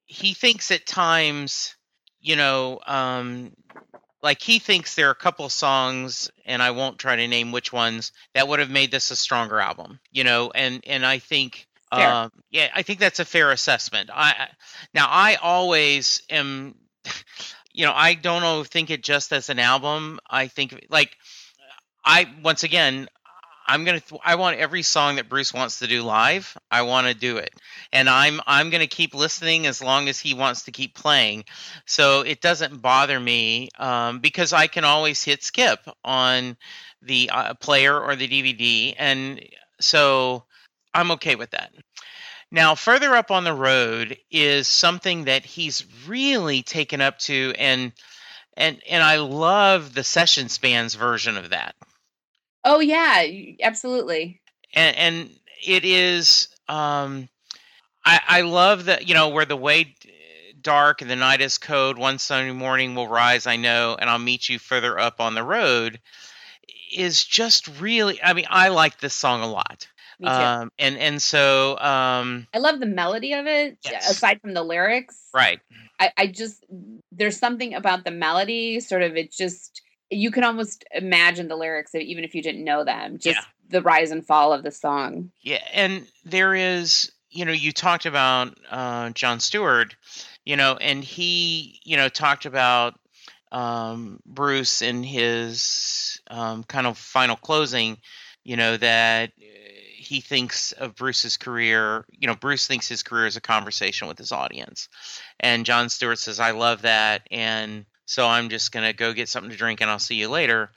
he 0.07 0.33
thinks 0.33 0.71
at 0.71 0.87
times, 0.87 1.75
you 2.21 2.35
know, 2.35 2.79
um, 2.87 3.53
like 4.21 4.41
he 4.41 4.59
thinks 4.59 4.95
there 4.95 5.07
are 5.07 5.11
a 5.11 5.15
couple 5.15 5.47
songs, 5.49 6.29
and 6.45 6.61
I 6.61 6.71
won't 6.71 6.97
try 6.97 7.15
to 7.15 7.27
name 7.27 7.51
which 7.51 7.71
ones, 7.71 8.11
that 8.33 8.47
would 8.47 8.59
have 8.59 8.69
made 8.71 8.91
this 8.91 9.11
a 9.11 9.15
stronger 9.15 9.59
album, 9.59 9.99
you 10.11 10.23
know, 10.23 10.51
and, 10.53 10.83
and 10.87 11.05
I 11.05 11.19
think. 11.19 11.67
Um, 12.25 12.31
yeah, 12.51 12.69
I 12.75 12.81
think 12.81 12.99
that's 12.99 13.19
a 13.19 13.25
fair 13.25 13.51
assessment. 13.51 14.09
I 14.13 14.31
I- 14.37 14.49
now 14.93 15.07
I 15.09 15.35
always 15.35 16.21
am, 16.29 16.75
you 17.73 17.85
know, 17.85 17.93
I 17.93 18.13
don't 18.13 18.41
know 18.41 18.63
think 18.65 18.89
it 18.89 19.03
just 19.03 19.31
as 19.31 19.49
an 19.49 19.59
album. 19.59 20.19
I 20.29 20.47
think 20.47 20.85
like 20.89 21.15
I 22.03 22.27
once 22.43 22.63
again 22.63 23.07
I'm 23.67 23.83
gonna. 23.83 23.99
Th- 23.99 24.21
I 24.23 24.35
want 24.35 24.57
every 24.57 24.81
song 24.81 25.17
that 25.17 25.27
Bruce 25.27 25.53
wants 25.53 25.79
to 25.79 25.87
do 25.87 26.01
live. 26.01 26.57
I 26.71 26.83
want 26.83 27.07
to 27.07 27.13
do 27.13 27.37
it, 27.37 27.53
and 27.91 28.09
I'm 28.09 28.39
I'm 28.47 28.69
gonna 28.69 28.87
keep 28.87 29.13
listening 29.13 29.67
as 29.67 29.81
long 29.81 30.07
as 30.07 30.19
he 30.19 30.33
wants 30.33 30.63
to 30.63 30.71
keep 30.71 30.95
playing. 30.95 31.43
So 31.85 32.21
it 32.21 32.41
doesn't 32.41 32.81
bother 32.81 33.19
me 33.19 33.69
um, 33.77 34.19
because 34.19 34.53
I 34.53 34.67
can 34.67 34.85
always 34.85 35.21
hit 35.21 35.43
skip 35.43 35.79
on 36.03 36.55
the 37.01 37.29
uh, 37.31 37.53
player 37.55 37.99
or 37.99 38.15
the 38.15 38.27
DVD, 38.27 38.95
and 38.97 39.43
so 39.81 40.45
I'm 40.93 41.11
okay 41.11 41.35
with 41.35 41.51
that. 41.51 41.73
Now, 42.49 42.75
further 42.75 43.15
up 43.15 43.29
on 43.31 43.43
the 43.43 43.53
road 43.53 44.17
is 44.31 44.67
something 44.67 45.25
that 45.25 45.45
he's 45.45 45.83
really 46.07 46.63
taken 46.63 47.01
up 47.01 47.19
to, 47.19 47.53
and 47.57 47.91
and 48.55 48.81
and 48.89 49.03
I 49.03 49.17
love 49.17 49.93
the 49.93 50.03
Sessions 50.03 50.57
Band 50.57 50.93
version 50.93 51.35
of 51.35 51.49
that. 51.49 51.75
Oh 52.69 52.81
yeah, 52.81 53.25
absolutely. 53.63 54.41
And 54.73 54.95
and 54.97 55.29
it 55.65 55.85
is 55.85 56.49
um 56.67 57.29
I 58.05 58.19
I 58.27 58.41
love 58.41 58.85
that 58.85 59.07
you 59.07 59.13
know 59.13 59.29
where 59.29 59.45
the 59.45 59.55
way 59.55 59.95
dark 60.61 61.01
and 61.01 61.09
the 61.09 61.15
night 61.15 61.39
is 61.39 61.57
cold 61.57 61.97
one 61.97 62.19
sunny 62.19 62.51
morning 62.51 62.93
will 62.93 63.07
rise 63.07 63.47
I 63.47 63.55
know 63.55 63.95
and 63.97 64.09
I'll 64.09 64.19
meet 64.19 64.49
you 64.49 64.59
further 64.59 64.99
up 64.99 65.21
on 65.21 65.33
the 65.33 65.43
road 65.43 66.01
is 66.93 67.23
just 67.23 67.79
really 67.79 68.21
I 68.21 68.33
mean 68.33 68.47
I 68.49 68.67
like 68.67 68.99
this 68.99 69.13
song 69.13 69.41
a 69.43 69.47
lot. 69.47 69.87
Um 70.21 70.69
and 70.77 70.97
and 70.97 71.21
so 71.21 71.77
um 71.79 72.47
I 72.53 72.57
love 72.57 72.81
the 72.81 72.85
melody 72.85 73.31
of 73.31 73.47
it 73.47 73.77
Yes. 73.85 74.09
aside 74.11 74.41
from 74.41 74.53
the 74.53 74.63
lyrics. 74.63 75.29
right. 75.33 75.61
I, 75.99 76.11
I 76.17 76.27
just 76.27 76.65
there's 77.13 77.39
something 77.39 77.73
about 77.75 78.03
the 78.03 78.11
melody, 78.11 78.81
sort 78.81 79.03
of 79.03 79.15
it 79.15 79.31
just 79.31 79.81
you 80.09 80.31
can 80.31 80.43
almost 80.43 80.85
imagine 80.93 81.47
the 81.47 81.55
lyrics 81.55 81.93
even 81.95 82.23
if 82.23 82.33
you 82.35 82.41
didn't 82.41 82.63
know 82.63 82.83
them. 82.83 83.17
Just 83.17 83.39
Yeah. 83.39 83.45
the 83.69 83.81
rise 83.81 84.11
and 84.11 84.25
fall 84.25 84.53
of 84.53 84.63
the 84.63 84.71
song. 84.71 85.31
Yeah, 85.41 85.63
and 85.73 86.07
there 86.23 86.55
is, 86.55 87.11
you 87.29 87.45
know, 87.45 87.51
you 87.51 87.71
talked 87.71 88.05
about 88.05 88.57
uh, 88.69 89.09
Jon 89.11 89.39
Stewart, 89.39 89.95
you 90.45 90.55
know, 90.55 90.77
and 90.77 91.03
he, 91.03 91.81
you 91.83 91.97
know, 91.97 92.07
talked 92.09 92.45
about 92.45 92.99
um, 93.51 94.19
Bruce 94.25 94.81
in 94.81 95.03
his 95.03 96.21
um, 96.29 96.63
kind 96.63 96.87
of 96.87 96.97
final 96.97 97.35
closing, 97.35 97.97
you 98.43 98.55
know, 98.55 98.77
that 98.77 99.31
uh, 99.37 99.43
he 99.97 100.21
thinks 100.21 100.71
of 100.73 100.95
Bruce's 100.95 101.37
career, 101.37 102.05
you 102.11 102.27
know, 102.27 102.35
Bruce 102.35 102.67
thinks 102.67 102.87
his 102.87 103.03
career 103.03 103.25
is 103.25 103.35
a 103.35 103.41
conversation 103.41 104.07
with 104.07 104.17
his 104.17 104.31
audience. 104.31 104.87
And 105.39 105.65
Jon 105.65 105.89
Stewart 105.89 106.19
says, 106.19 106.39
I 106.39 106.51
love 106.51 106.83
that. 106.83 107.27
And 107.31 107.85
so 108.07 108.27
I'm 108.27 108.49
just 108.49 108.71
going 108.71 108.85
to 108.85 108.93
go 108.93 109.13
get 109.13 109.29
something 109.29 109.51
to 109.51 109.57
drink 109.57 109.81
and 109.81 109.91
I'll 109.91 109.99
see 109.99 110.15
you 110.15 110.29
later. 110.29 110.71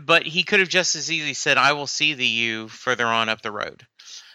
But 0.00 0.24
he 0.24 0.44
could 0.44 0.60
have 0.60 0.68
just 0.68 0.94
as 0.94 1.10
easily 1.10 1.34
said, 1.34 1.58
I 1.58 1.72
will 1.72 1.88
see 1.88 2.14
the 2.14 2.26
you 2.26 2.68
further 2.68 3.06
on 3.06 3.28
up 3.28 3.42
the 3.42 3.50
road. 3.50 3.84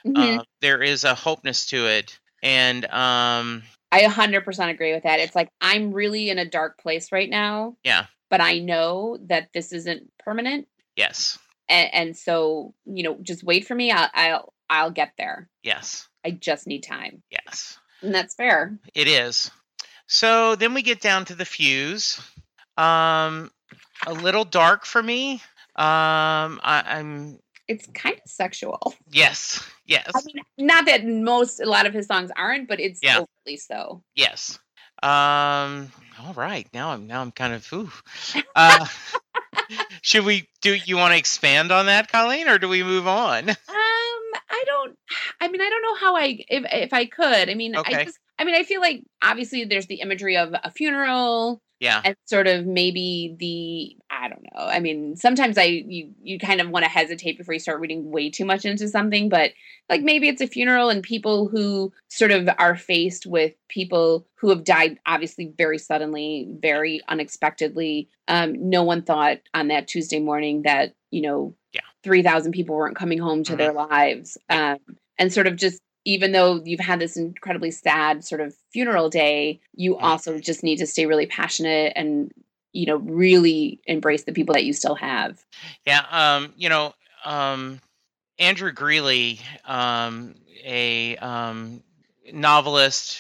Mhm. 0.06 0.40
Uh, 0.40 0.44
there 0.60 0.84
is 0.84 1.06
a 1.06 1.16
hopeness 1.16 1.68
to 1.68 1.88
it. 1.88 2.20
And 2.44 2.86
um, 2.86 3.64
I 3.92 4.04
100% 4.04 4.70
agree 4.70 4.94
with 4.94 5.04
that. 5.04 5.20
It's 5.20 5.36
like 5.36 5.50
I'm 5.60 5.92
really 5.92 6.30
in 6.30 6.40
a 6.40 6.50
dark 6.50 6.80
place 6.80 7.12
right 7.12 7.30
now, 7.30 7.76
yeah, 7.84 8.06
but 8.30 8.42
I 8.42 8.60
know 8.60 9.18
that 9.28 9.50
this 9.54 9.74
isn't 9.74 10.10
permanent, 10.18 10.68
yes, 10.96 11.38
and, 11.68 11.94
and 11.94 12.18
so 12.18 12.74
you 12.86 13.04
know, 13.04 13.18
just 13.22 13.44
wait 13.44 13.68
for 13.68 13.76
me. 13.76 13.92
I'll, 13.92 14.10
I'll 14.14 14.54
I'll 14.70 14.92
get 14.92 15.14
there. 15.18 15.50
yes, 15.62 16.08
I 16.26 16.32
just 16.32 16.68
need 16.68 16.82
time, 16.82 17.22
yes. 17.30 17.78
and 18.02 18.16
that's 18.16 18.34
fair. 18.34 18.80
It 18.96 19.08
is. 19.08 19.52
So 20.14 20.56
then 20.58 20.74
we 20.74 20.82
get 20.82 21.00
down 21.00 21.24
to 21.26 21.36
the 21.36 21.46
fuse. 21.46 22.20
Um, 22.78 23.50
a 24.06 24.12
little 24.14 24.44
dark 24.44 24.86
for 24.86 25.02
me. 25.02 25.36
Um, 25.78 26.60
I, 26.64 26.84
I'm 26.86 27.40
It's 27.70 27.88
kind 27.94 28.16
of 28.16 28.30
sexual. 28.30 28.94
yes, 29.10 29.66
yes, 29.86 30.12
I 30.14 30.20
mean, 30.26 30.44
not 30.58 30.86
that 30.88 31.06
most 31.06 31.62
a 31.62 31.66
lot 31.66 31.86
of 31.86 31.94
his 31.94 32.08
songs 32.08 32.30
aren't, 32.36 32.68
but 32.68 32.82
it's 32.82 33.00
Yeah. 33.02 33.20
overly 33.20 33.56
so. 33.58 34.04
yes. 34.14 34.60
Um, 35.02 35.92
all 36.20 36.34
right. 36.36 36.68
Now 36.74 36.90
I'm 36.92 37.08
now 37.08 37.22
I'm 37.22 37.32
kind 37.32 37.54
of 37.54 37.72
ooh. 37.74 37.90
Uh, 38.56 38.86
should 40.02 40.26
we 40.26 40.48
do? 40.62 40.76
You 40.76 40.98
want 40.98 41.14
to 41.14 41.18
expand 41.18 41.72
on 41.72 41.86
that, 41.86 42.12
Colleen, 42.12 42.48
or 42.50 42.60
do 42.60 42.68
we 42.68 42.84
move 42.84 43.08
on? 43.08 43.50
Um, 43.50 43.56
I 43.70 44.64
don't. 44.68 44.96
I 45.40 45.48
mean, 45.48 45.62
I 45.62 45.70
don't 45.70 45.82
know 45.82 45.96
how 45.96 46.16
I 46.18 46.44
if 46.50 46.66
if 46.72 46.94
I 46.94 47.06
could. 47.06 47.50
I 47.50 47.54
mean, 47.56 47.76
Okay. 47.78 47.96
I 48.02 48.04
just. 48.06 48.20
I 48.42 48.44
mean, 48.44 48.56
I 48.56 48.64
feel 48.64 48.82
like 48.82 49.04
obviously 49.22 49.66
there's 49.66 49.86
the 49.86 50.02
imagery 50.02 50.36
of 50.36 50.52
a 50.64 50.72
funeral 50.72 51.62
Yeah, 51.80 52.02
and 52.04 52.16
sort 52.26 52.48
of 52.48 52.66
maybe 52.66 53.36
the 53.40 53.96
I 54.10 54.30
don't 54.30 54.42
know. 54.44 54.66
I 54.66 54.80
mean, 54.80 55.16
sometimes 55.16 55.60
I 55.60 55.66
you 55.66 56.12
you 56.24 56.40
kind 56.40 56.60
of 56.60 56.70
want 56.70 56.84
to 56.84 56.90
hesitate 56.90 57.38
before 57.38 57.54
you 57.54 57.60
start 57.60 57.80
reading 57.80 58.10
way 58.12 58.32
too 58.32 58.46
much 58.46 58.66
into 58.66 58.88
something, 58.88 59.30
but 59.30 59.52
like 59.90 60.02
maybe 60.02 60.28
it's 60.28 60.42
a 60.42 60.48
funeral 60.48 60.90
and 60.90 61.04
people 61.04 61.48
who 61.50 61.94
sort 62.08 62.32
of 62.32 62.50
are 62.58 62.76
faced 62.76 63.28
with 63.28 63.54
people 63.70 64.26
who 64.40 64.50
have 64.50 64.64
died 64.64 64.98
obviously 65.06 65.54
very 65.56 65.78
suddenly, 65.78 66.48
very 66.62 67.00
unexpectedly. 67.10 68.10
Um, 68.28 68.70
no 68.72 68.82
one 68.82 69.04
thought 69.04 69.38
on 69.54 69.68
that 69.68 69.88
Tuesday 69.88 70.20
morning 70.20 70.64
that 70.64 70.96
you 71.12 71.22
know 71.22 71.56
Yeah. 71.74 71.82
three 72.04 72.24
thousand 72.24 72.54
people 72.54 72.76
weren't 72.76 72.96
coming 72.96 73.20
home 73.20 73.44
to 73.44 73.54
Mhm. 73.54 73.58
their 73.58 73.74
lives, 73.74 74.36
um, 74.50 74.80
and 75.20 75.32
sort 75.32 75.46
of 75.46 75.58
just 75.58 75.80
even 76.06 76.32
though 76.32 76.62
you've 76.64 76.80
had 76.80 77.00
this 77.00 77.18
incredibly 77.18 77.72
sad 77.72 78.24
sort 78.24 78.42
of 78.42 78.56
funeral 78.72 79.10
day, 79.10 79.60
you 79.76 79.96
Mhm. 79.96 80.04
also 80.04 80.40
just 80.40 80.64
need 80.64 80.78
to 80.78 80.88
stay 80.88 81.06
really 81.06 81.26
passionate 81.26 81.94
and 81.96 82.32
you 82.74 82.86
know 82.86 82.98
really 82.98 83.82
embrace 83.86 84.24
the 84.24 84.32
people 84.32 84.54
that 84.54 84.66
you 84.66 84.74
still 84.74 84.96
have. 84.96 85.44
Yeah, 85.86 86.06
um, 86.10 86.54
you 86.58 86.70
know, 86.70 86.94
um, 87.26 87.80
Andrew 88.40 88.72
Greeley, 88.72 89.40
um, 89.66 90.36
a 90.64 91.18
um, 91.18 91.84
novelist. 92.32 93.20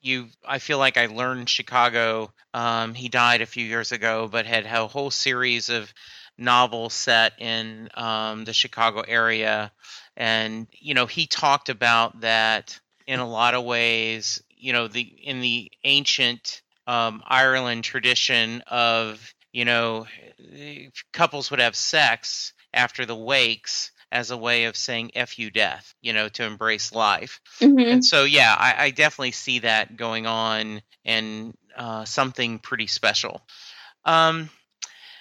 You, 0.00 0.28
I 0.46 0.58
feel 0.58 0.78
like 0.78 0.96
I 0.96 1.06
learned 1.06 1.48
Chicago. 1.48 2.32
Um, 2.54 2.94
he 2.94 3.08
died 3.08 3.40
a 3.40 3.46
few 3.46 3.64
years 3.64 3.92
ago, 3.92 4.28
but 4.30 4.46
had 4.46 4.66
a 4.66 4.86
whole 4.88 5.10
series 5.10 5.68
of 5.68 5.92
novels 6.38 6.92
set 6.92 7.40
in 7.40 7.88
um, 7.94 8.44
the 8.44 8.52
Chicago 8.52 9.00
area, 9.00 9.72
and 10.16 10.66
you 10.72 10.94
know, 10.94 11.06
he 11.06 11.26
talked 11.26 11.68
about 11.68 12.20
that 12.20 12.78
in 13.06 13.20
a 13.20 13.28
lot 13.28 13.54
of 13.54 13.64
ways. 13.64 14.42
You 14.50 14.72
know, 14.72 14.88
the 14.88 15.00
in 15.00 15.40
the 15.40 15.70
ancient 15.84 16.62
um, 16.86 17.22
Ireland 17.26 17.84
tradition 17.84 18.62
of 18.66 19.34
you 19.52 19.64
know 19.64 20.06
couples 21.12 21.50
would 21.50 21.60
have 21.60 21.76
sex 21.76 22.52
after 22.74 23.04
the 23.06 23.16
wakes 23.16 23.90
as 24.10 24.30
a 24.30 24.36
way 24.36 24.64
of 24.64 24.76
saying 24.76 25.10
"f 25.14 25.38
you 25.38 25.50
death," 25.50 25.94
you 26.02 26.12
know, 26.12 26.28
to 26.28 26.44
embrace 26.44 26.92
life. 26.92 27.40
And 27.92 28.04
so, 28.04 28.24
yeah, 28.24 28.54
I, 28.56 28.84
I 28.84 28.90
definitely 28.90 29.32
see 29.32 29.60
that 29.60 29.96
going 29.96 30.26
on 30.26 30.82
and 31.04 31.56
uh, 31.76 32.04
something 32.04 32.58
pretty 32.58 32.86
special. 32.86 33.40
Um, 34.04 34.50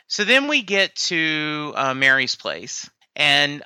so 0.08 0.26
then 0.26 0.50
we 0.50 0.62
get 0.62 0.94
to 0.96 1.74
uh, 1.76 1.94
Mary's 1.94 2.36
Place, 2.36 2.90
and 3.16 3.64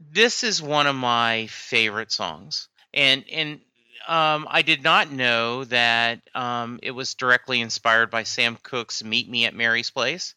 this 0.00 0.44
is 0.44 0.62
one 0.62 0.86
of 0.86 0.96
my 0.96 1.46
favorite 1.48 2.12
songs. 2.12 2.68
And 2.94 3.24
and 3.30 3.60
um, 4.08 4.46
I 4.50 4.62
did 4.62 4.82
not 4.82 5.10
know 5.10 5.64
that 5.64 6.20
um, 6.34 6.80
it 6.82 6.90
was 6.92 7.14
directly 7.14 7.60
inspired 7.60 8.10
by 8.10 8.24
Sam 8.24 8.56
Cooke's 8.62 9.04
"Meet 9.04 9.28
Me 9.28 9.46
at 9.46 9.54
Mary's 9.54 9.90
Place." 9.90 10.34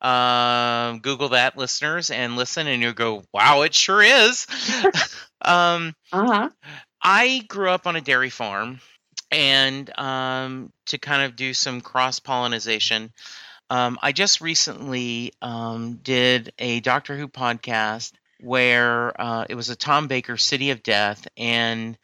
Um, 0.00 1.00
Google 1.00 1.30
that, 1.30 1.56
listeners, 1.56 2.10
and 2.10 2.36
listen, 2.36 2.66
and 2.68 2.82
you'll 2.82 2.92
go, 2.92 3.24
"Wow, 3.32 3.62
it 3.62 3.74
sure 3.74 4.02
is." 4.02 4.46
um, 5.42 5.94
Uh 6.12 6.26
huh. 6.26 6.50
I 7.02 7.44
grew 7.48 7.70
up 7.70 7.86
on 7.86 7.96
a 7.96 8.00
dairy 8.00 8.30
farm, 8.30 8.80
and 9.30 9.90
um, 9.98 10.72
to 10.86 10.98
kind 10.98 11.22
of 11.22 11.36
do 11.36 11.54
some 11.54 11.80
cross 11.80 12.18
pollination, 12.20 13.12
um, 13.70 13.98
I 14.02 14.12
just 14.12 14.40
recently 14.40 15.32
um, 15.42 15.96
did 16.02 16.52
a 16.58 16.80
Doctor 16.80 17.16
Who 17.16 17.28
podcast 17.28 18.12
where 18.40 19.20
uh, 19.20 19.46
it 19.48 19.54
was 19.54 19.70
a 19.70 19.76
Tom 19.76 20.08
Baker 20.08 20.36
City 20.36 20.70
of 20.70 20.82
Death, 20.82 21.26
and 21.36 21.96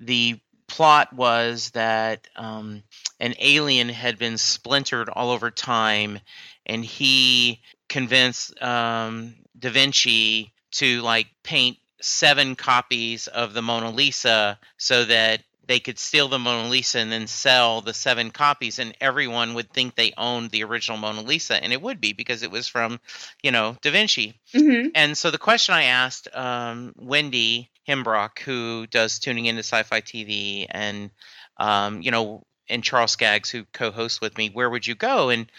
the 0.00 0.38
plot 0.66 1.12
was 1.12 1.70
that 1.70 2.28
um, 2.36 2.82
an 3.20 3.34
alien 3.38 3.88
had 3.88 4.18
been 4.18 4.38
splintered 4.38 5.08
all 5.08 5.30
over 5.30 5.50
time, 5.50 6.20
and 6.66 6.84
he 6.84 7.60
convinced 7.88 8.60
um, 8.62 9.34
Da 9.58 9.70
Vinci 9.70 10.52
to 10.72 11.00
like 11.02 11.28
paint 11.42 11.78
seven 12.00 12.56
copies 12.56 13.28
of 13.28 13.54
the 13.54 13.62
Mona 13.62 13.90
Lisa 13.90 14.58
so 14.76 15.04
that 15.04 15.42
they 15.66 15.80
could 15.80 15.98
steal 15.98 16.28
the 16.28 16.38
Mona 16.38 16.68
Lisa 16.68 16.98
and 16.98 17.10
then 17.10 17.26
sell 17.26 17.80
the 17.80 17.94
seven 17.94 18.30
copies, 18.30 18.78
and 18.78 18.96
everyone 19.00 19.54
would 19.54 19.72
think 19.72 19.94
they 19.94 20.12
owned 20.16 20.50
the 20.50 20.64
original 20.64 20.98
Mona 20.98 21.22
Lisa, 21.22 21.62
and 21.62 21.72
it 21.72 21.80
would 21.82 22.00
be 22.00 22.12
because 22.12 22.42
it 22.42 22.50
was 22.50 22.68
from, 22.68 23.00
you 23.42 23.50
know, 23.50 23.76
Da 23.82 23.90
Vinci. 23.90 24.40
hmm 24.52 24.88
And 24.94 25.16
so 25.16 25.30
the 25.30 25.38
question 25.38 25.74
I 25.74 25.84
asked 25.84 26.28
um, 26.34 26.92
Wendy 26.96 27.70
Himbrock, 27.88 28.38
who 28.40 28.86
does 28.86 29.18
tuning 29.18 29.46
into 29.46 29.60
Sci-Fi 29.60 30.00
TV, 30.00 30.66
and 30.70 31.10
um, 31.58 32.02
you 32.02 32.10
know, 32.10 32.44
and 32.68 32.82
Charles 32.82 33.12
Skaggs, 33.12 33.50
who 33.50 33.64
co-hosts 33.72 34.20
with 34.20 34.36
me, 34.38 34.48
where 34.50 34.70
would 34.70 34.86
you 34.86 34.94
go? 34.94 35.28
And 35.28 35.50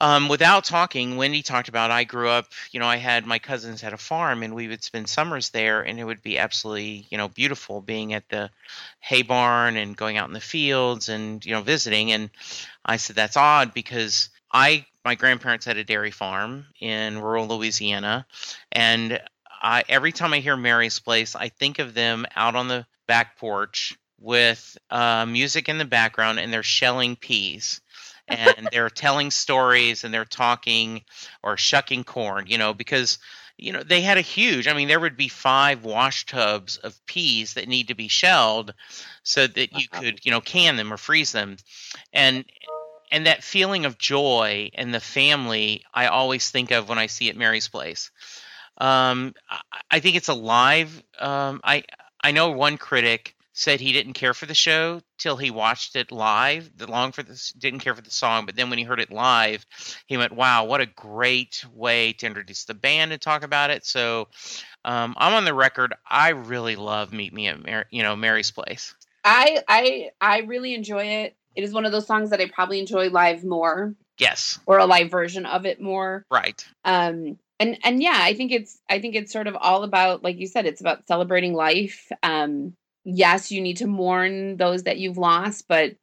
um, 0.00 0.28
without 0.28 0.64
talking, 0.64 1.16
Wendy 1.16 1.42
talked 1.42 1.68
about 1.68 1.90
I 1.90 2.04
grew 2.04 2.28
up, 2.28 2.46
you 2.70 2.78
know, 2.78 2.86
I 2.86 2.96
had 2.96 3.26
my 3.26 3.38
cousins 3.38 3.80
had 3.80 3.92
a 3.92 3.98
farm 3.98 4.42
and 4.42 4.54
we 4.54 4.68
would 4.68 4.84
spend 4.84 5.08
summers 5.08 5.50
there 5.50 5.82
and 5.82 5.98
it 5.98 6.04
would 6.04 6.22
be 6.22 6.38
absolutely, 6.38 7.06
you 7.10 7.18
know, 7.18 7.28
beautiful 7.28 7.80
being 7.80 8.14
at 8.14 8.28
the 8.28 8.50
hay 9.00 9.22
barn 9.22 9.76
and 9.76 9.96
going 9.96 10.16
out 10.16 10.28
in 10.28 10.34
the 10.34 10.40
fields 10.40 11.08
and, 11.08 11.44
you 11.44 11.52
know, 11.52 11.62
visiting. 11.62 12.12
And 12.12 12.30
I 12.84 12.96
said, 12.96 13.16
that's 13.16 13.36
odd 13.36 13.74
because 13.74 14.28
I, 14.52 14.86
my 15.04 15.16
grandparents 15.16 15.66
had 15.66 15.78
a 15.78 15.84
dairy 15.84 16.12
farm 16.12 16.66
in 16.80 17.18
rural 17.18 17.48
Louisiana. 17.48 18.24
And 18.70 19.20
I, 19.60 19.82
every 19.88 20.12
time 20.12 20.32
I 20.32 20.38
hear 20.38 20.56
Mary's 20.56 21.00
Place, 21.00 21.34
I 21.34 21.48
think 21.48 21.80
of 21.80 21.94
them 21.94 22.24
out 22.36 22.54
on 22.54 22.68
the 22.68 22.86
back 23.08 23.36
porch 23.36 23.98
with 24.20 24.78
uh, 24.90 25.26
music 25.26 25.68
in 25.68 25.78
the 25.78 25.84
background 25.84 26.38
and 26.38 26.52
they're 26.52 26.62
shelling 26.62 27.16
peas 27.16 27.80
and 28.28 28.68
they're 28.72 28.90
telling 28.90 29.30
stories 29.30 30.04
and 30.04 30.12
they're 30.12 30.24
talking 30.24 31.02
or 31.42 31.56
shucking 31.56 32.04
corn, 32.04 32.46
you 32.46 32.58
know, 32.58 32.74
because 32.74 33.18
you 33.58 33.72
know 33.72 33.82
they 33.82 34.00
had 34.00 34.16
a 34.16 34.22
huge 34.22 34.68
i 34.68 34.72
mean 34.72 34.88
there 34.88 35.00
would 35.00 35.16
be 35.16 35.28
five 35.28 35.84
wash 35.84 36.24
tubs 36.26 36.76
of 36.76 37.04
peas 37.06 37.54
that 37.54 37.68
need 37.68 37.88
to 37.88 37.94
be 37.94 38.08
shelled 38.08 38.72
so 39.24 39.46
that 39.46 39.72
you 39.78 39.88
could 39.88 40.24
you 40.24 40.30
know 40.30 40.40
can 40.40 40.76
them 40.76 40.92
or 40.92 40.96
freeze 40.96 41.32
them. 41.32 41.56
And 42.12 42.44
and 43.10 43.26
that 43.26 43.42
feeling 43.42 43.84
of 43.84 43.98
joy 43.98 44.70
and 44.74 44.94
the 44.94 45.00
family 45.00 45.82
i 45.92 46.06
always 46.06 46.50
think 46.50 46.70
of 46.70 46.88
when 46.88 46.98
i 46.98 47.06
see 47.06 47.28
at 47.28 47.36
mary's 47.36 47.68
place. 47.68 48.10
Um, 48.80 49.34
I, 49.50 49.60
I 49.90 50.00
think 50.00 50.16
it's 50.16 50.28
alive. 50.28 51.02
Um, 51.18 51.60
i 51.64 51.82
i 52.22 52.30
know 52.30 52.52
one 52.52 52.78
critic 52.78 53.34
said 53.58 53.80
he 53.80 53.92
didn't 53.92 54.12
care 54.12 54.34
for 54.34 54.46
the 54.46 54.54
show 54.54 55.00
till 55.18 55.36
he 55.36 55.50
watched 55.50 55.96
it 55.96 56.12
live. 56.12 56.70
The 56.76 56.88
long 56.88 57.10
for 57.10 57.24
this 57.24 57.50
didn't 57.50 57.80
care 57.80 57.94
for 57.94 58.02
the 58.02 58.10
song, 58.10 58.46
but 58.46 58.54
then 58.54 58.70
when 58.70 58.78
he 58.78 58.84
heard 58.84 59.00
it 59.00 59.10
live, 59.10 59.66
he 60.06 60.16
went, 60.16 60.32
"Wow, 60.32 60.64
what 60.64 60.80
a 60.80 60.86
great 60.86 61.64
way 61.74 62.12
to 62.14 62.26
introduce 62.26 62.64
the 62.64 62.74
band 62.74 63.12
and 63.12 63.20
talk 63.20 63.42
about 63.42 63.70
it." 63.70 63.84
So 63.84 64.28
um, 64.84 65.14
I'm 65.16 65.34
on 65.34 65.44
the 65.44 65.54
record. 65.54 65.92
I 66.08 66.28
really 66.30 66.76
love 66.76 67.12
Meet 67.12 67.34
Me 67.34 67.48
at 67.48 67.66
Mar- 67.66 67.86
you 67.90 68.04
know 68.04 68.14
Mary's 68.14 68.52
Place. 68.52 68.94
I 69.24 69.62
I 69.66 70.10
I 70.20 70.38
really 70.42 70.72
enjoy 70.74 71.04
it. 71.04 71.36
It 71.56 71.64
is 71.64 71.72
one 71.72 71.84
of 71.84 71.90
those 71.90 72.06
songs 72.06 72.30
that 72.30 72.40
I 72.40 72.46
probably 72.46 72.78
enjoy 72.78 73.08
live 73.10 73.42
more. 73.42 73.94
Yes. 74.18 74.60
Or 74.66 74.78
a 74.78 74.86
live 74.86 75.10
version 75.10 75.46
of 75.46 75.66
it 75.66 75.80
more. 75.80 76.24
Right. 76.30 76.64
Um 76.84 77.38
and 77.58 77.76
and 77.82 78.00
yeah, 78.00 78.18
I 78.20 78.34
think 78.34 78.52
it's 78.52 78.78
I 78.88 79.00
think 79.00 79.16
it's 79.16 79.32
sort 79.32 79.48
of 79.48 79.56
all 79.56 79.82
about 79.82 80.22
like 80.22 80.38
you 80.38 80.46
said, 80.46 80.64
it's 80.64 80.80
about 80.80 81.08
celebrating 81.08 81.54
life. 81.54 82.06
Um 82.22 82.74
yes, 83.16 83.50
you 83.50 83.60
need 83.60 83.78
to 83.78 83.86
mourn 83.86 84.56
those 84.56 84.82
that 84.84 84.98
you've 84.98 85.18
lost, 85.18 85.66
but 85.68 85.96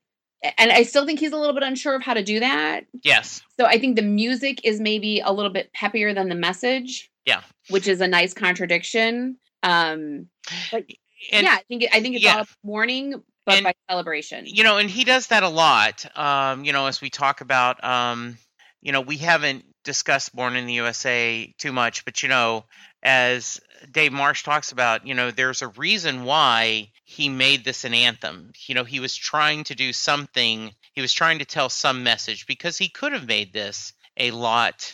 and 0.57 0.71
I 0.71 0.83
still 0.83 1.05
think 1.05 1.19
he's 1.19 1.31
a 1.31 1.37
little 1.37 1.53
bit 1.53 1.63
unsure 1.63 1.95
of 1.95 2.03
how 2.03 2.13
to 2.13 2.23
do 2.23 2.39
that. 2.39 2.85
Yes. 3.03 3.41
So 3.59 3.65
I 3.65 3.79
think 3.79 3.95
the 3.95 4.03
music 4.03 4.61
is 4.63 4.79
maybe 4.79 5.19
a 5.19 5.31
little 5.31 5.51
bit 5.51 5.71
peppier 5.73 6.13
than 6.13 6.29
the 6.29 6.35
message. 6.35 7.09
Yeah. 7.25 7.41
Which 7.69 7.87
is 7.87 7.99
a 8.01 8.07
nice 8.07 8.33
contradiction. 8.33 9.37
Um 9.63 10.27
but 10.71 10.83
and, 11.31 11.45
yeah, 11.45 11.53
I 11.55 11.63
think 11.67 11.85
I 11.91 11.99
think 12.01 12.15
it's 12.15 12.23
yeah. 12.23 12.37
all 12.37 12.45
mourning 12.63 13.23
but 13.45 13.55
And- 13.55 13.63
by 13.63 13.73
celebration. 13.89 14.45
you 14.45 14.63
know 14.63 14.77
and 14.77 14.89
he 14.89 15.03
does 15.03 15.27
that 15.27 15.41
a 15.43 15.49
lot 15.49 16.05
um 16.17 16.63
you 16.65 16.73
know 16.73 16.85
as 16.87 17.01
we 17.01 17.09
talk 17.09 17.41
about 17.41 17.83
um 17.83 18.37
you 18.81 18.91
know 18.91 19.01
we 19.01 19.17
haven't 19.17 19.65
discussed 19.83 20.35
born 20.35 20.55
in 20.55 20.67
the 20.67 20.73
usa 20.73 21.53
too 21.57 21.71
much 21.71 22.05
but 22.05 22.21
you 22.21 22.29
know 22.29 22.65
as 23.01 23.59
dave 23.91 24.11
marsh 24.13 24.43
talks 24.43 24.71
about 24.71 25.07
you 25.07 25.13
know 25.13 25.31
there's 25.31 25.61
a 25.61 25.67
reason 25.69 26.23
why 26.23 26.89
he 27.15 27.29
made 27.29 27.63
this 27.63 27.83
an 27.83 27.93
anthem. 27.93 28.51
You 28.67 28.75
know 28.75 28.83
he 28.83 28.99
was 28.99 29.15
trying 29.15 29.63
to 29.65 29.75
do 29.75 29.93
something 29.93 30.71
he 30.93 31.01
was 31.01 31.13
trying 31.13 31.39
to 31.39 31.45
tell 31.45 31.69
some 31.69 32.03
message 32.03 32.47
because 32.47 32.77
he 32.77 32.89
could 32.89 33.13
have 33.13 33.27
made 33.27 33.53
this 33.53 33.93
a 34.17 34.31
lot 34.31 34.93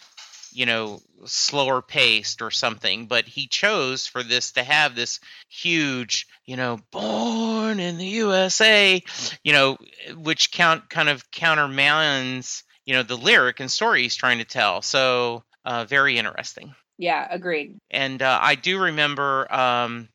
you 0.53 0.65
know 0.65 0.99
slower 1.26 1.82
paced 1.82 2.41
or 2.41 2.51
something 2.51 3.05
but 3.05 3.26
he 3.26 3.47
chose 3.47 4.07
for 4.07 4.24
this 4.24 4.53
to 4.53 4.63
have 4.63 4.95
this 4.95 5.19
huge 5.47 6.28
you 6.45 6.57
know 6.57 6.80
born 6.91 7.80
in 7.80 7.97
the 7.97 8.05
usa 8.05 9.01
you 9.43 9.53
know 9.53 9.78
which 10.17 10.51
count 10.51 10.89
kind 10.89 11.07
of 11.07 11.30
countermands 11.32 12.63
you 12.86 12.93
know 12.93 13.03
the 13.03 13.17
lyric 13.17 13.59
and 13.59 13.72
story 13.72 14.03
he's 14.03 14.15
trying 14.15 14.39
to 14.39 14.45
tell. 14.45 14.82
So 14.82 15.43
uh, 15.65 15.86
very 15.86 16.17
interesting. 16.17 16.74
Yeah, 16.97 17.28
agreed. 17.30 17.78
and 17.89 18.22
uh, 18.22 18.39
I 18.41 18.55
do 18.55 18.78
remember, 18.78 19.51
um, 19.51 20.09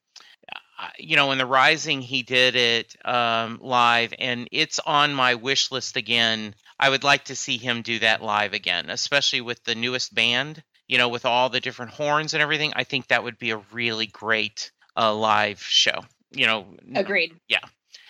you 0.98 1.16
know, 1.16 1.32
in 1.32 1.38
the 1.38 1.46
Rising, 1.46 2.02
he 2.02 2.22
did 2.22 2.56
it 2.56 2.96
um, 3.04 3.58
live, 3.62 4.12
and 4.18 4.48
it's 4.52 4.78
on 4.78 5.14
my 5.14 5.34
wish 5.34 5.70
list 5.70 5.96
again. 5.96 6.54
I 6.78 6.90
would 6.90 7.04
like 7.04 7.24
to 7.24 7.36
see 7.36 7.56
him 7.56 7.82
do 7.82 7.98
that 8.00 8.22
live 8.22 8.52
again, 8.52 8.90
especially 8.90 9.40
with 9.40 9.62
the 9.64 9.74
newest 9.74 10.14
band. 10.14 10.62
You 10.88 10.98
know, 10.98 11.08
with 11.08 11.26
all 11.26 11.48
the 11.48 11.60
different 11.60 11.90
horns 11.92 12.32
and 12.32 12.42
everything. 12.42 12.72
I 12.76 12.84
think 12.84 13.08
that 13.08 13.24
would 13.24 13.38
be 13.38 13.50
a 13.50 13.60
really 13.72 14.06
great 14.06 14.70
uh, 14.96 15.12
live 15.12 15.60
show. 15.60 16.04
You 16.30 16.46
know, 16.46 16.66
Agreed. 16.94 17.34
Yeah. 17.48 17.58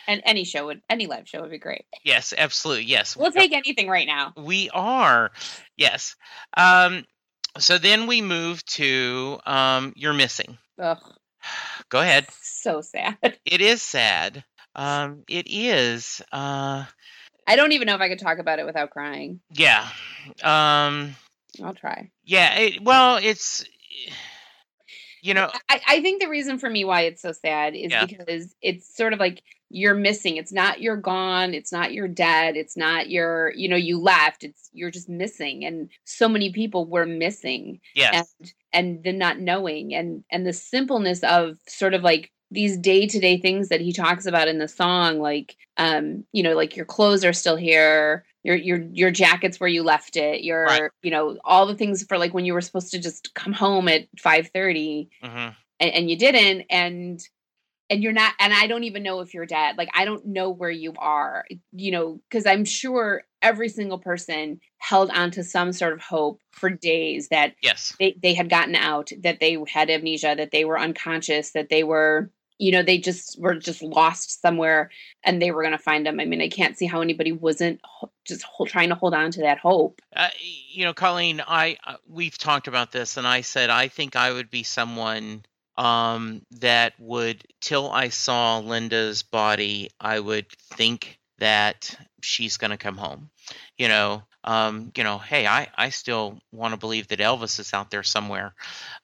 And 0.07 0.23
any 0.25 0.45
show 0.45 0.67
would 0.67 0.83
any 0.89 1.07
live 1.07 1.29
show 1.29 1.41
would 1.41 1.51
be 1.51 1.59
great. 1.59 1.85
Yes, 2.05 2.33
absolutely. 2.37 2.85
Yes, 2.85 3.17
We'll 3.17 3.33
take 3.33 3.53
anything 3.53 3.89
right 3.89 4.07
now. 4.07 4.33
We 4.37 4.71
are, 4.71 5.33
yes. 5.77 6.15
Um, 6.57 7.05
so 7.59 7.79
then 7.79 8.07
we 8.07 8.23
move 8.23 8.65
to 8.67 9.41
um, 9.47 9.93
you're 9.97 10.13
missing. 10.13 10.59
Ugh, 10.79 10.99
Go 11.89 12.01
ahead. 12.01 12.27
so 12.43 12.81
sad. 12.81 13.17
It 13.45 13.61
is 13.61 13.81
sad. 13.83 14.45
Um, 14.75 15.23
it 15.29 15.47
is. 15.49 16.21
Uh, 16.33 16.85
I 17.47 17.57
don't 17.57 17.73
even 17.73 17.87
know 17.87 17.95
if 17.95 18.01
I 18.01 18.09
could 18.09 18.19
talk 18.19 18.39
about 18.39 18.59
it 18.59 18.67
without 18.67 18.91
crying. 18.91 19.41
yeah. 19.53 19.89
Um, 20.43 21.15
I'll 21.63 21.75
try. 21.75 22.11
yeah. 22.25 22.59
It, 22.59 22.83
well, 22.83 23.17
it's. 23.23 23.65
You 25.23 25.35
know. 25.35 25.51
I, 25.69 25.81
I 25.89 26.03
think 26.03 26.21
the 26.23 26.29
reason 26.29 26.59
for 26.59 26.69
me 26.71 26.85
why 26.85 27.03
it's 27.03 27.23
so 27.23 27.33
sad 27.33 27.75
is 27.75 27.91
Yeah. 27.91 28.05
because 28.07 28.55
it's 28.61 28.95
sort 28.95 29.13
of 29.13 29.19
like 29.19 29.43
you're 29.69 29.95
missing. 29.95 30.37
It's 30.37 30.53
not 30.53 30.81
you're 30.81 30.97
gone. 30.97 31.55
It's 31.55 31.73
not 31.73 31.93
you're 31.93 32.09
dead. 32.09 32.57
It's 32.57 32.77
not 32.77 33.11
you're, 33.11 33.53
you 33.57 33.69
know, 33.69 33.77
you 33.77 33.99
left. 33.99 34.45
It's 34.45 34.71
you're 34.73 34.91
just 34.91 35.09
missing. 35.09 35.65
And 35.65 35.91
so 36.05 36.29
many 36.29 36.53
people 36.53 36.87
were 36.87 37.07
missing 37.07 37.81
Yes. 37.95 38.35
and 38.41 38.53
and 38.73 39.05
the 39.05 39.13
not 39.13 39.39
knowing 39.41 39.95
and 39.95 40.25
and 40.31 40.47
the 40.47 40.53
simpleness 40.53 41.23
of 41.23 41.59
sort 41.69 41.95
of 41.95 42.03
like 42.03 42.31
these 42.53 42.77
day-to-day 42.79 43.39
things 43.39 43.69
that 43.71 43.81
he 43.81 43.93
talks 43.93 44.25
about 44.25 44.47
in 44.47 44.59
the 44.59 44.69
song 44.69 45.19
like 45.19 45.57
um 45.79 46.23
you 46.33 46.45
know 46.45 46.55
like 46.55 46.77
your 46.77 46.87
clothes 46.87 47.25
are 47.25 47.33
still 47.33 47.57
here 47.57 48.25
your 48.45 48.55
your 48.55 48.79
your 48.93 49.11
jackets 49.11 49.59
where 49.59 49.69
you 49.69 49.83
left 49.83 50.17
it 50.17 50.45
your 50.45 50.65
Right. 50.65 50.91
you 51.03 51.11
know 51.11 51.37
all 51.45 51.67
the 51.67 51.75
things 51.75 52.05
for 52.05 52.17
like 52.19 52.33
when 52.35 52.45
you 52.45 52.55
were 52.55 52.61
supposed 52.61 52.93
to 52.93 53.01
just 53.01 53.35
come 53.35 53.53
home 53.53 53.89
at 53.89 54.07
5:30 54.17 55.09
hmm 55.25 55.49
and, 55.81 55.91
and 55.93 56.09
you 56.11 56.17
didn't 56.17 56.67
and 56.71 57.21
and 57.91 58.03
you're 58.03 58.13
not 58.13 58.33
and 58.41 58.53
i 58.53 58.67
don't 58.67 58.85
even 58.85 59.03
know 59.03 59.21
if 59.21 59.35
you're 59.35 59.47
dead 59.47 59.77
like 59.79 59.89
i 59.95 60.05
don't 60.05 60.27
know 60.27 60.51
where 60.51 60.71
you 60.71 60.93
are 60.99 61.45
you 61.73 61.91
know 61.91 62.21
because 62.29 62.47
i'm 62.47 62.65
sure 62.65 63.23
every 63.43 63.69
single 63.69 63.99
person 63.99 64.61
held 64.79 65.11
on 65.11 65.31
to 65.31 65.45
some 65.45 65.73
sort 65.73 65.93
of 65.93 66.01
hope 66.01 66.41
for 66.53 66.71
days 66.71 67.29
that 67.29 67.55
Yes. 67.63 67.95
they, 67.99 68.17
they 68.23 68.35
had 68.35 68.49
gotten 68.49 68.75
out 68.75 69.11
that 69.23 69.41
they 69.41 69.57
had 69.69 69.91
amnesia 69.91 70.35
that 70.37 70.51
they 70.51 70.65
were 70.65 70.79
unconscious 70.79 71.53
that 71.53 71.69
they 71.69 71.85
were 71.85 72.31
you 72.59 72.73
know 72.73 72.83
they 72.83 72.99
just 72.99 73.39
were 73.41 73.55
just 73.55 73.83
lost 73.83 74.41
somewhere 74.41 74.91
and 75.25 75.41
they 75.43 75.51
were 75.51 75.63
going 75.63 75.77
to 75.77 75.79
find 75.79 76.07
them 76.07 76.19
i 76.19 76.25
mean 76.25 76.41
i 76.41 76.49
can't 76.49 76.79
see 76.79 76.87
how 76.87 77.01
anybody 77.03 77.31
wasn't 77.33 77.79
ho- 77.85 78.11
just 78.27 78.43
hold, 78.45 78.69
trying 78.69 78.89
to 78.89 78.95
hold 78.95 79.13
on 79.15 79.31
to 79.31 79.41
that 79.43 79.59
hope 79.59 80.01
Uh, 80.15 80.29
you 80.71 80.85
know, 80.85 80.95
Colleen, 80.95 81.43
I 81.47 81.77
uh, 81.85 81.97
we've 82.09 82.37
talked 82.39 82.69
about 82.69 82.93
this, 82.93 83.17
and 83.17 83.27
I 83.27 83.43
said 83.43 83.71
I 83.71 83.89
think 83.89 84.17
I 84.17 84.33
would 84.33 84.51
be 84.51 84.63
someone 84.63 85.45
um, 85.77 86.43
that 86.61 86.95
would, 86.99 87.43
till 87.61 87.91
I 87.91 88.09
saw 88.09 88.59
Linda's 88.59 89.23
body, 89.23 89.91
I 90.01 90.19
would 90.19 90.49
think 90.51 91.19
that 91.39 91.97
she's 92.23 92.57
going 92.57 92.71
to 92.71 92.77
come 92.77 92.97
home. 92.97 93.31
You 93.77 93.89
know, 93.89 94.23
um, 94.43 94.93
you 94.97 95.05
know, 95.05 95.19
hey, 95.19 95.47
I 95.47 95.69
I 95.77 95.91
still 95.91 96.39
want 96.53 96.73
to 96.73 96.79
believe 96.79 97.09
that 97.09 97.19
Elvis 97.19 97.61
is 97.61 97.75
out 97.75 97.91
there 97.91 98.03
somewhere. 98.03 98.55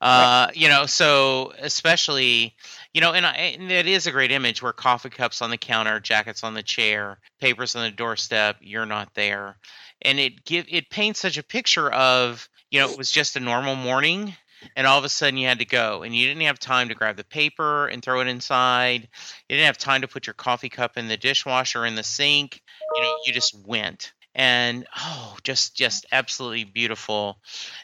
Uh, 0.00 0.48
You 0.54 0.68
know, 0.68 0.86
so 0.86 1.52
especially, 1.58 2.54
you 2.94 3.00
know, 3.00 3.12
and, 3.12 3.26
I, 3.26 3.32
and 3.32 3.70
it 3.70 3.86
is 3.86 4.06
a 4.06 4.12
great 4.12 4.32
image 4.32 4.62
where 4.62 4.72
coffee 4.72 5.10
cups 5.10 5.42
on 5.42 5.50
the 5.50 5.58
counter, 5.58 6.00
jackets 6.00 6.42
on 6.44 6.54
the 6.54 6.62
chair, 6.62 7.18
papers 7.40 7.76
on 7.76 7.82
the 7.82 7.90
doorstep. 7.90 8.56
You're 8.60 8.86
not 8.86 9.14
there 9.14 9.56
and 10.02 10.18
it 10.18 10.44
give 10.44 10.66
it 10.68 10.90
paints 10.90 11.20
such 11.20 11.38
a 11.38 11.42
picture 11.42 11.90
of 11.90 12.48
you 12.70 12.80
know 12.80 12.90
it 12.90 12.98
was 12.98 13.10
just 13.10 13.36
a 13.36 13.40
normal 13.40 13.76
morning 13.76 14.34
and 14.76 14.86
all 14.86 14.98
of 14.98 15.04
a 15.04 15.08
sudden 15.08 15.36
you 15.36 15.46
had 15.46 15.58
to 15.58 15.64
go 15.64 16.02
and 16.02 16.14
you 16.14 16.26
didn't 16.26 16.42
have 16.42 16.58
time 16.58 16.88
to 16.88 16.94
grab 16.94 17.16
the 17.16 17.24
paper 17.24 17.88
and 17.88 18.02
throw 18.02 18.20
it 18.20 18.26
inside. 18.26 19.08
You 19.48 19.56
didn't 19.56 19.66
have 19.66 19.78
time 19.78 20.02
to 20.02 20.08
put 20.08 20.26
your 20.26 20.34
coffee 20.34 20.68
cup 20.68 20.96
in 20.96 21.08
the 21.08 21.16
dishwasher 21.16 21.84
in 21.86 21.94
the 21.94 22.02
sink. 22.02 22.62
You 22.94 23.02
know 23.02 23.16
you 23.26 23.32
just 23.32 23.54
went. 23.66 24.12
And 24.34 24.86
oh 24.98 25.36
just 25.42 25.76
just 25.76 26.06
absolutely 26.12 26.64
beautiful. 26.64 27.38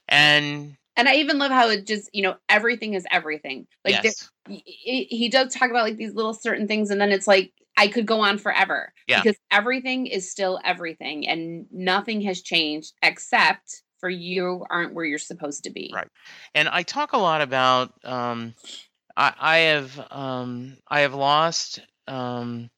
And 0.09 0.77
and 0.97 1.09
i 1.09 1.17
even 1.17 1.39
love 1.39 1.53
how 1.53 1.69
it 1.69 1.87
just 1.87 2.11
you 2.13 2.23
know 2.23 2.37
everything 2.49 2.95
is 2.95 3.07
everything. 3.11 3.67
Like 3.85 4.03
yes. 4.03 4.31
he 4.47 5.05
he 5.11 5.29
does 5.29 5.55
talk 5.55 5.71
about 5.71 5.85
like 5.85 5.97
these 5.97 6.15
little 6.15 6.35
certain 6.35 6.67
things 6.67 6.91
and 6.91 7.01
then 7.01 7.13
it's 7.13 7.27
like 7.29 7.53
I 7.79 7.87
could 7.87 8.07
go 8.07 8.21
on 8.21 8.39
forever 8.39 8.93
Yeah. 9.07 9.23
because 9.23 9.39
everything 9.53 10.07
is 10.09 10.29
still 10.29 10.59
everything 10.65 11.29
and 11.29 11.67
nothing 11.71 12.23
has 12.23 12.43
changed 12.43 12.93
except 13.03 13.83
for 14.01 14.09
you 14.09 14.65
aren't 14.71 14.95
where 14.95 15.05
you're 15.05 15.19
supposed 15.19 15.65
to 15.65 15.71
be. 15.71 15.91
Right. 15.95 16.09
and 16.55 16.69
I 16.69 16.83
talk 16.83 17.13
a 17.13 17.19
lot 17.19 17.41
about 17.41 17.93
um, 18.05 18.55
I, 19.17 19.33
I 19.39 19.57
have 19.59 20.09
um, 20.11 20.77
I 20.89 21.01
have 21.01 21.15
lost 21.15 21.81
um, 22.07 22.71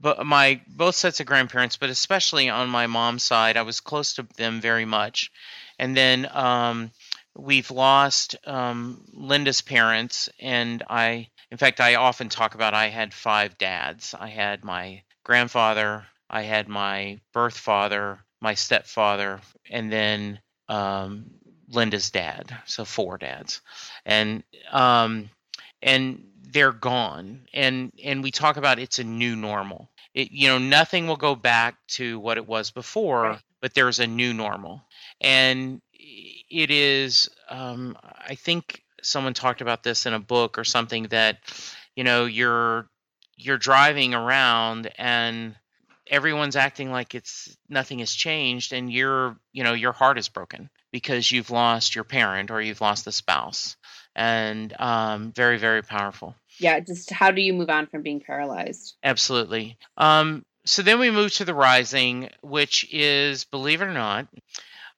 but 0.00 0.26
my 0.26 0.60
both 0.68 0.94
sets 0.94 1.20
of 1.20 1.26
grandparents, 1.26 1.76
but 1.76 1.90
especially 1.90 2.48
on 2.48 2.68
my 2.68 2.86
mom's 2.86 3.22
side, 3.22 3.56
I 3.56 3.62
was 3.62 3.80
close 3.80 4.14
to 4.14 4.26
them 4.36 4.60
very 4.60 4.84
much, 4.84 5.30
and 5.78 5.96
then 5.96 6.28
um, 6.32 6.90
we've 7.34 7.70
lost 7.70 8.36
um, 8.46 9.04
Linda's 9.12 9.62
parents, 9.62 10.28
and 10.40 10.82
I 10.88 11.28
in 11.50 11.58
fact 11.58 11.80
I 11.80 11.94
often 11.96 12.28
talk 12.28 12.54
about 12.54 12.74
I 12.74 12.88
had 12.88 13.14
five 13.14 13.58
dads. 13.58 14.14
I 14.18 14.28
had 14.28 14.64
my 14.64 15.02
grandfather, 15.24 16.06
I 16.28 16.42
had 16.42 16.68
my 16.68 17.20
birth 17.32 17.56
father, 17.56 18.18
my 18.40 18.54
stepfather, 18.54 19.40
and 19.70 19.90
then 19.92 20.40
um, 20.68 21.30
Linda's 21.70 22.10
dad, 22.10 22.54
so 22.66 22.84
four 22.84 23.18
dads, 23.18 23.60
and 24.04 24.42
um, 24.72 25.30
and 25.82 26.24
they're 26.42 26.72
gone. 26.72 27.46
And 27.52 27.92
and 28.02 28.22
we 28.22 28.30
talk 28.30 28.56
about 28.56 28.78
it's 28.78 28.98
a 28.98 29.04
new 29.04 29.36
normal. 29.36 29.90
It, 30.14 30.30
you 30.32 30.48
know, 30.48 30.58
nothing 30.58 31.06
will 31.08 31.16
go 31.16 31.34
back 31.34 31.76
to 31.88 32.18
what 32.18 32.38
it 32.38 32.46
was 32.46 32.70
before, 32.70 33.22
Right. 33.22 33.38
but 33.60 33.74
there's 33.74 33.98
a 34.00 34.06
new 34.06 34.32
normal, 34.32 34.82
and 35.20 35.80
it 35.92 36.70
is. 36.70 37.28
Um, 37.48 37.96
I 38.02 38.34
think 38.34 38.82
someone 39.02 39.34
talked 39.34 39.60
about 39.60 39.82
this 39.82 40.06
in 40.06 40.14
a 40.14 40.18
book 40.20 40.58
or 40.58 40.64
something 40.64 41.04
that, 41.04 41.38
you 41.94 42.04
know, 42.04 42.24
you're 42.24 42.88
you're 43.36 43.58
driving 43.58 44.14
around 44.14 44.90
and 44.98 45.54
everyone's 46.08 46.56
acting 46.56 46.90
like 46.90 47.14
it's 47.14 47.56
nothing 47.68 48.00
has 48.00 48.12
changed 48.12 48.72
and 48.72 48.92
you're 48.92 49.36
you 49.52 49.64
know 49.64 49.72
your 49.72 49.92
heart 49.92 50.18
is 50.18 50.28
broken 50.28 50.70
because 50.92 51.30
you've 51.30 51.50
lost 51.50 51.94
your 51.94 52.04
parent 52.04 52.50
or 52.50 52.60
you've 52.60 52.80
lost 52.80 53.06
a 53.06 53.12
spouse. 53.12 53.76
And 54.14 54.74
um, 54.80 55.32
very 55.32 55.58
very 55.58 55.82
powerful. 55.82 56.34
Yeah, 56.58 56.80
just 56.80 57.10
how 57.10 57.30
do 57.32 57.42
you 57.42 57.52
move 57.52 57.68
on 57.68 57.86
from 57.86 58.02
being 58.02 58.20
paralyzed? 58.20 58.96
absolutely. 59.02 59.76
Um, 59.96 60.44
so 60.66 60.82
then 60.82 60.98
we 60.98 61.10
move 61.10 61.32
to 61.34 61.44
the 61.44 61.54
rising 61.54 62.28
which 62.42 62.86
is 62.92 63.44
believe 63.44 63.80
it 63.80 63.86
or 63.86 63.94
not 63.94 64.26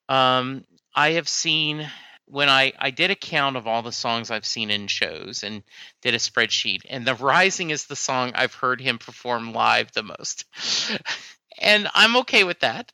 um, 0.09 0.65
i 0.95 1.13
have 1.13 1.29
seen 1.29 1.89
when 2.31 2.49
I, 2.49 2.73
I 2.79 2.91
did 2.91 3.11
a 3.11 3.17
count 3.17 3.57
of 3.57 3.67
all 3.67 3.83
the 3.83 3.93
songs 3.93 4.31
I've 4.31 4.47
seen 4.47 4.71
in 4.71 4.87
shows 4.87 5.43
and 5.43 5.63
did 6.03 6.15
a 6.15 6.19
spreadsheet, 6.19 6.83
and 6.89 7.07
The 7.07 7.15
Rising 7.15 7.71
is 7.71 7.87
the 7.87 7.97
song 7.97 8.33
I've 8.35 8.55
heard 8.55 8.81
him 8.81 8.99
perform 8.99 9.53
live 9.53 9.93
the 9.93 10.03
most. 10.03 10.45
and 11.59 11.89
I'm 11.95 12.17
okay 12.19 12.45
with 12.45 12.61
that. 12.61 12.93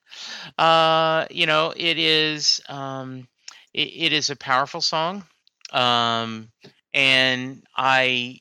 Uh, 0.59 1.27
you 1.31 1.47
know, 1.47 1.73
it 1.77 1.99
is 1.99 2.61
um, 2.69 3.27
it, 3.73 3.89
it 3.89 4.13
is 4.13 4.31
a 4.31 4.37
powerful 4.37 4.81
song, 4.81 5.25
um, 5.73 6.49
and 6.93 7.63
I 7.77 8.41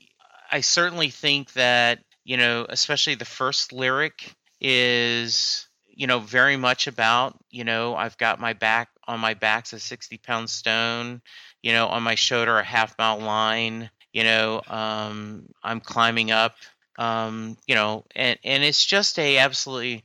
I 0.51 0.61
certainly 0.61 1.09
think 1.09 1.53
that 1.53 1.99
you 2.23 2.37
know, 2.37 2.65
especially 2.69 3.15
the 3.15 3.25
first 3.25 3.73
lyric 3.73 4.33
is 4.61 5.67
you 5.87 6.07
know 6.07 6.19
very 6.19 6.57
much 6.57 6.87
about 6.87 7.37
you 7.49 7.63
know 7.63 7.95
I've 7.95 8.17
got 8.17 8.39
my 8.39 8.53
back 8.53 8.89
on 9.07 9.19
my 9.19 9.33
back's 9.33 9.73
a 9.73 9.79
60 9.79 10.17
pound 10.19 10.49
stone 10.49 11.21
you 11.61 11.71
know 11.71 11.87
on 11.87 12.03
my 12.03 12.15
shoulder 12.15 12.57
a 12.57 12.63
half 12.63 12.97
mile 12.97 13.19
line 13.19 13.89
you 14.11 14.23
know 14.23 14.61
um, 14.67 15.47
i'm 15.63 15.79
climbing 15.79 16.31
up 16.31 16.55
um, 16.97 17.57
you 17.65 17.75
know 17.75 18.05
and 18.15 18.37
and 18.43 18.63
it's 18.63 18.85
just 18.85 19.17
a 19.17 19.39
absolutely 19.39 20.03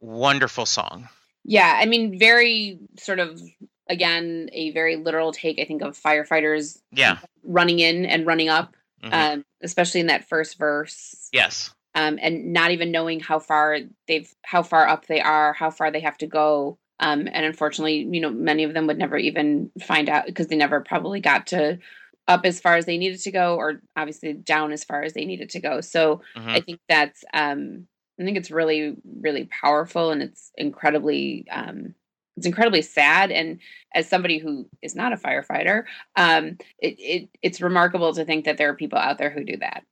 wonderful 0.00 0.66
song 0.66 1.08
Yeah, 1.44 1.78
I 1.80 1.86
mean, 1.86 2.18
very 2.18 2.78
sort 2.98 3.18
of 3.20 3.40
again 3.88 4.50
a 4.52 4.70
very 4.72 4.96
literal 4.96 5.32
take. 5.32 5.58
I 5.58 5.64
think 5.64 5.82
of 5.82 5.98
firefighters 5.98 6.78
yeah 6.92 7.18
running 7.42 7.78
in 7.78 8.04
and 8.04 8.26
running 8.26 8.48
up, 8.48 8.76
mhm. 9.02 9.12
um, 9.12 9.44
especially 9.62 10.00
in 10.00 10.06
that 10.08 10.28
first 10.28 10.58
verse, 10.58 11.28
yes 11.32 11.70
um, 11.94 12.18
and 12.20 12.52
not 12.52 12.70
even 12.70 12.92
knowing 12.92 13.20
how 13.20 13.38
far 13.38 13.78
they've 14.06 14.32
how 14.42 14.62
far 14.62 14.86
up 14.86 15.06
they 15.06 15.20
are, 15.20 15.52
how 15.52 15.70
far 15.70 15.90
they 15.90 16.00
have 16.00 16.18
to 16.18 16.26
go. 16.26 16.78
Um, 17.00 17.28
and 17.32 17.46
unfortunately, 17.46 18.08
you 18.10 18.20
know, 18.20 18.30
many 18.30 18.64
of 18.64 18.74
them 18.74 18.86
would 18.86 18.98
never 18.98 19.16
even 19.16 19.70
find 19.82 20.08
out 20.08 20.26
because 20.26 20.48
they 20.48 20.56
never 20.56 20.80
probably 20.80 21.20
got 21.20 21.48
to 21.48 21.78
up 22.26 22.44
as 22.44 22.60
far 22.60 22.76
as 22.76 22.84
they 22.86 22.98
needed 22.98 23.20
to 23.20 23.30
go, 23.30 23.56
or 23.56 23.80
obviously 23.96 24.32
down 24.34 24.72
as 24.72 24.84
far 24.84 25.02
as 25.02 25.14
they 25.14 25.24
needed 25.24 25.50
to 25.50 25.60
go. 25.60 25.80
So 25.80 26.22
mhm. 26.36 26.48
I 26.50 26.60
think 26.60 26.80
that's 26.88 27.24
um 27.32 27.86
I 28.20 28.24
think 28.24 28.36
it's 28.36 28.50
really 28.50 28.96
really 29.20 29.44
powerful 29.44 30.10
and 30.10 30.22
it's 30.22 30.50
incredibly 30.56 31.46
um 31.50 31.94
it's 32.36 32.46
incredibly 32.46 32.82
sad 32.82 33.32
and 33.32 33.58
as 33.94 34.08
somebody 34.08 34.38
who 34.38 34.68
is 34.82 34.94
not 34.94 35.12
a 35.12 35.16
firefighter 35.16 35.84
um 36.16 36.56
it, 36.78 36.94
it 36.98 37.28
it's 37.42 37.60
remarkable 37.60 38.12
to 38.14 38.24
think 38.24 38.44
that 38.44 38.58
there 38.58 38.70
are 38.70 38.74
people 38.74 38.98
out 38.98 39.18
there 39.18 39.30
who 39.30 39.44
do 39.44 39.56
that 39.56 39.84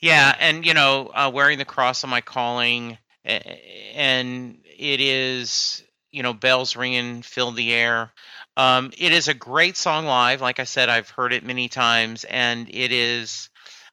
Yeah, 0.00 0.34
and 0.38 0.64
you 0.66 0.74
know, 0.74 1.10
uh, 1.14 1.30
wearing 1.32 1.58
the 1.58 1.64
cross 1.64 2.04
on 2.04 2.10
my 2.10 2.20
calling, 2.20 2.98
and 3.24 4.58
it 4.64 5.00
is 5.00 5.82
you 6.16 6.22
know 6.22 6.32
bells 6.32 6.76
ringing, 6.76 7.20
fill 7.20 7.52
the 7.52 7.74
air. 7.74 8.10
Um, 8.56 8.90
it 8.96 9.12
is 9.12 9.28
a 9.28 9.34
great 9.34 9.76
song 9.76 10.06
live. 10.06 10.40
Like 10.40 10.58
I 10.58 10.64
said, 10.64 10.88
I've 10.88 11.10
heard 11.10 11.34
it 11.34 11.44
many 11.44 11.68
times, 11.68 12.24
and 12.24 12.68
it 12.70 12.90
is. 12.90 13.50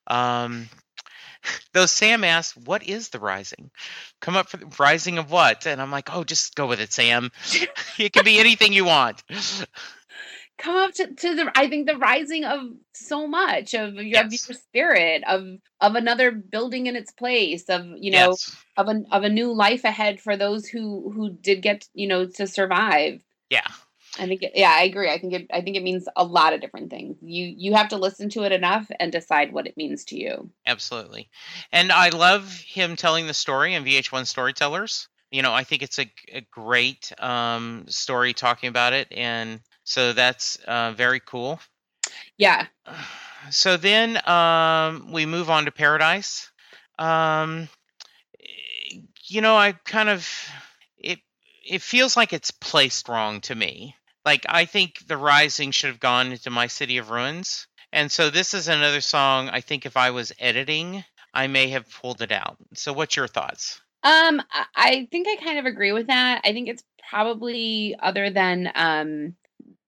Um, 0.07 0.69
though 1.74 1.86
Sam 1.86 2.24
asked, 2.24 2.55
"What 2.55 2.84
is 2.84 3.09
the 3.09 3.19
rising?" 3.19 3.71
Come 4.21 4.38
up 4.38 4.47
for 4.47 4.57
the 4.57 4.74
rising 4.80 5.17
of 5.17 5.32
what? 5.32 5.67
And 5.67 5.82
I'm 5.82 5.91
like, 5.91 6.09
"Oh, 6.13 6.24
just 6.24 6.55
go 6.55 6.65
with 6.65 6.80
it, 6.80 6.93
Sam. 6.93 7.30
it 7.97 8.13
can 8.13 8.24
be 8.24 8.39
anything 8.39 8.71
you 8.71 8.86
want." 8.86 9.21
Come 10.58 10.76
up 10.76 10.93
to, 10.93 11.14
to 11.14 11.36
the 11.36 11.51
i 11.56 11.68
think 11.68 11.88
the 11.88 11.97
rising 11.97 12.45
of 12.45 12.60
so 12.93 13.28
much 13.28 13.74
of, 13.74 13.95
your 13.95 14.22
of 14.22 14.32
your 14.32 14.56
spirit 14.56 15.24
of 15.28 15.45
of 15.82 15.95
another 15.95 16.32
building 16.32 16.88
in 16.88 16.95
its 16.95 17.12
place 17.12 17.70
of 17.70 17.86
you 17.97 18.12
know 18.12 18.30
yes. 18.30 18.56
of 18.78 18.88
an 18.88 19.06
of 19.12 19.24
a 19.24 19.30
new 19.30 19.54
life 19.54 19.84
ahead 19.84 20.20
for 20.20 20.38
those 20.38 20.68
who 20.68 21.12
who 21.12 21.32
did 21.32 21.62
get 21.62 21.88
you 21.93 22.08
know 22.08 22.26
to 22.26 22.47
survive 22.47 23.22
Yeah. 23.49 23.68
I 24.20 24.28
think, 24.28 24.43
it, 24.43 24.51
yeah, 24.54 24.72
I 24.72 24.84
agree. 24.84 25.10
I 25.10 25.18
think 25.18 25.34
it, 25.34 25.47
I 25.51 25.62
think 25.62 25.76
it 25.76 25.84
means 25.84 26.08
a 26.16 26.24
lot 26.24 26.54
of 26.54 26.62
different 26.62 26.91
things. 26.91 27.18
You, 27.22 27.51
you 27.58 27.74
have 27.74 27.89
to 27.89 27.97
listen 27.97 28.30
to 28.30 28.43
it 28.43 28.51
enough 28.51 28.86
and 28.99 29.12
decide 29.12 29.51
what 29.51 29.66
it 29.66 29.76
means 29.76 30.06
to 30.06 30.16
you. 30.16 30.51
Absolutely. 30.68 31.30
And 31.72 31.91
I 31.91 32.10
love 32.10 32.54
him 32.54 32.95
telling 32.95 33.26
the 33.26 33.34
story 33.34 33.74
in 33.74 33.84
VH1 33.84 34.28
Storytellers. 34.28 35.08
You 35.32 35.41
know, 35.41 35.51
I 35.51 35.64
think 35.64 35.82
it's 35.82 35.97
a, 35.97 36.12
a 36.32 36.41
great 36.51 37.12
um, 37.18 37.86
story 37.88 38.34
talking 38.34 38.70
about 38.70 38.93
it. 38.93 39.08
And 39.12 39.62
so 39.84 40.14
that's 40.14 40.56
uh, 40.68 40.94
very 40.94 41.20
cool. 41.20 41.60
Yeah, 42.38 42.68
So 43.50 43.78
then 43.78 44.18
um, 44.28 45.12
we 45.12 45.26
move 45.26 45.50
on 45.50 45.66
to 45.66 45.72
Paradise. 45.72 46.52
Um, 46.98 47.68
you 49.26 49.42
know, 49.42 49.56
I 49.56 49.74
kind 49.74 50.10
of, 50.10 50.28
it, 50.98 51.20
it 51.66 51.82
feels 51.82 52.16
like 52.16 52.34
it's 52.34 52.52
placed 52.52 53.10
wrong 53.10 53.42
to 53.42 53.56
me. 53.56 53.96
Like, 54.26 54.46
I 54.48 54.66
think 54.66 55.06
The 55.08 55.18
Rising 55.18 55.72
should 55.72 55.90
have 55.90 56.00
gone 56.00 56.32
into 56.32 56.50
My 56.50 56.68
City 56.68 56.98
of 56.98 57.10
Ruins. 57.10 57.68
And 57.92 58.12
so 58.12 58.30
this 58.30 58.54
is 58.54 58.68
another 58.68 59.02
song 59.02 59.50
I 59.50 59.62
think 59.62 59.86
if 59.86 59.98
I 59.98 60.12
was 60.12 60.32
editing, 60.40 61.04
I 61.34 61.48
may 61.48 61.70
have 61.70 61.90
pulled 61.90 62.22
it 62.22 62.32
out. 62.32 62.58
So 62.74 62.94
what's 62.94 63.16
your 63.16 63.28
thoughts? 63.28 63.82
um, 64.04 64.42
I, 64.76 65.08
think 65.12 65.28
I 65.30 65.38
kind 65.38 65.60
of 65.60 65.66
agree 65.66 65.94
with 65.94 66.08
that. 66.08 66.42
I 66.44 66.52
think 66.52 66.68
it's 66.68 66.84
probably 67.10 67.96
other 68.02 68.30
than 68.30 68.72
um 68.76 69.36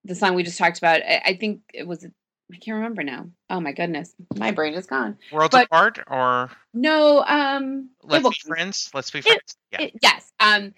the 0.06 0.14
song 0.14 0.34
we 0.34 0.42
just 0.42 0.58
talked 0.58 0.78
about. 0.78 1.02
I, 1.02 1.22
I 1.26 1.36
think 1.36 1.60
it 1.74 1.86
was. 1.86 2.04
I 2.52 2.56
can't 2.58 2.76
remember 2.76 3.02
now. 3.02 3.26
Oh 3.50 3.58
my 3.60 3.72
goodness, 3.72 4.14
my 4.36 4.52
brain 4.52 4.74
is 4.74 4.86
gone. 4.86 5.18
Worlds 5.32 5.50
But- 5.52 5.66
Apart 5.66 5.98
or 6.06 6.48
No, 6.72 7.24
um, 7.24 7.90
Let's 8.04 8.28
Be 8.28 8.36
Friends? 8.46 8.90
Let's 8.94 9.10
Be 9.10 9.18
It- 9.18 9.24
Friends. 9.24 9.56
Yeah. 9.72 9.82
It, 9.82 9.92
yes. 10.00 10.32
Um, 10.38 10.72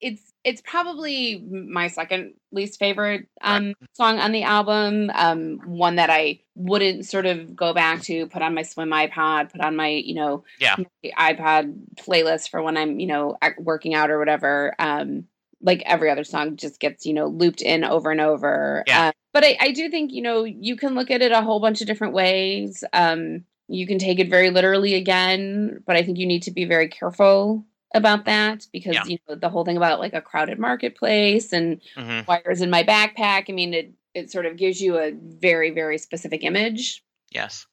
it's 0.00 0.22
it's 0.44 0.62
probably 0.62 1.40
my 1.50 1.88
second 1.88 2.34
least 2.52 2.78
favorite 2.78 3.26
um 3.42 3.74
song 3.94 4.20
on 4.20 4.30
the 4.30 4.44
album. 4.44 5.10
Um, 5.12 5.58
one 5.66 5.96
that 5.96 6.08
I 6.08 6.38
wouldn't 6.54 7.04
sort 7.04 7.26
of 7.26 7.56
go 7.56 7.74
back 7.74 8.02
to, 8.02 8.28
put 8.28 8.40
on 8.40 8.54
my 8.54 8.62
swim 8.62 8.90
iPod, 8.90 9.50
put 9.50 9.60
on 9.60 9.74
my 9.74 9.88
you 9.88 10.14
know 10.14 10.44
Yeah. 10.60 10.76
iPod 11.04 11.74
playlist 11.96 12.48
for 12.50 12.62
when 12.62 12.76
I'm 12.76 13.00
you 13.00 13.08
know 13.08 13.36
working 13.58 13.94
out 13.94 14.10
or 14.10 14.20
whatever. 14.20 14.72
Um, 14.78 15.24
like 15.60 15.82
every 15.86 16.10
other 16.10 16.24
song 16.24 16.56
just 16.56 16.80
gets 16.80 17.04
you 17.06 17.14
know 17.14 17.26
looped 17.26 17.62
in 17.62 17.84
over 17.84 18.10
and 18.10 18.20
over. 18.20 18.84
Yeah. 18.86 19.08
Uh, 19.08 19.12
but 19.32 19.44
I, 19.44 19.56
I 19.60 19.70
do 19.72 19.88
think 19.90 20.12
you 20.12 20.22
know 20.22 20.44
you 20.44 20.76
can 20.76 20.94
look 20.94 21.10
at 21.10 21.22
it 21.22 21.32
a 21.32 21.42
whole 21.42 21.60
bunch 21.60 21.80
of 21.80 21.86
different 21.86 22.14
ways. 22.14 22.84
Um, 22.92 23.44
you 23.68 23.86
can 23.86 23.98
take 23.98 24.18
it 24.18 24.30
very 24.30 24.50
literally 24.50 24.94
again, 24.94 25.82
but 25.86 25.96
I 25.96 26.02
think 26.02 26.18
you 26.18 26.26
need 26.26 26.44
to 26.44 26.50
be 26.50 26.64
very 26.64 26.88
careful 26.88 27.64
about 27.94 28.26
that 28.26 28.66
because 28.72 28.94
Yeah. 28.94 29.04
you 29.06 29.18
know 29.28 29.34
the 29.34 29.48
whole 29.48 29.64
thing 29.64 29.76
about 29.76 29.98
like 30.00 30.14
a 30.14 30.20
crowded 30.20 30.58
marketplace 30.58 31.52
and 31.52 31.80
hmm 31.96 32.20
wires 32.26 32.60
in 32.60 32.70
my 32.70 32.82
backpack. 32.82 33.44
I 33.48 33.52
mean, 33.52 33.74
it 33.74 33.92
it 34.14 34.30
sort 34.30 34.46
of 34.46 34.56
gives 34.56 34.80
you 34.80 34.98
a 34.98 35.12
very 35.12 35.70
very 35.70 35.98
specific 35.98 36.44
image. 36.44 37.02
Yes. 37.30 37.66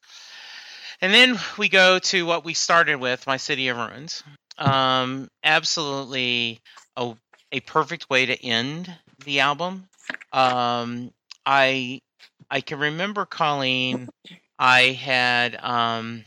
And 1.02 1.12
then 1.12 1.38
we 1.58 1.68
go 1.68 1.98
to 1.98 2.24
what 2.24 2.44
we 2.44 2.54
started 2.54 2.96
with, 2.96 3.26
My 3.26 3.36
City 3.36 3.68
of 3.68 3.76
Ruins. 3.76 4.22
Um, 4.56 5.28
absolutely 5.44 6.60
a, 6.96 7.14
a 7.52 7.60
perfect 7.60 8.10
way 8.10 8.26
to 8.26 8.44
end 8.44 8.92
the 9.24 9.40
album. 9.40 9.88
Um, 10.32 11.12
I 11.44 12.02
I 12.50 12.60
can 12.60 12.78
remember 12.78 13.24
Colleen. 13.24 14.08
I 14.58 14.80
had 14.92 15.56
um, 15.62 16.24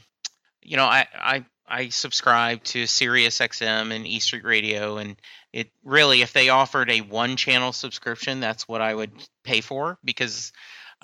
you 0.62 0.78
know 0.78 0.86
I 0.86 1.08
I 1.14 1.46
I 1.68 1.90
subscribed 1.90 2.66
to 2.68 2.88
Sirius 2.88 3.40
XM 3.40 3.94
and 3.94 4.08
E 4.08 4.20
Street 4.20 4.44
Radio, 4.44 4.98
and 4.98 5.16
it 5.54 5.70
really, 5.84 6.22
if 6.22 6.34
they 6.34 6.50
offered 6.50 6.90
a 6.90 7.02
one 7.02 7.36
channel 7.36 7.72
subscription, 7.72 8.40
that's 8.40 8.68
what 8.68 8.82
I 8.82 8.94
would 8.94 9.12
pay 9.44 9.62
for 9.62 9.98
because 10.04 10.52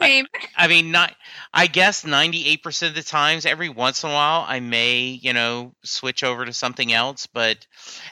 Same. 0.02 0.26
I, 0.58 0.66
I 0.66 0.68
mean, 0.68 0.92
not. 0.92 1.16
I 1.54 1.68
guess 1.68 2.04
ninety 2.06 2.46
eight 2.48 2.64
percent 2.64 2.90
of 2.90 2.96
the 2.96 3.10
times, 3.10 3.46
every 3.46 3.70
once 3.70 4.04
in 4.04 4.10
a 4.10 4.14
while, 4.14 4.46
I 4.48 4.60
may, 4.60 5.04
you 5.08 5.32
know, 5.34 5.74
switch 5.84 6.24
over 6.24 6.46
to 6.46 6.52
something 6.54 6.92
else. 6.92 7.28
But, 7.28 7.66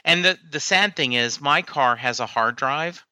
and 0.05 0.23
the 0.23 0.37
the 0.49 0.59
sad 0.61 0.95
thing 0.95 1.13
is, 1.13 1.41
my 1.41 1.61
car 1.61 1.95
has 1.97 2.19
a 2.21 2.25
hard 2.25 2.55
drive. 2.55 3.05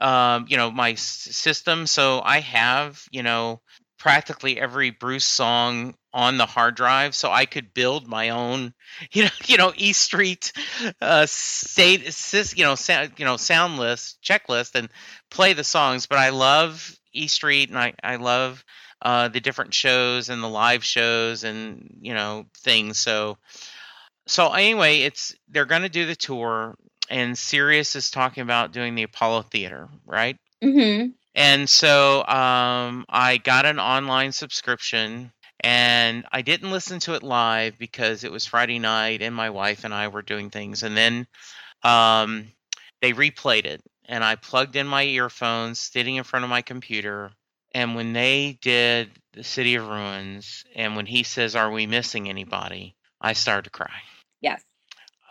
Um, 0.00 0.46
you 0.48 0.56
know, 0.58 0.70
my 0.70 0.92
s- 0.92 1.02
system, 1.02 1.86
so 1.86 2.22
I 2.24 2.40
have, 2.40 3.04
you 3.12 3.22
know, 3.22 3.62
practically 3.98 4.60
every 4.60 4.90
Bruce 4.90 5.24
song 5.26 5.94
on 6.12 6.38
the 6.38 6.46
hard 6.46 6.76
drive, 6.76 7.14
so 7.14 7.30
I 7.30 7.46
could 7.46 7.74
build 7.74 8.08
my 8.08 8.30
own, 8.30 8.74
you 9.12 9.24
know, 9.24 9.30
you 9.46 9.58
know, 9.58 9.72
E 9.76 9.92
Street 9.94 10.52
uh, 11.00 11.26
state, 11.26 12.04
you 12.56 12.64
know, 12.64 12.74
sound, 12.76 13.12
you 13.18 13.24
know, 13.26 13.36
sound 13.36 13.78
list 13.78 14.18
checklist 14.22 14.74
and 14.76 14.88
play 15.30 15.52
the 15.54 15.64
songs. 15.64 16.06
But 16.06 16.18
I 16.18 16.30
love 16.30 16.96
E 17.14 17.28
Street, 17.28 17.70
and 17.70 17.78
I 17.78 17.94
I 18.02 18.16
love 18.16 18.64
uh, 19.02 19.28
the 19.28 19.40
different 19.40 19.74
shows 19.74 20.28
and 20.28 20.42
the 20.42 20.48
live 20.48 20.84
shows 20.84 21.44
and 21.44 21.98
you 22.00 22.14
know 22.14 22.46
things. 22.58 22.98
So 22.98 23.38
so 24.26 24.52
anyway, 24.52 25.00
it's 25.00 25.34
they're 25.48 25.66
going 25.66 25.82
to 25.82 25.88
do 25.88 26.06
the 26.06 26.16
tour, 26.16 26.76
and 27.10 27.36
Sirius 27.36 27.96
is 27.96 28.10
talking 28.10 28.42
about 28.42 28.72
doing 28.72 28.94
the 28.94 29.02
Apollo 29.02 29.42
Theater, 29.42 29.88
right? 30.06 30.36
hmm 30.62 31.06
And 31.34 31.68
so 31.68 32.24
um, 32.26 33.04
I 33.08 33.38
got 33.42 33.66
an 33.66 33.78
online 33.80 34.32
subscription 34.32 35.32
and 35.60 36.26
I 36.32 36.42
didn't 36.42 36.70
listen 36.70 37.00
to 37.00 37.14
it 37.14 37.22
live 37.22 37.78
because 37.78 38.24
it 38.24 38.32
was 38.32 38.46
Friday 38.46 38.78
night 38.78 39.22
and 39.22 39.34
my 39.34 39.50
wife 39.50 39.84
and 39.84 39.94
I 39.94 40.08
were 40.08 40.22
doing 40.22 40.50
things. 40.50 40.82
And 40.82 40.96
then 40.96 41.26
um, 41.82 42.48
they 43.00 43.12
replayed 43.12 43.64
it 43.64 43.82
and 44.06 44.22
I 44.24 44.36
plugged 44.36 44.76
in 44.76 44.86
my 44.86 45.04
earphones 45.04 45.78
sitting 45.78 46.16
in 46.16 46.24
front 46.24 46.44
of 46.44 46.50
my 46.50 46.62
computer. 46.62 47.30
And 47.72 47.96
when 47.96 48.12
they 48.12 48.58
did 48.60 49.10
The 49.32 49.42
City 49.44 49.74
of 49.74 49.88
Ruins 49.88 50.64
and 50.76 50.94
when 50.96 51.06
he 51.06 51.22
says, 51.22 51.56
Are 51.56 51.70
we 51.70 51.86
missing 51.86 52.28
anybody? 52.28 52.94
I 53.20 53.32
started 53.32 53.64
to 53.64 53.70
cry 53.70 53.90
Yes. 54.40 54.62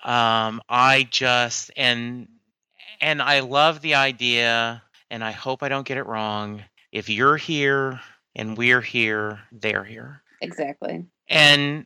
um, 0.04 0.62
I 0.68 1.08
just 1.10 1.72
and 1.78 2.28
and 3.02 3.22
I 3.22 3.42
love 3.42 3.82
the 3.82 3.96
idea, 3.96 4.82
and 5.10 5.24
I 5.24 5.32
hope 5.32 5.62
I 5.62 5.70
don't 5.70 5.86
get 5.86 5.98
it 5.98 6.06
wrong. 6.06 6.64
If 6.92 7.10
you're 7.10 7.38
here 7.38 8.00
and 8.36 8.58
we're 8.58 8.82
here, 8.82 9.40
they're 9.52 9.84
here. 9.84 10.22
Exactly. 10.42 11.06
And 11.28 11.86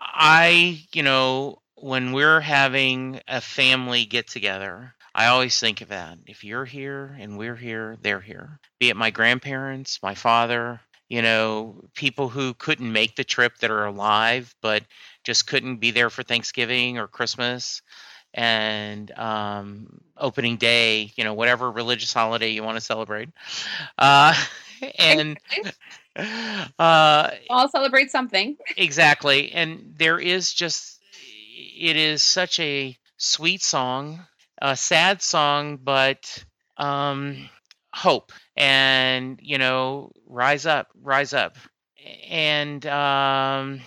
I, 0.00 0.84
you 0.92 1.02
know, 1.02 1.58
when 1.76 2.12
we're 2.12 2.40
having 2.40 3.20
a 3.28 3.40
family 3.40 4.04
get 4.04 4.28
together, 4.28 4.94
I 5.18 5.26
always 5.26 5.58
think 5.58 5.80
of 5.80 5.88
that. 5.88 6.18
If 6.28 6.44
you're 6.44 6.64
here 6.64 7.16
and 7.18 7.36
we're 7.36 7.56
here, 7.56 7.96
they're 8.00 8.20
here. 8.20 8.60
Be 8.78 8.88
it 8.88 8.96
my 8.96 9.10
grandparents, 9.10 9.98
my 10.00 10.14
father, 10.14 10.80
you 11.08 11.22
know, 11.22 11.82
people 11.96 12.28
who 12.28 12.54
couldn't 12.54 12.92
make 12.92 13.16
the 13.16 13.24
trip 13.24 13.58
that 13.58 13.72
are 13.72 13.84
alive, 13.84 14.54
but 14.62 14.84
just 15.24 15.48
couldn't 15.48 15.78
be 15.78 15.90
there 15.90 16.08
for 16.08 16.22
Thanksgiving 16.22 16.98
or 16.98 17.08
Christmas 17.08 17.82
and 18.32 19.10
um, 19.18 20.00
opening 20.16 20.56
day, 20.56 21.10
you 21.16 21.24
know, 21.24 21.34
whatever 21.34 21.68
religious 21.68 22.12
holiday 22.12 22.50
you 22.50 22.62
want 22.62 22.76
to 22.76 22.80
celebrate. 22.80 23.30
Uh, 23.98 24.34
and 25.00 25.36
uh, 26.78 27.30
All 27.50 27.68
celebrate 27.68 28.12
something. 28.12 28.56
exactly 28.76 29.50
and 29.50 29.94
there 29.98 30.20
is 30.20 30.52
just 30.54 31.00
it 31.76 31.96
is 31.96 32.22
such 32.22 32.60
a 32.60 32.96
sweet 33.16 33.62
song 33.62 34.20
a 34.60 34.76
sad 34.76 35.22
song 35.22 35.78
but 35.82 36.44
um 36.76 37.48
hope 37.94 38.32
and 38.56 39.38
you 39.42 39.58
know 39.58 40.10
rise 40.26 40.66
up 40.66 40.88
rise 41.02 41.32
up. 41.32 41.56
And 42.28 42.84
um 42.86 43.80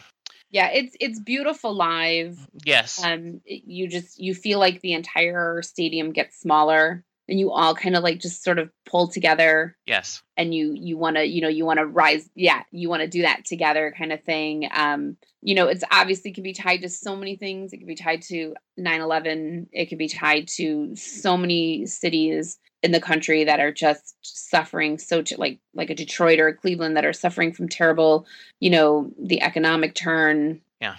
Yeah, 0.49 0.69
it's 0.73 0.95
it's 0.99 1.19
beautiful 1.19 1.73
live. 1.73 2.37
yes. 2.65 3.01
Um, 3.03 3.41
you 3.45 3.87
just 3.87 4.19
you 4.19 4.33
feel 4.35 4.59
like 4.59 4.81
the 4.81 4.93
entire 4.93 5.61
stadium 5.61 6.11
gets 6.11 6.39
smaller, 6.39 7.03
and 7.31 7.39
you 7.39 7.51
all 7.51 7.73
kind 7.73 7.95
of 7.95 8.03
like 8.03 8.19
just 8.19 8.43
sort 8.43 8.59
of 8.59 8.69
pull 8.85 9.07
together, 9.07 9.75
yes 9.87 10.21
and 10.41 10.55
you 10.55 10.73
you 10.73 10.97
want 10.97 11.17
to 11.17 11.25
you 11.25 11.39
know 11.39 11.47
you 11.47 11.65
want 11.65 11.77
to 11.77 11.85
rise. 11.85 12.27
Yeah, 12.35 12.63
you 12.71 12.89
want 12.89 13.01
to 13.01 13.07
do 13.07 13.21
that 13.21 13.45
together, 13.45 13.93
kind 13.95 14.11
of 14.11 14.23
thing. 14.23 14.67
Um, 14.73 15.17
you 15.41 15.53
know, 15.53 15.67
it's 15.67 15.83
obviously 15.91 16.31
can 16.31 16.43
be 16.43 16.53
tied 16.53 16.81
to 16.81 16.89
so 16.89 17.15
many 17.15 17.35
things. 17.35 17.73
It 17.73 17.77
can 17.77 17.87
be 17.87 17.95
tied 17.95 18.23
to 18.23 18.55
9-11. 18.79 19.67
It 19.71 19.89
can 19.89 19.97
be 19.97 20.07
tied 20.07 20.47
to 20.55 20.95
so 20.95 21.37
many 21.37 21.85
cities 21.85 22.59
in 22.81 22.91
the 22.91 22.99
country 22.99 23.43
that 23.43 23.59
are 23.59 23.71
just 23.71 24.15
suffering 24.21 24.97
so 24.97 25.21
t- 25.21 25.35
like 25.35 25.59
like 25.75 25.91
a 25.91 25.95
Detroit 25.95 26.39
or 26.39 26.47
a 26.47 26.55
Cleveland 26.55 26.97
that 26.97 27.05
are 27.05 27.13
suffering 27.13 27.53
from 27.53 27.69
terrible, 27.69 28.25
you 28.59 28.71
know, 28.71 29.11
the 29.19 29.43
economic 29.43 29.93
turn. 29.93 30.61
Yeah. 30.79 30.95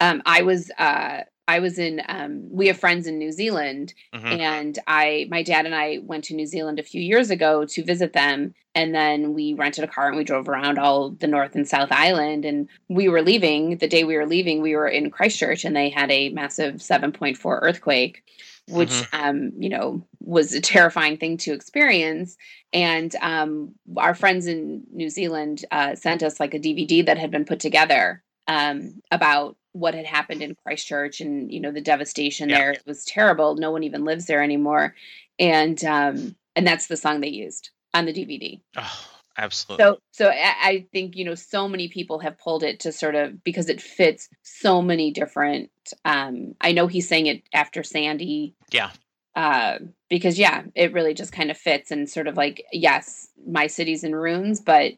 Um, 0.00 0.22
I 0.24 0.42
was 0.42 0.70
uh 0.78 1.22
I 1.48 1.60
was 1.60 1.78
in 1.78 2.02
um 2.08 2.48
we 2.50 2.66
have 2.66 2.78
friends 2.78 3.06
in 3.06 3.18
New 3.18 3.30
Zealand 3.32 3.94
mhm, 4.14 4.40
and 4.40 4.78
I 4.86 5.26
my 5.30 5.42
dad 5.42 5.64
and 5.66 5.74
I 5.74 5.98
went 6.02 6.24
to 6.24 6.34
New 6.34 6.46
Zealand 6.46 6.78
a 6.78 6.82
few 6.84 7.00
years 7.00 7.30
ago 7.30 7.64
to 7.66 7.84
visit 7.84 8.12
them 8.12 8.54
and 8.74 8.94
then 8.94 9.32
we 9.32 9.54
rented 9.54 9.84
a 9.84 9.88
car 9.88 10.08
and 10.08 10.16
we 10.16 10.24
drove 10.24 10.48
around 10.48 10.78
all 10.78 11.10
the 11.10 11.26
North 11.28 11.54
and 11.54 11.66
South 11.68 11.90
Island 11.92 12.44
and 12.44 12.68
we 12.88 13.08
were 13.08 13.22
leaving 13.22 13.78
the 13.78 13.88
day 13.88 14.04
we 14.04 14.16
were 14.16 14.26
leaving 14.26 14.60
we 14.60 14.74
were 14.74 14.88
in 14.88 15.10
Christchurch 15.10 15.64
and 15.64 15.76
they 15.76 15.88
had 15.90 16.10
a 16.10 16.30
massive 16.30 16.82
7.4 16.82 17.60
earthquake 17.62 18.22
which 18.66 19.02
Mhm. 19.12 19.24
um 19.24 19.52
you 19.58 19.68
know 19.68 20.04
was 20.20 20.52
a 20.52 20.60
terrifying 20.60 21.16
thing 21.16 21.36
to 21.36 21.52
experience 21.52 22.36
and 22.72 23.14
um 23.20 23.72
our 23.96 24.14
friends 24.14 24.46
in 24.48 24.82
New 24.92 25.08
Zealand 25.10 25.64
uh 25.70 25.94
sent 25.94 26.22
us 26.22 26.40
like 26.40 26.54
a 26.54 26.58
DVD 26.58 27.06
that 27.06 27.18
had 27.18 27.30
been 27.30 27.44
put 27.44 27.60
together 27.60 28.22
um 28.48 29.00
about 29.10 29.56
what 29.72 29.94
had 29.94 30.06
happened 30.06 30.40
in 30.42 30.54
Christchurch 30.64 31.20
and 31.20 31.52
you 31.52 31.60
know 31.60 31.70
the 31.70 31.80
devastation 31.80 32.48
Yeah. 32.48 32.58
there. 32.58 32.70
It 32.72 32.82
was 32.86 33.04
terrible. 33.04 33.56
No 33.56 33.70
one 33.70 33.82
even 33.84 34.04
lives 34.04 34.26
there 34.26 34.42
anymore. 34.42 34.94
And 35.38 35.82
um 35.84 36.36
and 36.54 36.66
that's 36.66 36.86
the 36.86 36.96
song 36.96 37.20
they 37.20 37.28
used 37.28 37.70
on 37.92 38.06
the 38.06 38.12
DVD 38.12 38.60
oh, 38.76 39.08
absolutely. 39.36 39.84
So 39.84 39.98
so 40.12 40.28
I, 40.28 40.54
I 40.62 40.86
think 40.92 41.16
you 41.16 41.24
know 41.24 41.34
so 41.34 41.68
many 41.68 41.88
people 41.88 42.18
have 42.20 42.38
pulled 42.38 42.62
it 42.62 42.80
to 42.80 42.92
sort 42.92 43.14
of 43.14 43.44
because 43.44 43.68
it 43.68 43.80
fits 43.82 44.28
so 44.42 44.80
many 44.80 45.10
different 45.10 45.70
um 46.04 46.54
I 46.60 46.72
know 46.72 46.86
he 46.86 47.00
sang 47.00 47.26
it 47.26 47.42
after 47.52 47.82
Sandy. 47.82 48.54
Yeah. 48.72 48.90
Uh 49.34 49.78
because 50.08 50.38
yeah 50.38 50.62
it 50.74 50.94
really 50.94 51.12
just 51.12 51.32
kind 51.32 51.50
of 51.50 51.58
fits 51.58 51.90
and 51.90 52.08
sort 52.08 52.28
of 52.28 52.36
like 52.38 52.64
yes 52.72 53.28
my 53.46 53.66
city's 53.66 54.04
in 54.04 54.14
ruins 54.14 54.60
but 54.60 54.92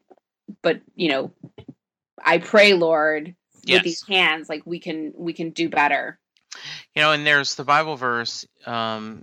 but 0.62 0.80
you 0.94 1.08
know 1.08 1.32
I 2.24 2.38
pray 2.38 2.74
Lord 2.74 3.34
with 3.68 3.82
these 3.82 4.06
hands 4.06 4.48
like 4.48 4.62
we 4.64 4.78
can 4.78 5.12
we 5.16 5.32
can 5.32 5.50
do 5.50 5.68
better. 5.68 6.18
You 6.94 7.02
know 7.02 7.12
and 7.12 7.26
there's 7.26 7.54
the 7.54 7.64
bible 7.64 7.96
verse 7.96 8.46
um 8.66 9.22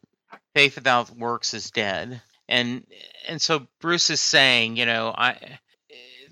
faith 0.53 0.75
without 0.75 1.09
works 1.11 1.53
is 1.53 1.71
dead. 1.71 2.21
And 2.47 2.85
and 3.27 3.41
so 3.41 3.67
bruce 3.81 4.09
is 4.09 4.21
saying 4.21 4.77
you 4.77 4.85
know 4.85 5.13
i 5.15 5.59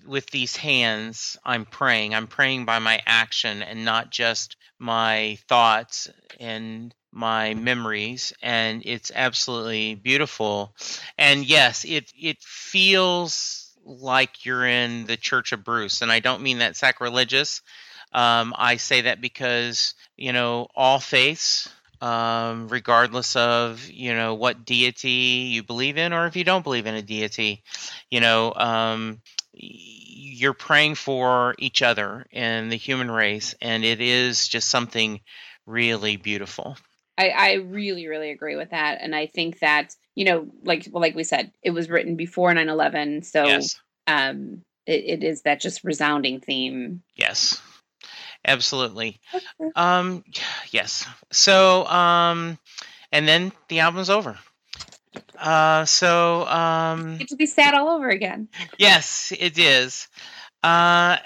with 0.06 0.30
these 0.32 0.56
hands 0.56 1.38
i'm 1.44 1.66
praying. 1.66 2.14
I'm 2.14 2.28
praying 2.28 2.66
by 2.66 2.80
my 2.80 3.02
action 3.06 3.64
and 3.64 3.86
not 3.86 4.12
just 4.12 4.58
my 4.80 5.38
thoughts 5.48 6.10
and 6.40 6.94
my 7.14 7.54
memories. 7.54 8.34
And 8.42 8.82
it's 8.86 9.12
absolutely 9.14 9.96
beautiful. 9.96 10.76
And 11.18 11.46
yes 11.46 11.86
it 11.86 12.12
it 12.20 12.38
feels 12.42 13.63
like 13.86 14.46
you're 14.46 14.66
in 14.66 15.06
the 15.06 15.18
church 15.18 15.52
of 15.52 15.64
bruce 15.64 16.02
and 16.02 16.12
i 16.12 16.20
don't 16.20 16.42
mean 16.42 16.60
that 16.60 16.76
sacrilegious. 16.76 17.62
Um, 18.12 18.54
i 18.58 18.78
say 18.78 19.02
that 19.02 19.22
because 19.22 19.96
you 20.16 20.34
know 20.34 20.68
all 20.76 21.00
faiths 21.00 21.70
um, 22.02 22.68
regardless 22.68 23.38
of 23.38 23.90
you 23.90 24.14
know 24.14 24.34
what 24.34 24.66
deity 24.66 25.50
you 25.52 25.64
believe 25.64 25.98
in 25.98 26.12
or 26.12 26.28
if 26.28 26.36
you 26.36 26.44
don't 26.44 26.64
believe 26.64 26.86
in 26.86 26.96
a 26.96 27.02
deity 27.02 27.64
you 28.12 28.20
know 28.20 28.54
um, 28.54 29.22
you're 29.54 30.54
praying 30.54 30.96
for 30.96 31.56
each 31.60 31.82
other 31.82 32.26
and 32.34 32.72
the 32.72 32.76
human 32.76 33.10
race 33.10 33.56
and 33.62 33.86
it 33.86 34.02
is 34.02 34.48
just 34.48 34.70
something 34.70 35.22
really 35.66 36.18
beautiful 36.18 36.76
I, 37.18 37.30
I 37.30 37.54
really, 37.54 38.08
really 38.08 38.32
agree 38.32 38.56
with 38.56 38.72
that. 38.72 39.00
And 39.02 39.16
I 39.16 39.28
think 39.28 39.60
that, 39.60 39.96
you 40.16 40.26
know, 40.26 40.48
like 40.64 40.88
well, 40.92 41.02
like 41.02 41.16
we 41.16 41.24
said, 41.24 41.52
it 41.62 41.72
was 41.72 41.90
written 41.90 42.16
before 42.16 42.52
9-11. 42.52 43.26
So 43.26 43.46
yes 43.46 43.76
um 44.06 44.62
it, 44.86 45.22
it 45.22 45.24
is 45.24 45.44
that 45.44 45.62
just 45.62 45.84
resounding 45.86 46.42
theme. 46.42 47.04
yes 47.16 47.62
absolutely. 48.46 49.20
Um, 49.76 50.24
yes. 50.72 51.06
So, 51.32 51.86
um, 51.86 52.58
and 53.12 53.28
then 53.28 53.52
the 53.70 53.80
album's 53.80 54.10
over. 54.10 54.38
Uh, 55.40 55.86
so, 55.86 56.46
um, 56.48 57.18
Get 57.18 57.30
to 57.30 57.36
be 57.36 57.46
sad 57.46 57.74
all 57.74 57.90
over 57.90 58.10
again. 58.10 58.50
yes, 58.78 59.32
it 59.38 59.58
is. 59.58 60.08
Uh, 60.62 61.18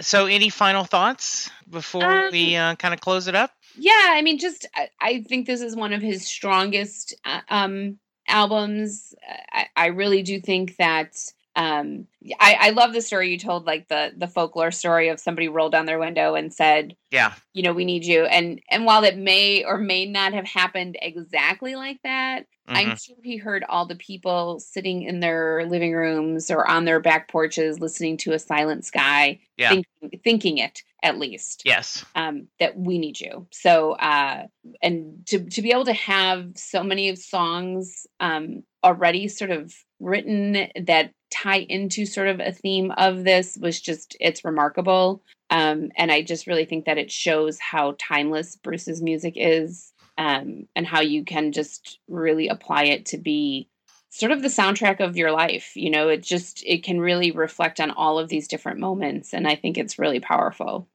so 0.00 0.26
any 0.26 0.50
final 0.50 0.84
thoughts 0.84 1.50
before 1.68 2.26
Um, 2.26 2.32
we 2.32 2.56
uh, 2.56 2.74
kind 2.76 2.92
of 2.92 3.00
close 3.00 3.26
it 3.28 3.34
up? 3.34 3.50
Yeah, 3.74 4.08
I 4.10 4.22
mean, 4.22 4.38
just 4.38 4.66
I, 4.74 4.88
I 5.00 5.22
think 5.22 5.46
this 5.46 5.60
is 5.60 5.74
one 5.76 5.92
of 5.92 6.02
his 6.02 6.26
strongest 6.26 7.14
uh, 7.24 7.40
um, 7.48 7.98
albums. 8.28 9.14
I, 9.52 9.66
I 9.76 9.86
really 9.86 10.22
do 10.22 10.40
think 10.40 10.76
that 10.76 11.16
um, 11.56 12.06
I, 12.40 12.56
I 12.60 12.70
love 12.70 12.92
the 12.92 13.00
story 13.00 13.30
you 13.30 13.38
told, 13.38 13.64
like 13.66 13.88
the 13.88 14.12
the 14.16 14.26
folklore 14.28 14.70
story 14.72 15.08
of 15.08 15.20
somebody 15.20 15.48
rolled 15.48 15.72
down 15.72 15.86
their 15.86 15.98
window 15.98 16.34
and 16.34 16.52
said, 16.52 16.96
Yeah. 17.10 17.34
you 17.52 17.62
know, 17.62 17.72
we 17.72 17.84
need 17.84 18.04
you. 18.04 18.24
And 18.24 18.60
and 18.70 18.84
while 18.84 19.04
it 19.04 19.16
may 19.16 19.64
or 19.64 19.78
may 19.78 20.06
not 20.06 20.32
have 20.32 20.46
happened 20.46 20.96
exactly 21.00 21.76
like 21.76 22.00
that, 22.02 22.46
I'm 22.66 22.92
Mhm. 22.92 23.04
sure 23.04 23.16
he 23.22 23.36
heard 23.36 23.62
all 23.68 23.86
the 23.86 23.94
people 23.94 24.58
sitting 24.58 25.02
in 25.02 25.20
their 25.20 25.66
living 25.66 25.92
rooms 25.92 26.50
or 26.50 26.66
on 26.66 26.86
their 26.86 26.98
back 26.98 27.28
porches 27.28 27.78
listening 27.78 28.16
to 28.18 28.32
a 28.32 28.38
silent 28.38 28.86
sky, 28.86 29.38
Yeah. 29.58 29.68
thinking, 29.68 30.20
thinking 30.24 30.58
it 30.58 30.82
at 31.02 31.18
least 31.18 31.62
Yes. 31.66 32.04
um, 32.14 32.48
that 32.58 32.76
we 32.78 32.98
need 32.98 33.20
you. 33.20 33.46
So, 33.52 33.92
uh, 33.92 34.46
and 34.82 35.26
to 35.26 35.44
to 35.50 35.60
be 35.62 35.70
able 35.72 35.84
to 35.84 35.92
have 35.92 36.52
so 36.56 36.82
many 36.82 37.10
of 37.10 37.18
songs 37.18 38.06
um, 38.18 38.62
already 38.82 39.28
sort 39.28 39.50
of 39.50 39.74
written 40.00 40.68
that 40.74 41.12
tie 41.34 41.66
into 41.68 42.06
sort 42.06 42.28
of 42.28 42.40
a 42.40 42.52
theme 42.52 42.92
of 42.92 43.24
this 43.24 43.58
was 43.60 43.80
just 43.80 44.16
it's 44.20 44.44
remarkable. 44.44 45.22
Um, 45.50 45.90
and 45.96 46.10
I 46.10 46.22
just 46.22 46.46
really 46.46 46.64
think 46.64 46.86
that 46.86 46.98
it 46.98 47.10
shows 47.10 47.58
how 47.60 47.96
timeless 47.98 48.56
Bruce's 48.56 49.02
music 49.02 49.34
is, 49.36 49.92
um, 50.16 50.66
and 50.74 50.86
how 50.86 51.00
you 51.00 51.24
can 51.24 51.52
just 51.52 51.98
really 52.08 52.48
apply 52.48 52.84
it 52.84 53.06
to 53.06 53.18
be 53.18 53.68
sort 54.10 54.32
of 54.32 54.42
the 54.42 54.48
soundtrack 54.48 55.00
of 55.00 55.16
your 55.16 55.32
life. 55.32 55.72
You 55.74 55.90
know, 55.90 56.08
it 56.08 56.22
just 56.22 56.62
it 56.64 56.84
can 56.84 57.00
really 57.00 57.32
reflect 57.32 57.80
on 57.80 57.90
all 57.90 58.18
of 58.18 58.28
these 58.28 58.48
different 58.48 58.78
moments, 58.78 59.34
and 59.34 59.46
I 59.46 59.56
think 59.56 59.76
it's 59.76 59.98
really 59.98 60.20
powerful. 60.20 60.88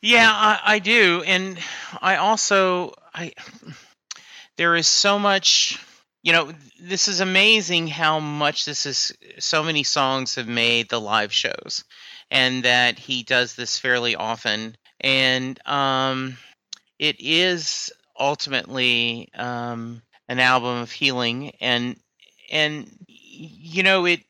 Yeah, 0.00 0.30
I, 0.30 0.60
I 0.64 0.78
do, 0.78 1.22
and 1.26 1.58
I 2.00 2.16
also 2.16 2.94
I 3.14 3.32
there 4.56 4.74
is 4.76 4.86
so 4.86 5.18
much. 5.18 5.78
You 6.26 6.32
know, 6.32 6.52
this 6.80 7.06
is 7.06 7.20
amazing 7.20 7.86
how 7.86 8.18
much 8.18 8.64
this 8.64 8.84
is. 8.84 9.12
So 9.38 9.62
many 9.62 9.84
songs 9.84 10.34
have 10.34 10.48
made 10.48 10.88
the 10.88 11.00
live 11.00 11.32
shows, 11.32 11.84
and 12.32 12.64
that 12.64 12.98
he 12.98 13.22
does 13.22 13.54
this 13.54 13.78
fairly 13.78 14.16
often, 14.16 14.76
and 15.00 15.56
um, 15.68 16.36
it 16.98 17.20
is 17.20 17.92
ultimately 18.18 19.28
um, 19.36 20.02
an 20.28 20.40
album 20.40 20.78
of 20.78 20.90
healing, 20.90 21.52
and 21.60 21.96
and 22.50 22.90
you 23.06 23.84
know 23.84 24.04
it. 24.06 24.24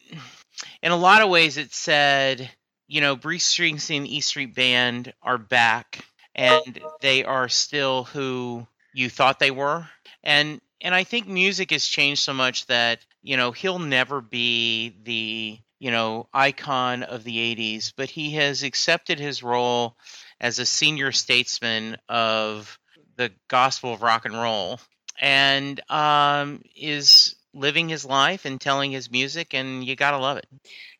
In 0.82 0.92
a 0.92 0.96
lot 0.96 1.22
of 1.22 1.30
ways, 1.30 1.56
it 1.56 1.72
said 1.72 2.50
you 2.88 3.00
know, 3.00 3.16
Bruce 3.16 3.54
Springsteen 3.54 3.96
and 3.96 4.06
E 4.06 4.20
Street 4.20 4.54
Band 4.54 5.14
are 5.22 5.38
back 5.38 6.04
and 6.34 6.78
they 7.00 7.24
are 7.24 7.48
still 7.48 8.04
who 8.04 8.66
you 8.94 9.08
thought 9.08 9.38
they 9.38 9.50
were. 9.50 9.88
And 10.22 10.60
and 10.80 10.94
I 10.94 11.04
think 11.04 11.26
music 11.26 11.70
has 11.70 11.86
changed 11.86 12.22
so 12.22 12.32
much 12.34 12.66
that, 12.66 13.00
you 13.22 13.36
know, 13.36 13.52
he'll 13.52 13.78
never 13.78 14.20
be 14.20 14.94
the, 15.04 15.58
you 15.78 15.90
know, 15.90 16.28
icon 16.32 17.02
of 17.02 17.24
the 17.24 17.36
80s, 17.56 17.92
but 17.96 18.10
he 18.10 18.32
has 18.32 18.62
accepted 18.62 19.18
his 19.18 19.42
role 19.42 19.96
as 20.40 20.58
a 20.58 20.66
senior 20.66 21.12
statesman 21.12 21.96
of 22.08 22.78
the 23.16 23.32
gospel 23.48 23.94
of 23.94 24.02
rock 24.02 24.26
and 24.26 24.34
roll 24.34 24.78
and 25.18 25.80
um 25.90 26.60
is 26.76 27.36
living 27.54 27.88
his 27.88 28.04
life 28.04 28.44
and 28.44 28.60
telling 28.60 28.90
his 28.90 29.10
music 29.10 29.54
and 29.54 29.82
you 29.82 29.96
got 29.96 30.10
to 30.10 30.18
love 30.18 30.36
it. 30.36 30.46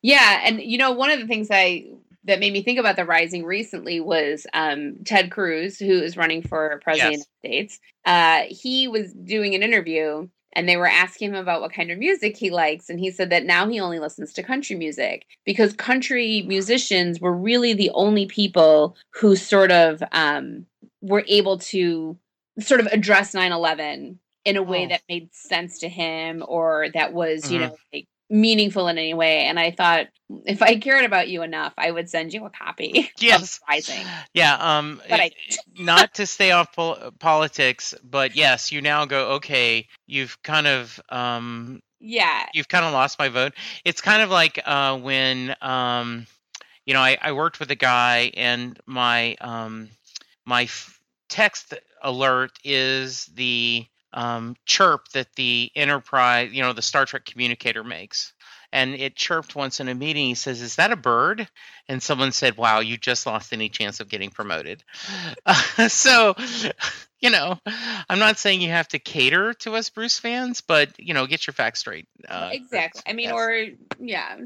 Yeah, 0.03 0.41
and 0.45 0.61
you 0.61 0.79
know, 0.79 0.93
one 0.93 1.11
of 1.11 1.21
the 1.21 1.27
things 1.27 1.49
I 1.51 1.87
that 2.27 2.41
made 2.41 2.53
me 2.53 2.63
think 2.63 2.79
about 2.79 2.97
the 2.97 3.05
rising 3.05 3.45
recently 3.45 4.01
was 4.01 4.47
um, 4.55 4.97
Ted 5.05 5.31
Cruz, 5.31 5.79
who 5.79 5.93
is 6.01 6.17
running 6.17 6.43
for 6.43 6.81
president 6.85 7.13
Yes. 7.15 7.21
of 7.23 7.27
the 7.43 7.49
United 7.49 7.71
States. 7.73 7.81
Uh, 8.05 8.43
he 8.49 8.89
was 8.89 9.13
doing 9.13 9.55
an 9.55 9.63
interview, 9.63 10.29
and 10.55 10.69
they 10.69 10.77
were 10.77 10.87
asking 10.89 11.31
him 11.31 11.35
about 11.37 11.61
what 11.61 11.73
kind 11.73 11.91
of 11.91 11.99
music 11.99 12.37
he 12.37 12.51
likes, 12.51 12.89
and 12.89 12.99
he 13.01 13.11
said 13.11 13.31
that 13.31 13.45
now 13.45 13.69
he 13.69 13.79
only 13.81 13.99
listens 13.99 14.33
to 14.35 14.43
country 14.43 14.77
music 14.77 15.27
because 15.45 15.73
country 15.73 16.43
musicians 16.47 17.21
were 17.21 17.33
really 17.37 17.75
the 17.75 17.91
only 17.95 18.27
people 18.27 18.97
who 19.13 19.37
sort 19.37 19.71
of 19.71 20.03
um, 20.13 20.67
were 21.03 21.25
able 21.29 21.59
to 21.59 22.17
sort 22.59 22.81
of 22.81 22.87
address 22.87 23.35
9-11 23.35 24.17
in 24.47 24.57
a 24.57 24.63
way 24.63 24.85
Oh. 24.85 24.89
that 24.89 25.03
made 25.09 25.29
sense 25.35 25.79
to 25.81 25.89
him 25.89 26.43
or 26.49 26.89
that 26.95 27.13
was 27.13 27.51
you 27.51 27.59
Mhm. 27.59 27.63
know 27.63 27.77
like 27.93 28.07
meaningful 28.29 28.89
in 28.89 28.99
any 28.99 29.15
way 29.15 29.45
and 29.47 29.59
i 29.59 29.71
thought 29.71 30.07
if 30.45 30.63
i 30.63 30.77
cared 30.77 31.05
about 31.05 31.29
you 31.29 31.43
enough 31.43 31.73
i 31.79 31.91
would 31.91 32.11
send 32.11 32.33
you 32.33 32.45
a 32.45 32.51
copy 32.51 33.11
Yes. 33.21 33.61
rising 33.69 34.05
Yeah, 34.35 34.55
um 34.79 35.01
but 35.09 35.21
i 35.21 35.31
not 35.79 36.15
to 36.15 36.27
stay 36.27 36.53
off 36.53 36.75
pol- 36.75 37.13
politics, 37.19 37.95
but 38.03 38.35
yes, 38.35 38.73
you 38.73 38.81
now 38.81 39.05
go 39.05 39.33
okay, 39.33 39.89
you've 40.07 40.41
kind 40.43 40.67
of 40.67 41.01
um 41.09 41.83
yeah 42.01 42.47
you've 42.55 42.69
kind 42.69 42.85
of 42.85 42.93
lost 42.93 43.19
my 43.19 43.29
vote. 43.29 43.53
It's 43.85 44.01
kind 44.01 44.23
of 44.23 44.31
like 44.31 44.61
uh 44.65 44.99
when 44.99 45.55
um 45.61 46.27
you 46.85 46.95
know, 46.95 47.01
I, 47.01 47.19
I 47.21 47.33
worked 47.33 47.59
with 47.59 47.71
a 47.71 47.77
guy 47.77 48.31
and 48.35 48.79
my 48.87 49.35
um 49.41 49.89
my 50.45 50.63
f- 50.65 51.01
text 51.29 51.75
alert 52.03 52.53
is 52.65 53.27
the 53.27 53.85
um 54.17 54.57
chirp 54.65 55.09
that 55.09 55.33
the 55.37 55.71
enterprise, 55.77 56.51
you 56.53 56.63
know, 56.63 56.73
the 56.73 56.83
Star 56.83 57.07
Trek 57.07 57.25
communicator 57.25 57.85
makes. 57.85 58.33
And 58.73 58.97
it 58.97 59.15
chirped 59.15 59.55
once 59.55 59.79
in 59.79 59.89
a 59.89 59.95
meeting. 59.95 60.27
He 60.27 60.35
says, 60.35 60.61
"Is 60.61 60.77
that 60.77 60.91
a 60.91 60.97
bird?" 60.97 61.49
And 61.89 62.03
someone 62.03 62.33
said, 62.33 62.57
"Wow, 62.57 62.81
you 62.81 62.97
just 62.97 63.25
lost 63.25 63.53
any 63.53 63.69
chance 63.69 64.01
of 64.01 64.09
getting 64.09 64.31
promoted." 64.31 64.83
Uh, 65.47 65.55
so, 65.89 66.35
you 67.21 67.31
know, 67.31 67.61
I'm 68.11 68.19
not 68.19 68.39
saying 68.39 68.61
you 68.61 68.71
have 68.71 68.89
to 68.89 68.99
cater 68.99 69.55
to 69.55 69.77
us 69.77 69.89
Bruce 69.89 70.19
fans, 70.19 70.63
but 70.63 70.99
you 70.99 71.15
know, 71.15 71.29
get 71.29 71.47
your 71.47 71.55
facts 71.55 71.81
straight. 71.81 72.09
Uh, 72.29 72.51
exactly 72.53 73.03
i 73.07 73.13
mean 73.13 73.27
yes. 73.27 73.35
or 73.35 73.67
yeah 74.01 74.37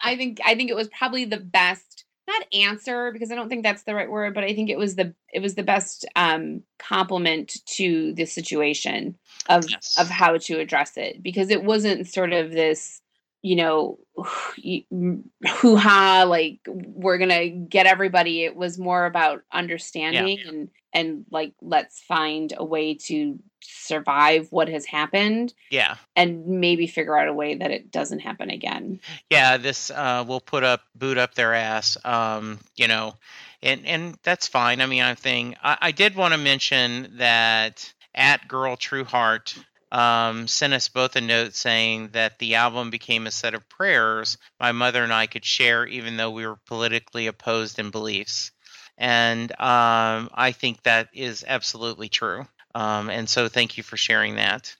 i 0.00 0.16
think 0.16 0.40
i 0.44 0.54
think 0.54 0.70
it 0.70 0.76
was 0.76 0.88
probably 0.88 1.24
the 1.24 1.38
best 1.38 2.04
not 2.30 2.46
answer 2.52 3.10
because 3.12 3.30
i 3.30 3.34
don't 3.34 3.48
think 3.48 3.62
that's 3.62 3.82
the 3.84 3.94
right 3.94 4.10
word 4.10 4.34
but 4.34 4.44
i 4.44 4.54
think 4.54 4.70
it 4.70 4.78
was 4.78 4.94
the 4.96 5.14
it 5.32 5.40
was 5.40 5.54
the 5.54 5.62
best 5.62 6.06
um 6.16 6.62
compliment 6.78 7.56
to 7.66 8.12
the 8.14 8.24
situation 8.24 9.16
of 9.48 9.64
Yes. 9.68 9.96
of 9.98 10.08
how 10.08 10.36
to 10.38 10.58
address 10.60 10.96
it 10.96 11.22
because 11.22 11.50
it 11.50 11.64
wasn't 11.64 12.06
sort 12.08 12.32
of 12.32 12.52
this 12.52 13.00
you 13.42 13.56
know 13.56 13.98
hoo 14.18 15.76
ha 15.76 16.24
like 16.28 16.60
we're 16.68 17.18
gonna 17.18 17.48
get 17.48 17.86
everybody 17.86 18.44
it 18.44 18.54
was 18.54 18.78
more 18.78 19.06
about 19.06 19.42
understanding 19.52 20.38
and 20.46 20.68
and 20.92 21.24
like 21.30 21.52
let's 21.60 22.00
find 22.00 22.52
a 22.56 22.64
way 22.64 22.94
to 22.94 23.38
survive 23.62 24.48
what 24.50 24.68
has 24.68 24.86
happened 24.86 25.52
yeah, 25.70 25.96
and 26.16 26.46
maybe 26.46 26.86
figure 26.86 27.18
out 27.18 27.28
a 27.28 27.32
way 27.32 27.54
that 27.54 27.70
it 27.70 27.90
doesn't 27.90 28.20
happen 28.20 28.50
again 28.50 29.00
yeah. 29.28 29.56
This 29.56 29.90
uh, 29.90 30.24
will 30.26 30.40
put 30.40 30.64
up 30.64 30.82
boot 30.94 31.18
up 31.18 31.34
their 31.34 31.54
ass. 31.54 31.96
Um, 32.04 32.58
you 32.76 32.88
know, 32.88 33.14
and 33.62 33.86
and 33.86 34.18
that's 34.22 34.48
fine. 34.48 34.80
I 34.80 34.86
mean, 34.86 35.02
I 35.02 35.14
think 35.14 35.56
I, 35.62 35.78
I 35.80 35.92
did 35.92 36.14
want 36.14 36.34
to 36.34 36.38
mention 36.38 37.14
that 37.18 37.92
at 38.14 38.48
Girl 38.48 38.76
True 38.76 39.04
Heart 39.04 39.54
um, 39.92 40.46
sent 40.46 40.72
us 40.72 40.88
both 40.88 41.16
a 41.16 41.20
note 41.20 41.54
saying 41.54 42.10
that 42.12 42.38
the 42.38 42.56
album 42.56 42.90
became 42.90 43.26
a 43.26 43.30
set 43.30 43.54
of 43.54 43.68
prayers 43.68 44.38
my 44.60 44.72
mother 44.72 45.02
and 45.02 45.12
I 45.12 45.26
could 45.26 45.44
share, 45.44 45.86
even 45.86 46.16
though 46.16 46.30
we 46.30 46.46
were 46.46 46.58
politically 46.66 47.26
opposed 47.26 47.78
in 47.78 47.90
beliefs. 47.90 48.52
And 49.00 49.50
um, 49.52 50.28
I 50.34 50.52
think 50.52 50.82
that 50.82 51.08
is 51.14 51.44
absolutely 51.48 52.08
true. 52.10 52.46
Um, 52.74 53.10
and 53.10 53.28
so, 53.28 53.48
thank 53.48 53.76
you 53.76 53.82
for 53.82 53.96
sharing 53.96 54.36
that. 54.36 54.76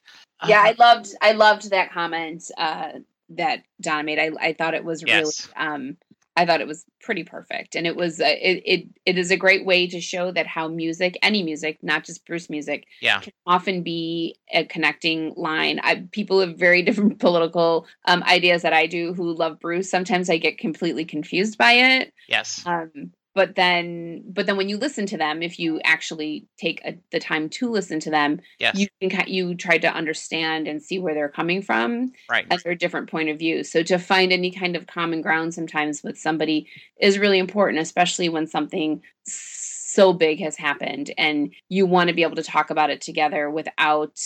yeah 0.46 0.60
Uh, 0.62 0.68
i 0.68 0.74
loved 0.78 1.08
i 1.20 1.32
loved 1.32 1.70
that 1.70 1.92
comment 1.92 2.44
uh 2.56 2.92
that 3.30 3.62
donna 3.80 4.02
made. 4.04 4.18
I 4.18 4.30
i 4.40 4.52
thought 4.52 4.74
it 4.74 4.84
was 4.84 5.04
really 5.04 5.22
Yes. 5.22 5.48
um 5.56 5.96
i 6.36 6.44
thought 6.46 6.60
it 6.60 6.66
was 6.66 6.84
pretty 7.00 7.24
perfect. 7.24 7.74
And 7.76 7.86
it 7.86 7.96
was 7.96 8.20
uh, 8.20 8.24
it, 8.26 8.62
it 8.66 8.86
it 9.06 9.18
is 9.18 9.30
a 9.30 9.36
great 9.36 9.64
way 9.64 9.86
to 9.88 10.00
show 10.00 10.30
that 10.32 10.46
how 10.46 10.68
music 10.68 11.18
any 11.22 11.42
music 11.42 11.78
not 11.82 12.04
just 12.04 12.26
bruce 12.26 12.48
music 12.50 12.86
yeah, 13.00 13.20
can 13.20 13.32
often 13.46 13.82
be 13.82 14.36
a 14.52 14.64
connecting 14.64 15.32
line. 15.36 15.80
I, 15.82 16.06
people 16.12 16.40
have 16.40 16.56
very 16.56 16.82
different 16.88 17.18
political 17.18 17.86
um 18.06 18.22
ideas 18.24 18.62
that 18.62 18.72
i 18.72 18.86
do 18.86 19.14
who 19.14 19.32
love 19.34 19.60
bruce. 19.60 19.90
Sometimes 19.90 20.28
i 20.30 20.36
get 20.38 20.58
completely 20.58 21.04
confused 21.04 21.56
by 21.58 21.72
it. 21.72 22.12
Yes, 22.28 22.62
um 22.66 23.12
but 23.34 23.54
then 23.54 24.22
but 24.28 24.46
then 24.46 24.56
when 24.56 24.68
you 24.68 24.76
listen 24.76 25.06
to 25.06 25.16
them 25.16 25.42
if 25.42 25.58
you 25.58 25.80
actually 25.84 26.46
take 26.58 26.80
a, 26.84 26.98
the 27.12 27.20
time 27.20 27.48
to 27.48 27.70
listen 27.70 28.00
to 28.00 28.10
them 28.10 28.40
Yes. 28.58 28.76
you 28.76 28.88
can 29.00 29.24
you 29.28 29.54
try 29.54 29.78
to 29.78 29.92
understand 29.92 30.66
and 30.66 30.82
see 30.82 30.98
where 30.98 31.14
they're 31.14 31.28
coming 31.28 31.62
from 31.62 32.12
right. 32.28 32.46
as 32.50 32.62
their 32.62 32.74
different 32.74 33.10
point 33.10 33.28
of 33.28 33.38
view 33.38 33.64
so 33.64 33.82
to 33.82 33.98
find 33.98 34.32
any 34.32 34.50
kind 34.50 34.76
of 34.76 34.86
common 34.86 35.22
ground 35.22 35.54
sometimes 35.54 36.02
with 36.02 36.18
somebody 36.18 36.66
is 37.00 37.18
really 37.18 37.38
important 37.38 37.80
especially 37.80 38.28
when 38.28 38.46
something 38.46 39.02
so 39.24 40.12
big 40.12 40.40
has 40.40 40.56
happened 40.56 41.10
and 41.18 41.52
you 41.68 41.86
want 41.86 42.08
to 42.08 42.14
be 42.14 42.22
able 42.22 42.36
to 42.36 42.42
talk 42.42 42.70
about 42.70 42.90
it 42.90 43.00
together 43.00 43.50
without 43.50 44.20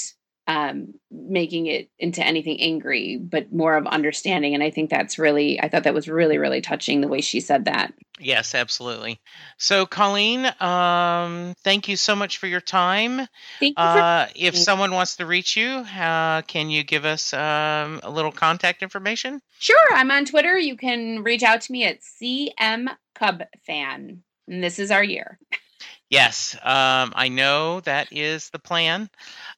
um, 0.46 0.94
making 1.10 1.66
it 1.66 1.88
into 1.98 2.24
anything 2.24 2.60
angry, 2.60 3.16
but 3.16 3.52
more 3.52 3.76
of 3.76 3.86
understanding. 3.86 4.54
And 4.54 4.62
I 4.62 4.70
think 4.70 4.90
that's 4.90 5.18
really, 5.18 5.60
I 5.60 5.68
thought 5.68 5.84
that 5.84 5.94
was 5.94 6.08
really, 6.08 6.38
really 6.38 6.60
touching 6.60 7.00
the 7.00 7.08
way 7.08 7.20
she 7.20 7.40
said 7.40 7.64
that. 7.64 7.94
Yes, 8.20 8.54
absolutely. 8.54 9.20
So, 9.58 9.86
Colleen, 9.86 10.46
um, 10.60 11.54
thank 11.64 11.88
you 11.88 11.96
so 11.96 12.14
much 12.14 12.38
for 12.38 12.46
your 12.46 12.60
time. 12.60 13.26
Thank 13.58 13.70
you. 13.70 13.74
For, 13.74 13.80
Uh, 13.80 14.28
if 14.36 14.56
someone 14.56 14.92
wants 14.92 15.16
to 15.16 15.26
reach 15.26 15.56
you, 15.56 15.68
uh, 15.68 16.42
can 16.42 16.70
you 16.70 16.84
give 16.84 17.04
us 17.04 17.32
um, 17.32 18.00
a 18.02 18.10
little 18.10 18.32
contact 18.32 18.82
information? 18.82 19.40
sure, 19.58 19.94
I'm 19.94 20.10
on 20.10 20.26
Twitter. 20.26 20.58
You 20.58 20.76
can 20.76 21.22
reach 21.22 21.42
out 21.42 21.62
to 21.62 21.72
me 21.72 21.84
at 21.84 22.00
CM 22.02 22.94
Cub 23.14 23.42
Fan. 23.66 24.22
And 24.46 24.62
this 24.62 24.78
is 24.78 24.90
our 24.90 25.02
year. 25.02 25.38
Yes, 26.10 26.54
um, 26.56 27.12
I 27.16 27.28
know 27.28 27.80
that 27.80 28.08
is 28.12 28.50
the 28.50 28.58
plan. 28.58 29.08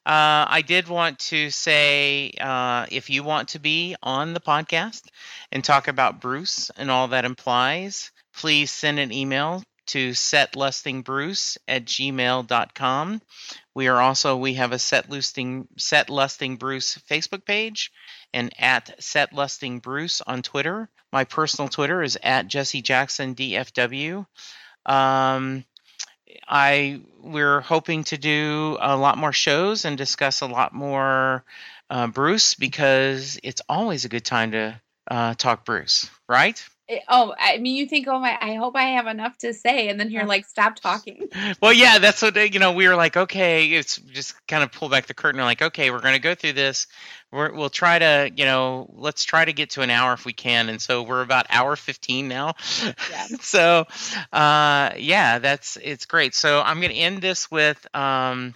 Uh, 0.05 0.47
I 0.47 0.63
did 0.65 0.87
want 0.87 1.19
to 1.19 1.49
say 1.49 2.31
uh, 2.39 2.85
if 2.89 3.09
you 3.09 3.23
want 3.23 3.49
to 3.49 3.59
be 3.59 3.95
on 4.01 4.33
the 4.33 4.39
podcast 4.39 5.03
and 5.51 5.63
talk 5.63 5.87
about 5.87 6.21
Bruce 6.21 6.71
and 6.77 6.89
all 6.89 7.09
that 7.09 7.25
implies, 7.25 8.11
please 8.33 8.71
send 8.71 8.97
an 8.97 9.11
email 9.11 9.61
to 9.87 10.11
setlustingbruce 10.11 11.57
at 11.67 11.85
gmail.com. 11.85 13.21
We 13.75 13.87
are 13.87 14.01
also, 14.01 14.37
we 14.37 14.53
have 14.55 14.71
a 14.71 14.79
set 14.79 15.09
lusting, 15.09 15.67
set 15.77 16.09
lusting 16.09 16.57
Bruce 16.57 16.97
Facebook 17.09 17.45
page 17.45 17.91
and 18.33 18.53
at 18.59 19.01
set 19.03 19.33
lusting 19.33 19.79
Bruce 19.79 20.21
on 20.21 20.41
Twitter. 20.41 20.89
My 21.11 21.23
personal 21.23 21.69
Twitter 21.69 22.03
is 22.03 22.17
at 22.21 22.47
Jesse 22.47 22.81
Jackson 22.81 23.35
DFW. 23.35 24.25
Um, 24.85 25.65
I 26.47 27.01
we're 27.21 27.61
hoping 27.61 28.03
to 28.05 28.17
do 28.17 28.77
a 28.79 28.95
lot 28.95 29.17
more 29.17 29.33
shows 29.33 29.85
and 29.85 29.97
discuss 29.97 30.41
a 30.41 30.47
lot 30.47 30.73
more 30.73 31.43
uh, 31.89 32.07
Bruce 32.07 32.55
because 32.55 33.39
it's 33.43 33.61
always 33.67 34.05
a 34.05 34.09
good 34.09 34.25
time 34.25 34.51
to 34.51 34.81
uh, 35.09 35.33
talk 35.35 35.65
Bruce, 35.65 36.09
right? 36.27 36.63
Eh, 36.89 36.99
Oh, 37.09 37.33
I 37.37 37.57
mean, 37.57 37.75
you 37.75 37.85
think, 37.87 38.07
oh 38.07 38.19
my, 38.19 38.37
I 38.39 38.55
hope 38.55 38.75
I 38.75 38.83
have 38.83 39.07
enough 39.07 39.37
to 39.39 39.53
say. 39.53 39.89
And 39.89 39.99
then 39.99 40.09
you're 40.09 40.25
like, 40.25 40.45
stop 40.45 40.75
talking. 40.75 41.27
Well, 41.61 41.73
yeah, 41.73 41.97
that's 41.99 42.21
what 42.21 42.53
you 42.53 42.59
know. 42.59 42.73
We 42.73 42.87
were 42.87 42.95
like, 42.95 43.17
okay, 43.17 43.67
it's 43.71 43.97
just 43.97 44.35
kind 44.47 44.63
of 44.63 44.71
pull 44.71 44.89
back 44.89 45.07
the 45.07 45.13
curtain. 45.13 45.39
We're 45.39 45.45
like, 45.45 45.61
okay, 45.61 45.91
we're 45.91 46.01
going 46.01 46.13
to 46.13 46.19
go 46.21 46.35
through 46.35 46.53
this. 46.53 46.87
We're, 47.31 47.53
we'll 47.53 47.69
try 47.69 47.99
to, 47.99 48.31
you 48.35 48.45
know, 48.45 48.89
let's 48.93 49.23
try 49.23 49.43
to 49.43 49.53
get 49.53 49.71
to 49.71 49.81
an 49.81 49.89
hour 49.89 50.13
if 50.13 50.25
we 50.25 50.33
can. 50.33 50.69
And 50.69 50.81
so 50.81 51.03
we're 51.03 51.21
about 51.21 51.47
hour 51.49 51.75
fifteen 51.75 52.27
now. 52.27 52.55
Yeah. 53.09 53.27
so, 53.41 53.85
uh, 54.31 54.91
yeah, 54.97 55.39
that's 55.39 55.77
it's 55.81 56.05
great. 56.05 56.35
So 56.35 56.61
I'm 56.61 56.79
going 56.79 56.91
to 56.93 56.97
end 56.97 57.21
this 57.21 57.49
with, 57.49 57.85
um, 57.95 58.53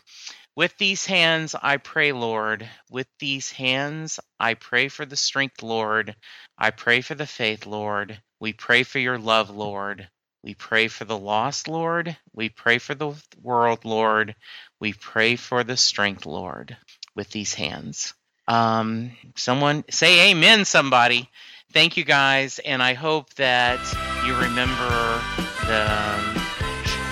with 0.55 0.77
these 0.77 1.05
hands 1.05 1.55
I 1.61 1.77
pray, 1.77 2.11
Lord. 2.11 2.67
With 2.89 3.07
these 3.19 3.51
hands 3.51 4.19
I 4.39 4.55
pray 4.55 4.87
for 4.87 5.05
the 5.05 5.15
strength, 5.15 5.63
Lord. 5.63 6.15
I 6.57 6.71
pray 6.71 7.01
for 7.01 7.15
the 7.15 7.27
faith, 7.27 7.65
Lord. 7.65 8.19
We 8.39 8.53
pray 8.53 8.83
for 8.83 8.99
your 8.99 9.17
love, 9.17 9.49
Lord. 9.49 10.07
We 10.43 10.55
pray 10.55 10.87
for 10.87 11.05
the 11.05 11.17
lost, 11.17 11.67
Lord. 11.67 12.17
We 12.33 12.49
pray 12.49 12.79
for 12.79 12.95
the 12.95 13.13
world, 13.41 13.85
Lord. 13.85 14.35
We 14.79 14.93
pray 14.93 15.35
for 15.35 15.63
the 15.63 15.77
strength, 15.77 16.25
Lord, 16.25 16.75
with 17.15 17.29
these 17.29 17.53
hands. 17.53 18.13
Um, 18.47 19.11
someone 19.35 19.83
say 19.89 20.31
amen, 20.31 20.65
somebody. 20.65 21.29
Thank 21.71 21.95
you 21.95 22.03
guys, 22.03 22.59
and 22.59 22.81
I 22.81 22.95
hope 22.95 23.33
that 23.35 23.79
you 24.25 24.33
remember 24.33 25.21
the 25.67 26.51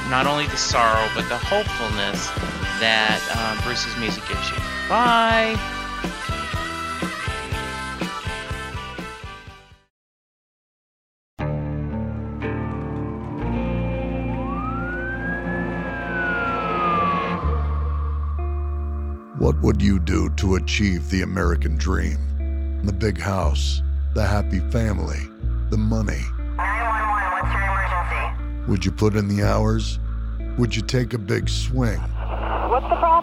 not 0.09 0.25
only 0.25 0.47
the 0.47 0.57
sorrow 0.57 1.07
but 1.13 1.29
the 1.29 1.37
hopefulness 1.37 2.27
that 2.79 3.19
um, 3.35 3.63
Bruce's 3.63 3.95
music 3.97 4.23
gives 4.27 4.49
you. 4.49 4.57
Bye. 4.87 5.57
What 19.37 19.61
would 19.61 19.81
you 19.81 19.99
do 19.99 20.29
to 20.35 20.55
achieve 20.55 21.09
the 21.09 21.21
American 21.21 21.75
dream? 21.75 22.17
The 22.83 22.93
big 22.93 23.19
house, 23.19 23.81
the 24.13 24.25
happy 24.25 24.59
family, 24.71 25.19
the 25.69 25.77
money. 25.77 26.21
911, 26.57 27.31
what's 27.31 27.53
your 27.53 27.63
emergency? 27.63 28.69
Would 28.69 28.85
you 28.85 28.91
put 28.91 29.15
in 29.15 29.27
the 29.27 29.43
hours? 29.43 29.99
Would 30.57 30.75
you 30.75 30.81
take 30.81 31.13
a 31.13 31.17
big 31.17 31.49
swing? 31.49 31.99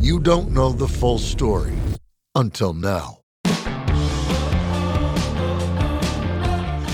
you 0.00 0.20
don't 0.20 0.50
know 0.50 0.72
the 0.72 0.88
full 0.88 1.18
story. 1.18 1.74
Until 2.34 2.72
now. 2.72 3.18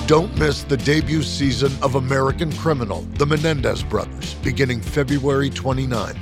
Don't 0.06 0.36
miss 0.38 0.64
the 0.64 0.76
debut 0.76 1.22
season 1.22 1.72
of 1.82 1.94
American 1.94 2.52
Criminal, 2.52 3.02
The 3.16 3.24
Menendez 3.24 3.82
Brothers, 3.82 4.34
beginning 4.34 4.82
February 4.82 5.48
29th. 5.48 6.18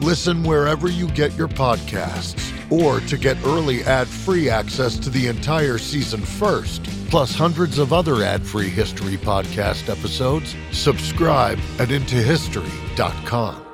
Listen 0.00 0.44
wherever 0.44 0.88
you 0.88 1.08
get 1.08 1.34
your 1.34 1.48
podcasts, 1.48 2.52
or 2.70 3.00
to 3.00 3.18
get 3.18 3.36
early 3.44 3.82
ad 3.82 4.06
free 4.06 4.48
access 4.48 4.96
to 4.98 5.10
the 5.10 5.26
entire 5.26 5.78
season 5.78 6.20
first, 6.20 6.84
plus 7.10 7.34
hundreds 7.34 7.78
of 7.78 7.92
other 7.92 8.22
ad 8.22 8.46
free 8.46 8.68
history 8.68 9.16
podcast 9.16 9.88
episodes, 9.88 10.54
subscribe 10.70 11.58
at 11.80 11.88
IntoHistory.com. 11.88 13.65